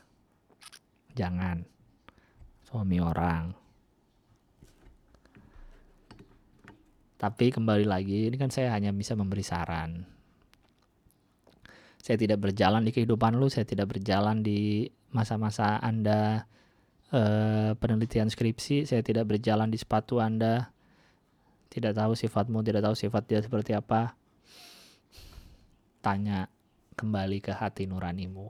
Jangan. 1.14 1.68
Suami 2.64 3.02
orang 3.02 3.59
tapi 7.20 7.52
kembali 7.52 7.84
lagi 7.84 8.32
ini 8.32 8.40
kan 8.40 8.48
saya 8.48 8.72
hanya 8.72 8.96
bisa 8.96 9.12
memberi 9.12 9.44
saran. 9.44 10.08
Saya 12.00 12.16
tidak 12.16 12.40
berjalan 12.40 12.80
di 12.80 12.96
kehidupan 12.96 13.36
lu 13.36 13.52
saya 13.52 13.68
tidak 13.68 13.92
berjalan 13.92 14.40
di 14.40 14.88
masa-masa 15.12 15.76
anda 15.84 16.48
eh, 17.12 17.76
penelitian 17.76 18.32
skripsi 18.32 18.88
saya 18.88 19.04
tidak 19.04 19.28
berjalan 19.28 19.68
di 19.68 19.76
sepatu 19.76 20.16
anda. 20.16 20.72
Tidak 21.68 21.92
tahu 21.92 22.16
sifatmu 22.16 22.64
tidak 22.64 22.88
tahu 22.88 22.96
sifat 22.96 23.22
dia 23.28 23.44
seperti 23.44 23.76
apa. 23.76 24.16
Tanya 26.00 26.48
kembali 26.96 27.44
ke 27.44 27.52
hati 27.52 27.84
nuranimu. 27.84 28.48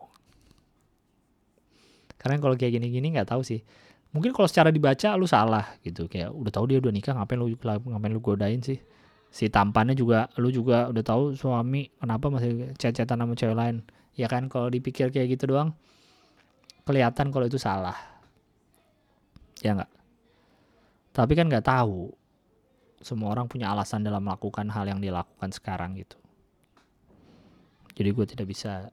Karena 2.22 2.38
kalau 2.38 2.54
kayak 2.54 2.78
gini-gini 2.78 3.18
nggak 3.18 3.34
tahu 3.34 3.42
sih 3.42 3.66
mungkin 4.10 4.34
kalau 4.34 4.48
secara 4.50 4.74
dibaca 4.74 5.14
lu 5.14 5.26
salah 5.26 5.78
gitu. 5.86 6.10
Kayak 6.10 6.34
udah 6.34 6.52
tahu 6.52 6.64
dia 6.70 6.78
udah 6.82 6.92
nikah 6.92 7.14
ngapain 7.14 7.38
lu 7.38 7.54
ngapain 7.56 8.12
lu 8.12 8.22
godain 8.22 8.60
sih? 8.62 8.78
Si 9.30 9.46
tampannya 9.46 9.94
juga 9.94 10.26
lu 10.42 10.50
juga 10.50 10.90
udah 10.90 11.04
tahu 11.06 11.22
suami 11.38 11.90
kenapa 12.02 12.26
masih 12.30 12.74
chat-chatan 12.74 13.22
sama 13.22 13.34
cewek 13.38 13.56
lain. 13.56 13.76
Ya 14.18 14.26
kan 14.26 14.50
kalau 14.50 14.66
dipikir 14.68 15.14
kayak 15.14 15.38
gitu 15.38 15.54
doang 15.54 15.74
kelihatan 16.82 17.30
kalau 17.30 17.46
itu 17.46 17.58
salah. 17.58 17.94
Ya 19.62 19.78
nggak? 19.78 19.90
Tapi 21.14 21.32
kan 21.38 21.46
nggak 21.46 21.66
tahu. 21.66 22.10
Semua 23.00 23.32
orang 23.32 23.48
punya 23.48 23.72
alasan 23.72 24.04
dalam 24.04 24.20
melakukan 24.20 24.68
hal 24.68 24.84
yang 24.84 25.00
dilakukan 25.00 25.56
sekarang 25.56 25.96
gitu. 25.96 26.20
Jadi 27.96 28.08
gue 28.12 28.26
tidak 28.28 28.46
bisa 28.48 28.92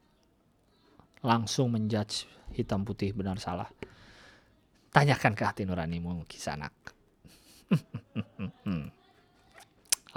langsung 1.26 1.76
menjudge 1.76 2.24
hitam 2.56 2.88
putih 2.88 3.12
benar 3.12 3.36
salah 3.42 3.68
tanyakan 4.98 5.38
ke 5.38 5.44
hati 5.46 5.62
nuranimu 5.70 6.26
kisanak 6.26 6.74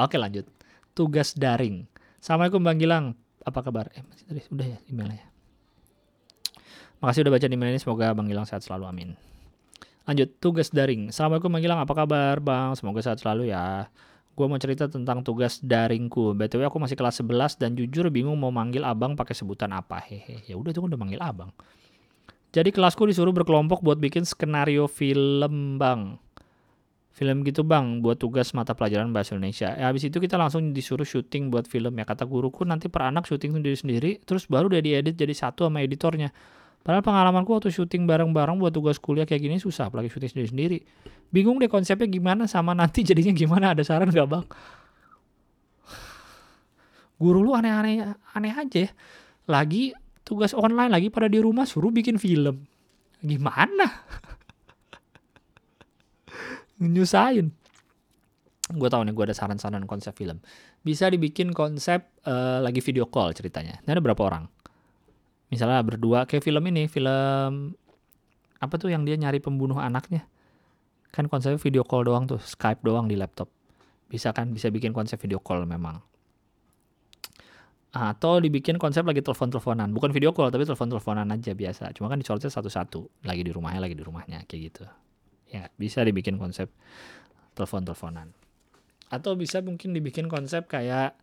Oke 0.01 0.17
lanjut. 0.17 0.49
Tugas 0.97 1.37
daring. 1.37 1.85
Assalamualaikum 2.17 2.65
Bang 2.65 2.81
Gilang. 2.81 3.13
Apa 3.45 3.61
kabar? 3.61 3.93
Eh 3.93 4.01
masih 4.01 4.25
tadi 4.25 4.41
udah 4.49 4.65
ya 4.65 4.79
emailnya. 4.89 5.29
Makasih 7.05 7.29
udah 7.29 7.33
baca 7.37 7.47
email 7.53 7.77
ini. 7.77 7.81
Semoga 7.83 8.17
Bang 8.17 8.25
Gilang 8.25 8.49
sehat 8.49 8.65
selalu. 8.65 8.89
Amin. 8.89 9.13
Lanjut. 10.09 10.33
Tugas 10.41 10.73
daring. 10.73 11.13
Assalamualaikum 11.13 11.53
Bang 11.53 11.61
Gilang. 11.61 11.85
Apa 11.85 11.93
kabar 11.93 12.41
Bang? 12.41 12.73
Semoga 12.81 13.05
sehat 13.05 13.21
selalu 13.21 13.53
ya. 13.53 13.93
Gue 14.33 14.47
mau 14.49 14.57
cerita 14.57 14.89
tentang 14.89 15.21
tugas 15.21 15.61
daringku. 15.61 16.33
BTW 16.33 16.65
aku 16.65 16.81
masih 16.81 16.97
kelas 16.97 17.21
11 17.21 17.61
dan 17.61 17.77
jujur 17.77 18.09
bingung 18.09 18.41
mau 18.41 18.49
manggil 18.49 18.89
abang 18.89 19.13
pakai 19.21 19.37
sebutan 19.37 19.69
apa. 19.77 20.01
Hehe. 20.01 20.49
Ya 20.49 20.57
udah 20.57 20.73
itu 20.73 20.81
udah 20.81 20.97
manggil 20.97 21.21
abang. 21.21 21.53
Jadi 22.51 22.75
kelasku 22.75 23.07
disuruh 23.07 23.31
berkelompok 23.31 23.83
buat 23.83 23.99
bikin 24.03 24.27
skenario 24.27 24.91
film, 24.91 25.79
Bang 25.79 26.19
film 27.21 27.45
gitu 27.45 27.67
bang 27.67 28.01
buat 28.01 28.17
tugas 28.17 28.57
mata 28.57 28.73
pelajaran 28.73 29.13
bahasa 29.13 29.37
Indonesia. 29.37 29.77
Ya, 29.77 29.93
habis 29.93 30.09
itu 30.09 30.17
kita 30.17 30.41
langsung 30.41 30.73
disuruh 30.73 31.05
syuting 31.05 31.53
buat 31.53 31.69
film 31.69 31.93
ya 32.01 32.09
kata 32.09 32.25
guruku 32.25 32.65
nanti 32.65 32.89
per 32.89 33.13
anak 33.13 33.29
syuting 33.29 33.61
sendiri 33.61 33.77
sendiri 33.77 34.11
terus 34.25 34.49
baru 34.49 34.73
udah 34.73 34.81
diedit 34.81 35.21
jadi 35.21 35.35
satu 35.37 35.69
sama 35.69 35.85
editornya. 35.85 36.33
Padahal 36.81 37.05
pengalamanku 37.05 37.53
waktu 37.53 37.69
syuting 37.69 38.09
bareng-bareng 38.09 38.57
buat 38.57 38.73
tugas 38.73 38.97
kuliah 38.97 39.29
kayak 39.29 39.45
gini 39.45 39.61
susah 39.61 39.93
apalagi 39.93 40.09
syuting 40.09 40.33
sendiri-sendiri. 40.33 40.81
Bingung 41.29 41.61
deh 41.61 41.69
konsepnya 41.69 42.09
gimana 42.09 42.49
sama 42.49 42.73
nanti 42.73 43.05
jadinya 43.09 43.37
gimana 43.37 43.77
ada 43.77 43.85
saran 43.85 44.09
gak 44.09 44.25
bang? 44.25 44.45
Guru 47.21 47.45
lu 47.45 47.53
aneh-aneh 47.53 48.17
aneh 48.33 48.53
aja 48.57 48.89
ya. 48.89 48.91
Lagi 49.45 49.93
tugas 50.31 50.55
online 50.55 50.95
lagi 50.95 51.11
pada 51.11 51.27
di 51.27 51.43
rumah 51.43 51.67
suruh 51.67 51.91
bikin 51.91 52.15
film. 52.23 52.63
Gimana? 53.19 54.07
nyusahin. 56.81 57.51
Gue 58.71 58.87
tau 58.87 59.03
nih 59.03 59.11
gue 59.11 59.25
ada 59.27 59.35
saran-saran 59.35 59.83
konsep 59.91 60.15
film. 60.15 60.39
Bisa 60.87 61.11
dibikin 61.11 61.51
konsep 61.51 62.07
uh, 62.25 62.63
lagi 62.63 62.79
video 62.79 63.11
call 63.11 63.35
ceritanya. 63.35 63.83
Ini 63.83 63.99
ada 63.99 64.01
berapa 64.01 64.23
orang? 64.23 64.47
Misalnya 65.51 65.83
berdua 65.83 66.31
kayak 66.31 66.47
film 66.47 66.63
ini 66.71 66.87
film 66.87 67.75
apa 68.63 68.75
tuh 68.79 68.95
yang 68.95 69.03
dia 69.03 69.19
nyari 69.19 69.43
pembunuh 69.43 69.83
anaknya? 69.83 70.25
Kan 71.11 71.27
konsepnya 71.27 71.59
video 71.59 71.83
call 71.83 72.07
doang 72.07 72.31
tuh 72.31 72.39
Skype 72.39 72.87
doang 72.87 73.11
di 73.11 73.19
laptop. 73.19 73.51
Bisa 74.07 74.31
kan 74.31 74.55
bisa 74.55 74.71
bikin 74.71 74.95
konsep 74.95 75.19
video 75.19 75.43
call 75.43 75.67
memang 75.67 75.99
atau 77.91 78.39
dibikin 78.39 78.79
konsep 78.79 79.03
lagi 79.03 79.19
telepon-teleponan. 79.19 79.91
Bukan 79.91 80.15
video 80.15 80.31
call 80.31 80.55
tapi 80.55 80.63
telepon-teleponan 80.63 81.27
aja 81.35 81.53
biasa. 81.55 81.91
Cuma 81.99 82.07
kan 82.07 82.23
disorotnya 82.23 82.51
satu-satu. 82.51 83.27
Lagi 83.27 83.43
di 83.43 83.51
rumahnya 83.51 83.83
lagi 83.83 83.99
di 83.99 84.05
rumahnya 84.07 84.47
kayak 84.47 84.61
gitu. 84.71 84.85
Ya 85.51 85.67
bisa 85.75 86.07
dibikin 86.07 86.39
konsep 86.39 86.71
telepon-teleponan. 87.59 88.31
Atau 89.11 89.35
bisa 89.35 89.59
mungkin 89.59 89.91
dibikin 89.91 90.31
konsep 90.31 90.71
kayak 90.71 91.19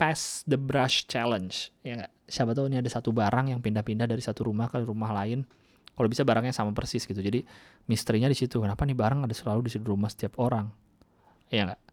pass 0.00 0.40
the 0.48 0.56
brush 0.56 1.04
challenge. 1.04 1.68
Ya 1.84 2.00
nggak? 2.00 2.12
Siapa 2.26 2.56
tahu 2.56 2.72
ini 2.72 2.80
ada 2.80 2.88
satu 2.88 3.12
barang 3.12 3.52
yang 3.52 3.60
pindah-pindah 3.60 4.08
dari 4.08 4.24
satu 4.24 4.48
rumah 4.48 4.72
ke 4.72 4.80
rumah 4.80 5.12
lain. 5.12 5.44
Kalau 5.92 6.08
bisa 6.08 6.24
barangnya 6.24 6.56
sama 6.56 6.72
persis 6.72 7.04
gitu. 7.04 7.20
Jadi 7.20 7.44
misterinya 7.92 8.32
di 8.32 8.36
situ. 8.36 8.56
Kenapa 8.56 8.88
nih 8.88 8.96
barang 8.96 9.28
ada 9.28 9.36
selalu 9.36 9.68
di 9.68 9.76
rumah 9.84 10.08
setiap 10.08 10.40
orang? 10.40 10.72
Ya 11.52 11.68
nggak 11.68 11.85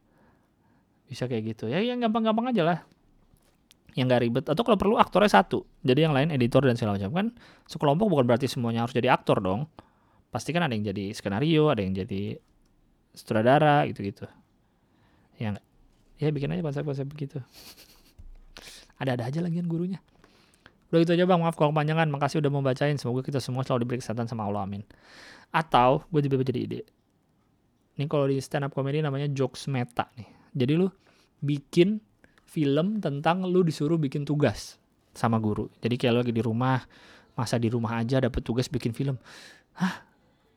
bisa 1.14 1.30
kayak 1.30 1.54
gitu. 1.54 1.70
Ya 1.70 1.78
yang 1.78 2.02
gampang-gampang 2.02 2.50
aja 2.50 2.66
lah. 2.66 2.80
Yang 3.94 4.06
gak 4.10 4.22
ribet. 4.26 4.46
Atau 4.50 4.66
kalau 4.66 4.78
perlu 4.82 4.96
aktornya 4.98 5.30
satu. 5.30 5.62
Jadi 5.86 6.10
yang 6.10 6.18
lain 6.18 6.34
editor 6.34 6.66
dan 6.66 6.74
segala 6.74 6.98
macam. 6.98 7.14
Kan 7.14 7.28
sekelompok 7.70 8.10
bukan 8.10 8.26
berarti 8.26 8.50
semuanya 8.50 8.82
harus 8.82 8.98
jadi 8.98 9.14
aktor 9.14 9.38
dong. 9.38 9.70
Pasti 10.34 10.50
kan 10.50 10.66
ada 10.66 10.74
yang 10.74 10.90
jadi 10.90 11.14
skenario 11.14 11.70
ada 11.70 11.86
yang 11.86 11.94
jadi 11.94 12.42
sutradara 13.14 13.86
gitu-gitu. 13.86 14.26
Ya 15.38 15.54
ya 16.18 16.30
bikin 16.34 16.50
aja 16.58 16.66
konsep-konsep 16.66 17.06
begitu. 17.06 17.38
Ada-ada 19.02 19.30
aja 19.30 19.40
lagian 19.46 19.70
gurunya. 19.70 20.02
Udah 20.90 21.06
gitu 21.06 21.14
aja 21.14 21.26
bang. 21.30 21.42
Maaf 21.42 21.54
kalau 21.54 21.70
kepanjangan. 21.70 22.10
Makasih 22.10 22.42
udah 22.42 22.50
membacain 22.54 22.98
semoga 22.98 23.22
kita 23.22 23.38
semua 23.38 23.62
selalu 23.62 23.86
diberi 23.86 24.00
kesehatan 24.02 24.26
sama 24.26 24.50
Allah. 24.50 24.66
Amin. 24.66 24.82
Atau 25.54 26.06
gue 26.10 26.26
juga 26.26 26.42
jadi 26.42 26.62
ide. 26.66 26.82
Ini 27.94 28.10
kalau 28.10 28.26
di 28.26 28.42
stand 28.42 28.66
up 28.66 28.74
comedy 28.74 29.06
namanya 29.06 29.30
jokes 29.30 29.70
meta 29.70 30.10
nih 30.18 30.43
jadi 30.54 30.80
lu 30.80 30.88
bikin 31.44 32.00
film 32.48 33.02
tentang 33.02 33.44
lu 33.50 33.66
disuruh 33.66 33.98
bikin 33.98 34.24
tugas 34.24 34.78
sama 35.14 35.42
guru. 35.42 35.70
Jadi 35.82 35.98
kayak 35.98 36.14
lu 36.14 36.20
lagi 36.22 36.34
di 36.34 36.44
rumah 36.46 36.80
masa 37.34 37.58
di 37.58 37.70
rumah 37.70 37.98
aja 37.98 38.22
dapet 38.22 38.46
tugas 38.46 38.70
bikin 38.70 38.94
film. 38.94 39.18
Hah? 39.78 40.06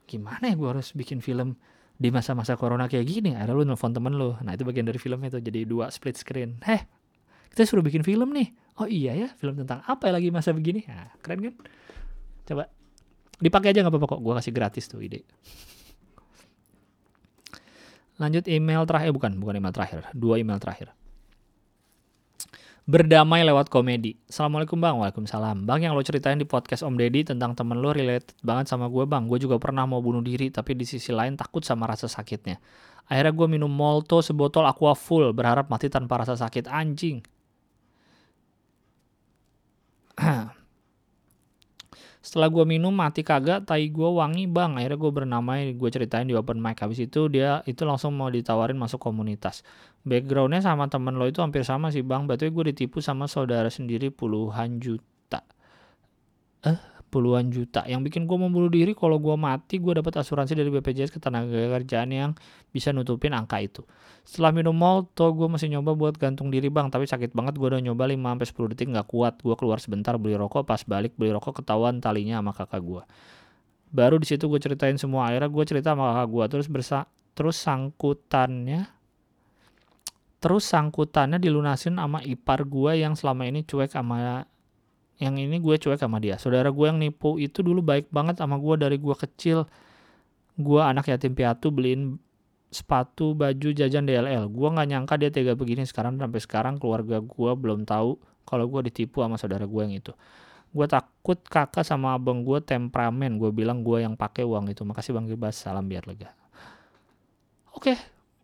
Gimana 0.07 0.53
ya 0.53 0.55
gue 0.55 0.69
harus 0.69 0.93
bikin 0.93 1.19
film 1.25 1.57
di 1.97 2.13
masa-masa 2.13 2.55
corona 2.55 2.87
kayak 2.87 3.09
gini? 3.09 3.33
Ada 3.33 3.57
lu 3.57 3.65
nelfon 3.65 3.97
temen 3.97 4.15
lu. 4.15 4.37
Nah 4.45 4.53
itu 4.53 4.63
bagian 4.63 4.85
dari 4.85 5.01
filmnya 5.01 5.41
tuh 5.41 5.43
jadi 5.43 5.65
dua 5.65 5.89
split 5.89 6.21
screen. 6.21 6.61
Heh 6.63 6.85
kita 7.57 7.65
suruh 7.65 7.81
bikin 7.81 8.05
film 8.05 8.37
nih? 8.37 8.53
Oh 8.77 8.85
iya 8.85 9.17
ya 9.17 9.29
film 9.41 9.57
tentang 9.57 9.81
apa 9.89 10.13
ya 10.13 10.21
lagi 10.21 10.29
masa 10.29 10.53
begini? 10.53 10.85
Nah, 10.85 11.09
keren 11.25 11.41
kan? 11.41 11.55
Coba 12.45 12.69
dipakai 13.41 13.73
aja 13.73 13.81
nggak 13.81 13.97
apa-apa 13.97 14.07
kok. 14.13 14.21
Gue 14.21 14.35
kasih 14.37 14.53
gratis 14.53 14.85
tuh 14.93 15.01
ide 15.01 15.25
lanjut 18.17 18.45
email 18.49 18.85
terakhir 18.89 19.13
bukan 19.13 19.37
bukan 19.37 19.55
email 19.61 19.75
terakhir 19.75 20.09
dua 20.13 20.41
email 20.41 20.61
terakhir 20.61 20.93
Berdamai 22.87 23.43
lewat 23.43 23.67
komedi. 23.67 24.15
Assalamualaikum 24.31 24.79
bang, 24.79 24.95
waalaikumsalam. 24.95 25.67
Bang 25.67 25.83
yang 25.83 25.99
lo 25.99 26.07
ceritain 26.07 26.39
di 26.39 26.47
podcast 26.47 26.87
Om 26.87 26.95
Deddy 26.95 27.27
tentang 27.27 27.59
temen 27.59 27.83
lo 27.83 27.91
related 27.91 28.39
banget 28.47 28.71
sama 28.71 28.87
gue 28.87 29.03
bang. 29.03 29.27
Gue 29.27 29.43
juga 29.43 29.59
pernah 29.59 29.91
mau 29.91 29.99
bunuh 29.99 30.23
diri, 30.23 30.55
tapi 30.55 30.79
di 30.79 30.87
sisi 30.87 31.11
lain 31.11 31.35
takut 31.35 31.67
sama 31.67 31.91
rasa 31.91 32.07
sakitnya. 32.07 32.63
Akhirnya 33.11 33.35
gue 33.35 33.47
minum 33.51 33.67
Molto 33.67 34.23
sebotol 34.23 34.71
aqua 34.71 34.95
full, 34.95 35.35
berharap 35.35 35.67
mati 35.67 35.91
tanpa 35.91 36.23
rasa 36.23 36.39
sakit 36.39 36.71
anjing. 36.71 37.27
Setelah 42.27 42.51
gue 42.51 42.67
minum 42.67 42.91
mati 42.91 43.23
kagak, 43.23 43.71
tai 43.71 43.87
gue 43.87 44.11
wangi 44.11 44.51
bang. 44.51 44.75
Akhirnya 44.75 44.99
gue 44.99 45.13
bernamai, 45.15 45.79
gue 45.79 45.91
ceritain 45.95 46.27
di 46.27 46.35
open 46.35 46.59
mic. 46.59 46.83
Habis 46.83 47.07
itu 47.07 47.31
dia 47.31 47.63
itu 47.71 47.87
langsung 47.87 48.19
mau 48.19 48.27
ditawarin 48.27 48.75
masuk 48.75 48.99
komunitas. 48.99 49.63
Backgroundnya 50.03 50.59
sama 50.59 50.91
temen 50.91 51.15
lo 51.15 51.31
itu 51.31 51.39
hampir 51.39 51.63
sama 51.63 51.95
sih 51.95 52.03
bang. 52.03 52.27
Berarti 52.27 52.51
gue 52.51 52.75
ditipu 52.75 52.99
sama 52.99 53.31
saudara 53.31 53.71
sendiri 53.71 54.11
puluhan 54.11 54.83
juta. 54.83 55.47
Eh, 56.67 56.96
puluhan 57.17 57.49
juta. 57.49 57.81
Yang 57.89 58.13
bikin 58.13 58.29
gue 58.29 58.37
mau 58.37 58.53
bunuh 58.53 58.69
diri 58.69 58.93
kalau 58.93 59.17
gue 59.17 59.33
mati 59.41 59.81
gue 59.81 59.97
dapat 59.97 60.21
asuransi 60.21 60.53
dari 60.53 60.69
BPJS 60.69 61.09
ketenaga 61.09 61.49
kerjaan 61.81 62.13
yang 62.13 62.31
bisa 62.69 62.93
nutupin 62.93 63.33
angka 63.33 63.57
itu. 63.65 63.81
Setelah 64.29 64.53
minum 64.53 64.77
molto 64.77 65.33
gue 65.33 65.49
masih 65.49 65.73
nyoba 65.73 65.97
buat 65.97 66.21
gantung 66.21 66.53
diri 66.53 66.69
bang, 66.69 66.93
tapi 66.93 67.09
sakit 67.09 67.33
banget 67.33 67.57
gue 67.57 67.65
udah 67.65 67.81
nyoba 67.81 68.05
5 68.05 68.21
sampai 68.21 68.47
10 68.53 68.73
detik 68.77 68.89
nggak 68.93 69.09
kuat. 69.09 69.41
Gue 69.41 69.57
keluar 69.57 69.81
sebentar 69.81 70.13
beli 70.21 70.37
rokok, 70.37 70.69
pas 70.69 70.85
balik 70.85 71.17
beli 71.17 71.33
rokok 71.33 71.65
ketahuan 71.65 72.05
talinya 72.05 72.45
sama 72.45 72.53
kakak 72.53 72.85
gue. 72.85 73.03
Baru 73.89 74.21
di 74.21 74.29
situ 74.29 74.45
gue 74.45 74.61
ceritain 74.61 75.01
semua 75.01 75.33
akhirnya 75.33 75.49
gue 75.49 75.65
cerita 75.65 75.97
sama 75.97 76.13
kakak 76.13 76.29
gue 76.29 76.45
terus 76.53 76.69
bersa 76.69 77.09
terus 77.33 77.57
sangkutannya 77.65 78.93
terus 80.41 80.65
sangkutannya 80.69 81.41
dilunasin 81.41 81.97
sama 81.97 82.21
ipar 82.25 82.65
gue 82.69 83.01
yang 83.01 83.17
selama 83.17 83.49
ini 83.49 83.65
cuek 83.65 83.93
sama 83.93 84.45
yang 85.17 85.41
ini 85.41 85.57
gue 85.57 85.77
cuek 85.81 85.97
sama 85.97 86.21
dia. 86.21 86.37
Saudara 86.37 86.69
gue 86.69 86.87
yang 86.87 87.01
nipu 87.01 87.41
itu 87.41 87.65
dulu 87.65 87.81
baik 87.81 88.13
banget 88.13 88.37
sama 88.41 88.61
gue 88.61 88.75
dari 88.77 89.01
gue 89.01 89.17
kecil. 89.17 89.65
Gue 90.57 90.81
anak 90.85 91.09
yatim 91.09 91.33
piatu 91.33 91.73
beliin 91.73 92.21
sepatu, 92.69 93.33
baju, 93.33 93.73
jajan 93.73 94.05
DLL. 94.05 94.53
Gue 94.53 94.69
nggak 94.69 94.89
nyangka 94.93 95.15
dia 95.17 95.33
tega 95.33 95.57
begini 95.57 95.89
sekarang 95.89 96.21
sampai 96.21 96.41
sekarang 96.45 96.75
keluarga 96.77 97.25
gue 97.25 97.53
belum 97.57 97.89
tahu 97.89 98.21
kalau 98.45 98.65
gue 98.69 98.93
ditipu 98.93 99.25
sama 99.25 99.41
saudara 99.41 99.65
gue 99.65 99.81
yang 99.81 99.97
itu. 99.97 100.13
Gue 100.77 100.85
takut 100.85 101.41
kakak 101.49 101.89
sama 101.89 102.13
abang 102.13 102.45
gue 102.45 102.61
temperamen. 102.61 103.41
Gue 103.41 103.49
bilang 103.57 103.81
gue 103.81 104.05
yang 104.05 104.13
pakai 104.13 104.45
uang 104.45 104.69
itu. 104.69 104.85
Makasih 104.85 105.17
Bang 105.17 105.25
Gibas, 105.25 105.57
salam 105.57 105.89
biar 105.89 106.05
lega. 106.05 106.37
Oke, 107.73 107.97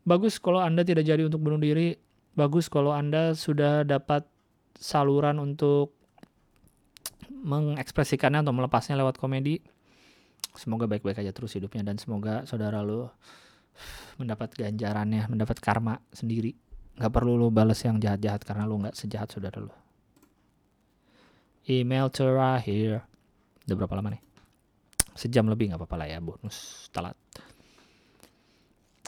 bagus 0.09 0.41
kalau 0.41 0.65
Anda 0.65 0.81
tidak 0.81 1.05
jadi 1.05 1.29
untuk 1.29 1.45
bunuh 1.45 1.61
diri. 1.61 2.01
Bagus 2.33 2.73
kalau 2.73 2.97
Anda 2.97 3.37
sudah 3.37 3.85
dapat 3.85 4.25
saluran 4.81 5.37
untuk 5.37 5.93
mengekspresikannya 7.43 8.47
atau 8.47 8.55
melepasnya 8.55 8.95
lewat 8.97 9.19
komedi. 9.19 9.59
Semoga 10.55 10.87
baik-baik 10.87 11.21
aja 11.21 11.33
terus 11.35 11.59
hidupnya 11.59 11.83
dan 11.83 11.99
semoga 11.99 12.47
saudara 12.47 12.81
lo 12.85 13.13
mendapat 14.21 14.55
ganjarannya, 14.55 15.27
mendapat 15.27 15.59
karma 15.59 15.99
sendiri. 16.15 16.55
Gak 16.93 17.09
perlu 17.09 17.41
lo 17.41 17.49
balas 17.49 17.81
yang 17.83 17.99
jahat-jahat 17.99 18.45
karena 18.45 18.69
lo 18.69 18.77
gak 18.85 18.95
sejahat 18.95 19.33
saudara 19.33 19.59
lo. 19.59 19.75
Email 21.65 22.13
terakhir. 22.13 23.03
Udah 23.65 23.77
berapa 23.79 23.95
lama 23.97 24.13
nih? 24.13 24.23
Sejam 25.17 25.49
lebih 25.49 25.73
gak 25.73 25.81
apa-apa 25.81 25.97
lah 26.05 26.09
ya 26.09 26.19
bonus 26.21 26.89
telat. 26.93 27.17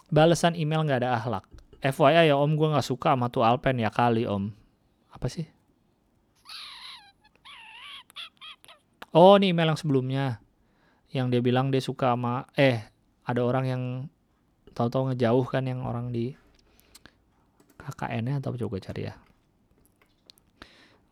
Balasan 0.09 0.57
email 0.57 0.83
gak 0.89 1.05
ada 1.05 1.17
akhlak. 1.19 1.45
FYI 1.85 2.33
ya 2.33 2.41
om 2.41 2.57
gue 2.57 2.73
gak 2.73 2.89
suka 2.89 3.13
sama 3.13 3.29
tuh 3.29 3.45
Alpen 3.45 3.77
ya 3.77 3.93
kali 3.93 4.25
om. 4.25 4.49
Apa 5.13 5.29
sih? 5.29 5.45
Oh 9.15 9.39
ini 9.39 9.55
email 9.55 9.71
yang 9.71 9.79
sebelumnya. 9.79 10.43
Yang 11.15 11.39
dia 11.39 11.41
bilang 11.47 11.71
dia 11.71 11.79
suka 11.79 12.11
sama 12.11 12.51
eh 12.59 12.83
ada 13.23 13.47
orang 13.47 13.65
yang 13.71 13.83
tahu-tahu 14.75 15.15
ngejauh 15.15 15.47
kan 15.47 15.71
yang 15.71 15.87
orang 15.87 16.11
di 16.11 16.35
KKN-nya 17.79 18.43
atau 18.43 18.59
coba 18.59 18.83
cari 18.83 19.07
ya. 19.07 19.15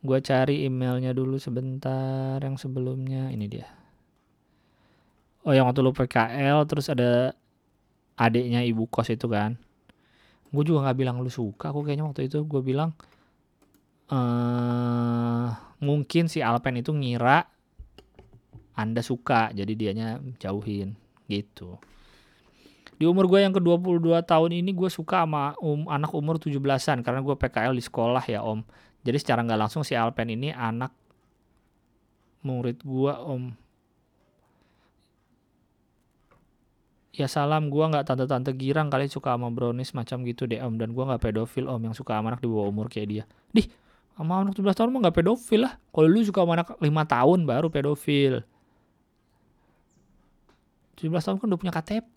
Gue 0.03 0.19
cari 0.19 0.67
emailnya 0.67 1.15
dulu 1.15 1.39
sebentar 1.39 2.43
yang 2.43 2.59
sebelumnya 2.59 3.31
ini 3.31 3.47
dia. 3.47 3.71
Oh 5.47 5.55
yang 5.55 5.71
waktu 5.71 5.79
lu 5.79 5.95
PKL 5.95 6.59
terus 6.67 6.91
ada 6.91 7.31
adiknya 8.19 8.67
ibu 8.67 8.83
kos 8.91 9.15
itu 9.15 9.31
kan. 9.31 9.55
Gue 10.51 10.67
juga 10.67 10.91
nggak 10.91 10.97
bilang 10.99 11.23
lu 11.23 11.31
suka, 11.31 11.71
aku 11.71 11.87
kayaknya 11.87 12.03
waktu 12.03 12.27
itu 12.27 12.43
gue 12.43 12.61
bilang 12.61 12.91
uh, 14.11 15.55
mungkin 15.79 16.27
si 16.27 16.43
Alpen 16.43 16.83
itu 16.83 16.91
ngira 16.91 17.52
anda 18.73 19.05
suka 19.05 19.53
jadi 19.53 19.73
dianya 19.73 20.21
jauhin 20.41 20.97
gitu. 21.29 21.77
Di 22.97 23.09
umur 23.09 23.25
gue 23.25 23.41
yang 23.41 23.53
ke-22 23.53 24.21
tahun 24.23 24.51
ini 24.53 24.71
gue 24.73 24.89
suka 24.89 25.25
sama 25.25 25.57
um, 25.59 25.89
anak 25.89 26.13
umur 26.13 26.37
17-an 26.37 27.01
karena 27.01 27.19
gue 27.25 27.35
PKL 27.35 27.73
di 27.73 27.83
sekolah 27.83 28.23
ya 28.25 28.45
om. 28.45 28.61
Jadi 29.03 29.17
secara 29.19 29.41
nggak 29.43 29.59
langsung 29.59 29.81
si 29.83 29.97
Alpen 29.97 30.29
ini 30.29 30.53
anak 30.53 30.93
murid 32.45 32.79
gue 32.85 33.13
om. 33.17 33.51
Ya 37.13 37.29
salam. 37.29 37.69
Gue 37.69 37.85
nggak 37.85 38.07
tante-tante 38.07 38.53
girang 38.55 38.89
kali 38.89 39.09
suka 39.09 39.35
sama 39.35 39.49
brownies 39.51 39.93
macam 39.97 40.21
gitu 40.23 40.45
deh 40.45 40.61
om. 40.61 40.77
Dan 40.77 40.93
gue 40.93 41.03
nggak 41.03 41.21
pedofil 41.21 41.67
om 41.67 41.81
yang 41.81 41.97
suka 41.97 42.15
sama 42.15 42.33
anak 42.33 42.41
di 42.45 42.47
bawah 42.47 42.69
umur 42.69 42.87
kayak 42.87 43.07
dia. 43.09 43.23
Dih 43.51 43.67
sama 44.13 44.45
anak 44.45 44.53
17 44.53 44.69
tahun 44.77 44.89
mah 44.93 45.09
nggak 45.09 45.17
pedofil 45.17 45.65
lah. 45.65 45.73
Kalau 45.89 46.07
lu 46.07 46.21
suka 46.21 46.45
sama 46.45 46.61
anak 46.61 46.77
5 46.77 46.87
tahun 46.87 47.39
baru 47.43 47.67
pedofil 47.73 48.45
17 50.99 51.09
tahun 51.25 51.37
kan 51.41 51.47
udah 51.49 51.59
punya 51.59 51.73
KTP. 51.73 52.15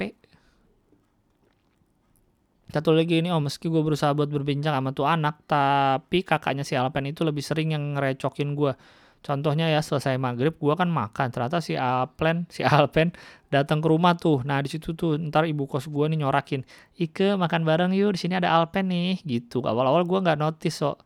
Satu 2.67 2.91
lagi 2.93 3.23
ini, 3.23 3.31
oh 3.31 3.39
meski 3.39 3.71
gue 3.71 3.79
berusaha 3.79 4.11
buat 4.13 4.27
berbincang 4.27 4.75
sama 4.75 4.91
tuh 4.91 5.07
anak, 5.07 5.47
tapi 5.47 6.27
kakaknya 6.27 6.67
si 6.67 6.75
Alpen 6.75 7.07
itu 7.09 7.23
lebih 7.23 7.41
sering 7.41 7.73
yang 7.73 7.95
ngerecokin 7.95 8.59
gue. 8.59 8.75
Contohnya 9.23 9.67
ya 9.71 9.81
selesai 9.81 10.19
maghrib 10.21 10.55
gue 10.55 10.75
kan 10.77 10.91
makan, 10.91 11.35
ternyata 11.35 11.59
si 11.63 11.79
Alpen, 11.79 12.47
si 12.47 12.63
Alpen 12.67 13.15
datang 13.51 13.83
ke 13.83 13.89
rumah 13.91 14.19
tuh. 14.19 14.43
Nah 14.43 14.61
di 14.61 14.69
situ 14.71 14.93
tuh 14.99 15.19
ntar 15.19 15.47
ibu 15.47 15.67
kos 15.67 15.89
gue 15.91 16.05
nih 16.11 16.27
nyorakin, 16.27 16.63
Ike 16.99 17.39
makan 17.39 17.63
bareng 17.67 17.91
yuk, 17.95 18.15
di 18.15 18.21
sini 18.23 18.35
ada 18.39 18.55
Alpen 18.55 18.91
nih, 18.91 19.23
gitu. 19.27 19.63
Awal-awal 19.63 20.07
gue 20.07 20.19
nggak 20.27 20.39
notice 20.39 20.79
so 20.79 20.99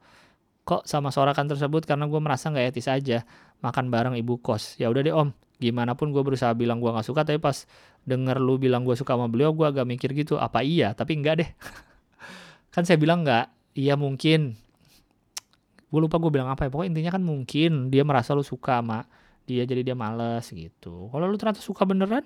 kok 0.65 0.85
sama 0.85 1.09
sorakan 1.13 1.49
tersebut 1.49 1.89
karena 1.89 2.05
gue 2.09 2.21
merasa 2.21 2.53
nggak 2.53 2.77
etis 2.77 2.89
aja 2.93 3.25
makan 3.65 3.89
bareng 3.89 4.15
ibu 4.17 4.41
kos. 4.41 4.77
Ya 4.77 4.89
udah 4.93 5.01
deh 5.01 5.15
om, 5.17 5.33
gimana 5.61 5.93
pun 5.93 6.09
gue 6.11 6.23
berusaha 6.25 6.57
bilang 6.57 6.81
gue 6.81 6.89
nggak 6.89 7.05
suka 7.05 7.21
tapi 7.23 7.37
pas 7.37 7.69
denger 8.09 8.41
lu 8.41 8.57
bilang 8.57 8.83
gue 8.83 8.97
suka 8.97 9.13
sama 9.13 9.29
beliau 9.29 9.53
gue 9.53 9.69
agak 9.69 9.85
mikir 9.85 10.17
gitu 10.17 10.41
apa 10.41 10.65
iya? 10.65 10.97
Tapi 10.97 11.21
enggak 11.21 11.45
deh. 11.45 11.51
Kan 12.75 12.89
saya 12.89 12.97
bilang 12.97 13.23
enggak 13.23 13.53
iya 13.77 13.95
mungkin. 13.95 14.57
Gue 15.93 16.01
lupa 16.01 16.17
gue 16.17 16.33
bilang 16.33 16.49
apa 16.49 16.67
ya 16.67 16.71
pokoknya 16.73 16.91
intinya 16.95 17.13
kan 17.19 17.23
mungkin 17.27 17.91
dia 17.91 18.07
merasa 18.07 18.31
lu 18.31 18.47
suka 18.47 18.79
sama 18.79 19.11
dia 19.43 19.67
jadi 19.67 19.83
dia 19.83 19.97
males 19.99 20.47
gitu. 20.47 21.11
Kalau 21.11 21.27
lu 21.27 21.35
ternyata 21.35 21.59
suka 21.59 21.83
beneran 21.83 22.23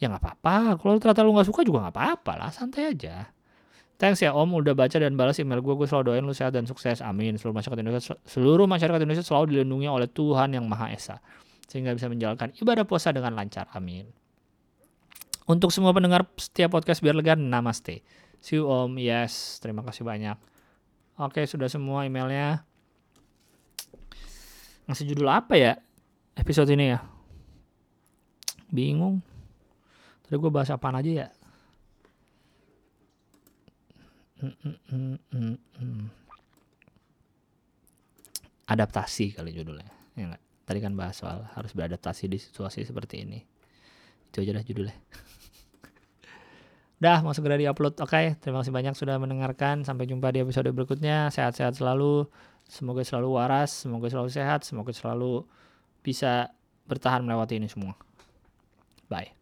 ya 0.00 0.08
nggak 0.08 0.22
apa-apa. 0.24 0.80
Kalau 0.80 0.96
ternyata 0.96 1.20
lu 1.20 1.36
nggak 1.36 1.48
suka 1.52 1.60
juga 1.60 1.86
nggak 1.86 1.94
apa-apa 1.94 2.32
lah 2.40 2.50
santai 2.50 2.96
aja. 2.96 3.28
Thanks 4.00 4.24
ya 4.24 4.32
Om 4.32 4.64
udah 4.64 4.72
baca 4.72 4.96
dan 4.96 5.12
balas 5.12 5.36
email 5.36 5.60
gue. 5.60 5.76
Gue 5.76 5.84
selalu 5.84 6.04
doain 6.08 6.24
lu 6.24 6.32
sehat 6.32 6.56
dan 6.56 6.64
sukses. 6.64 7.04
Amin. 7.04 7.36
Seluruh 7.36 7.52
masyarakat 7.60 7.78
Indonesia 7.84 8.16
seluruh 8.24 8.64
masyarakat 8.64 9.00
Indonesia 9.04 9.24
selalu 9.28 9.44
dilindungi 9.52 9.92
oleh 9.92 10.08
Tuhan 10.08 10.56
yang 10.56 10.64
Maha 10.64 10.96
Esa 10.96 11.20
sehingga 11.66 11.92
bisa 11.94 12.06
menjalankan 12.06 12.54
ibadah 12.58 12.86
puasa 12.86 13.10
dengan 13.10 13.34
lancar. 13.34 13.66
Amin. 13.74 14.06
Untuk 15.46 15.70
semua 15.70 15.94
pendengar 15.94 16.26
setiap 16.38 16.74
podcast 16.74 16.98
biar 17.02 17.14
lega, 17.14 17.38
namaste. 17.38 18.02
See 18.42 18.58
you 18.58 18.66
Om, 18.66 18.98
yes, 18.98 19.62
terima 19.62 19.82
kasih 19.86 20.02
banyak. 20.02 20.38
Oke, 21.18 21.46
sudah 21.46 21.70
semua 21.70 22.06
emailnya. 22.06 22.66
Ngasih 24.86 25.06
judul 25.10 25.26
apa 25.30 25.58
ya 25.58 25.74
episode 26.38 26.70
ini 26.70 26.94
ya? 26.94 27.02
Bingung. 28.70 29.18
Tadi 30.26 30.38
gue 30.38 30.50
bahas 30.50 30.70
apaan 30.70 30.98
aja 30.98 31.10
ya? 31.10 31.28
Adaptasi 38.66 39.34
kali 39.34 39.50
judulnya, 39.54 39.90
ya 40.18 40.26
enggak? 40.30 40.45
Tadi 40.66 40.78
kan 40.82 40.98
bahas 40.98 41.22
soal 41.22 41.46
harus 41.54 41.70
beradaptasi 41.72 42.26
di 42.26 42.42
situasi 42.42 42.82
seperti 42.82 43.22
ini. 43.22 43.38
Itu 44.28 44.42
aja 44.42 44.50
dah 44.50 44.64
judulnya. 44.66 44.96
Dah, 46.96 47.20
mau 47.20 47.36
segera 47.36 47.60
diupload. 47.60 48.00
Oke, 48.02 48.08
okay, 48.08 48.26
terima 48.40 48.64
kasih 48.64 48.72
banyak 48.74 48.98
sudah 48.98 49.20
mendengarkan. 49.20 49.86
Sampai 49.86 50.10
jumpa 50.10 50.32
di 50.34 50.42
episode 50.42 50.72
berikutnya. 50.74 51.28
Sehat-sehat 51.30 51.78
selalu. 51.78 52.26
Semoga 52.66 53.06
selalu 53.06 53.28
waras, 53.38 53.86
semoga 53.86 54.10
selalu 54.10 54.30
sehat, 54.34 54.66
semoga 54.66 54.90
selalu 54.90 55.46
bisa 56.02 56.50
bertahan 56.90 57.22
melewati 57.22 57.62
ini 57.62 57.70
semua. 57.70 57.94
Bye. 59.06 59.35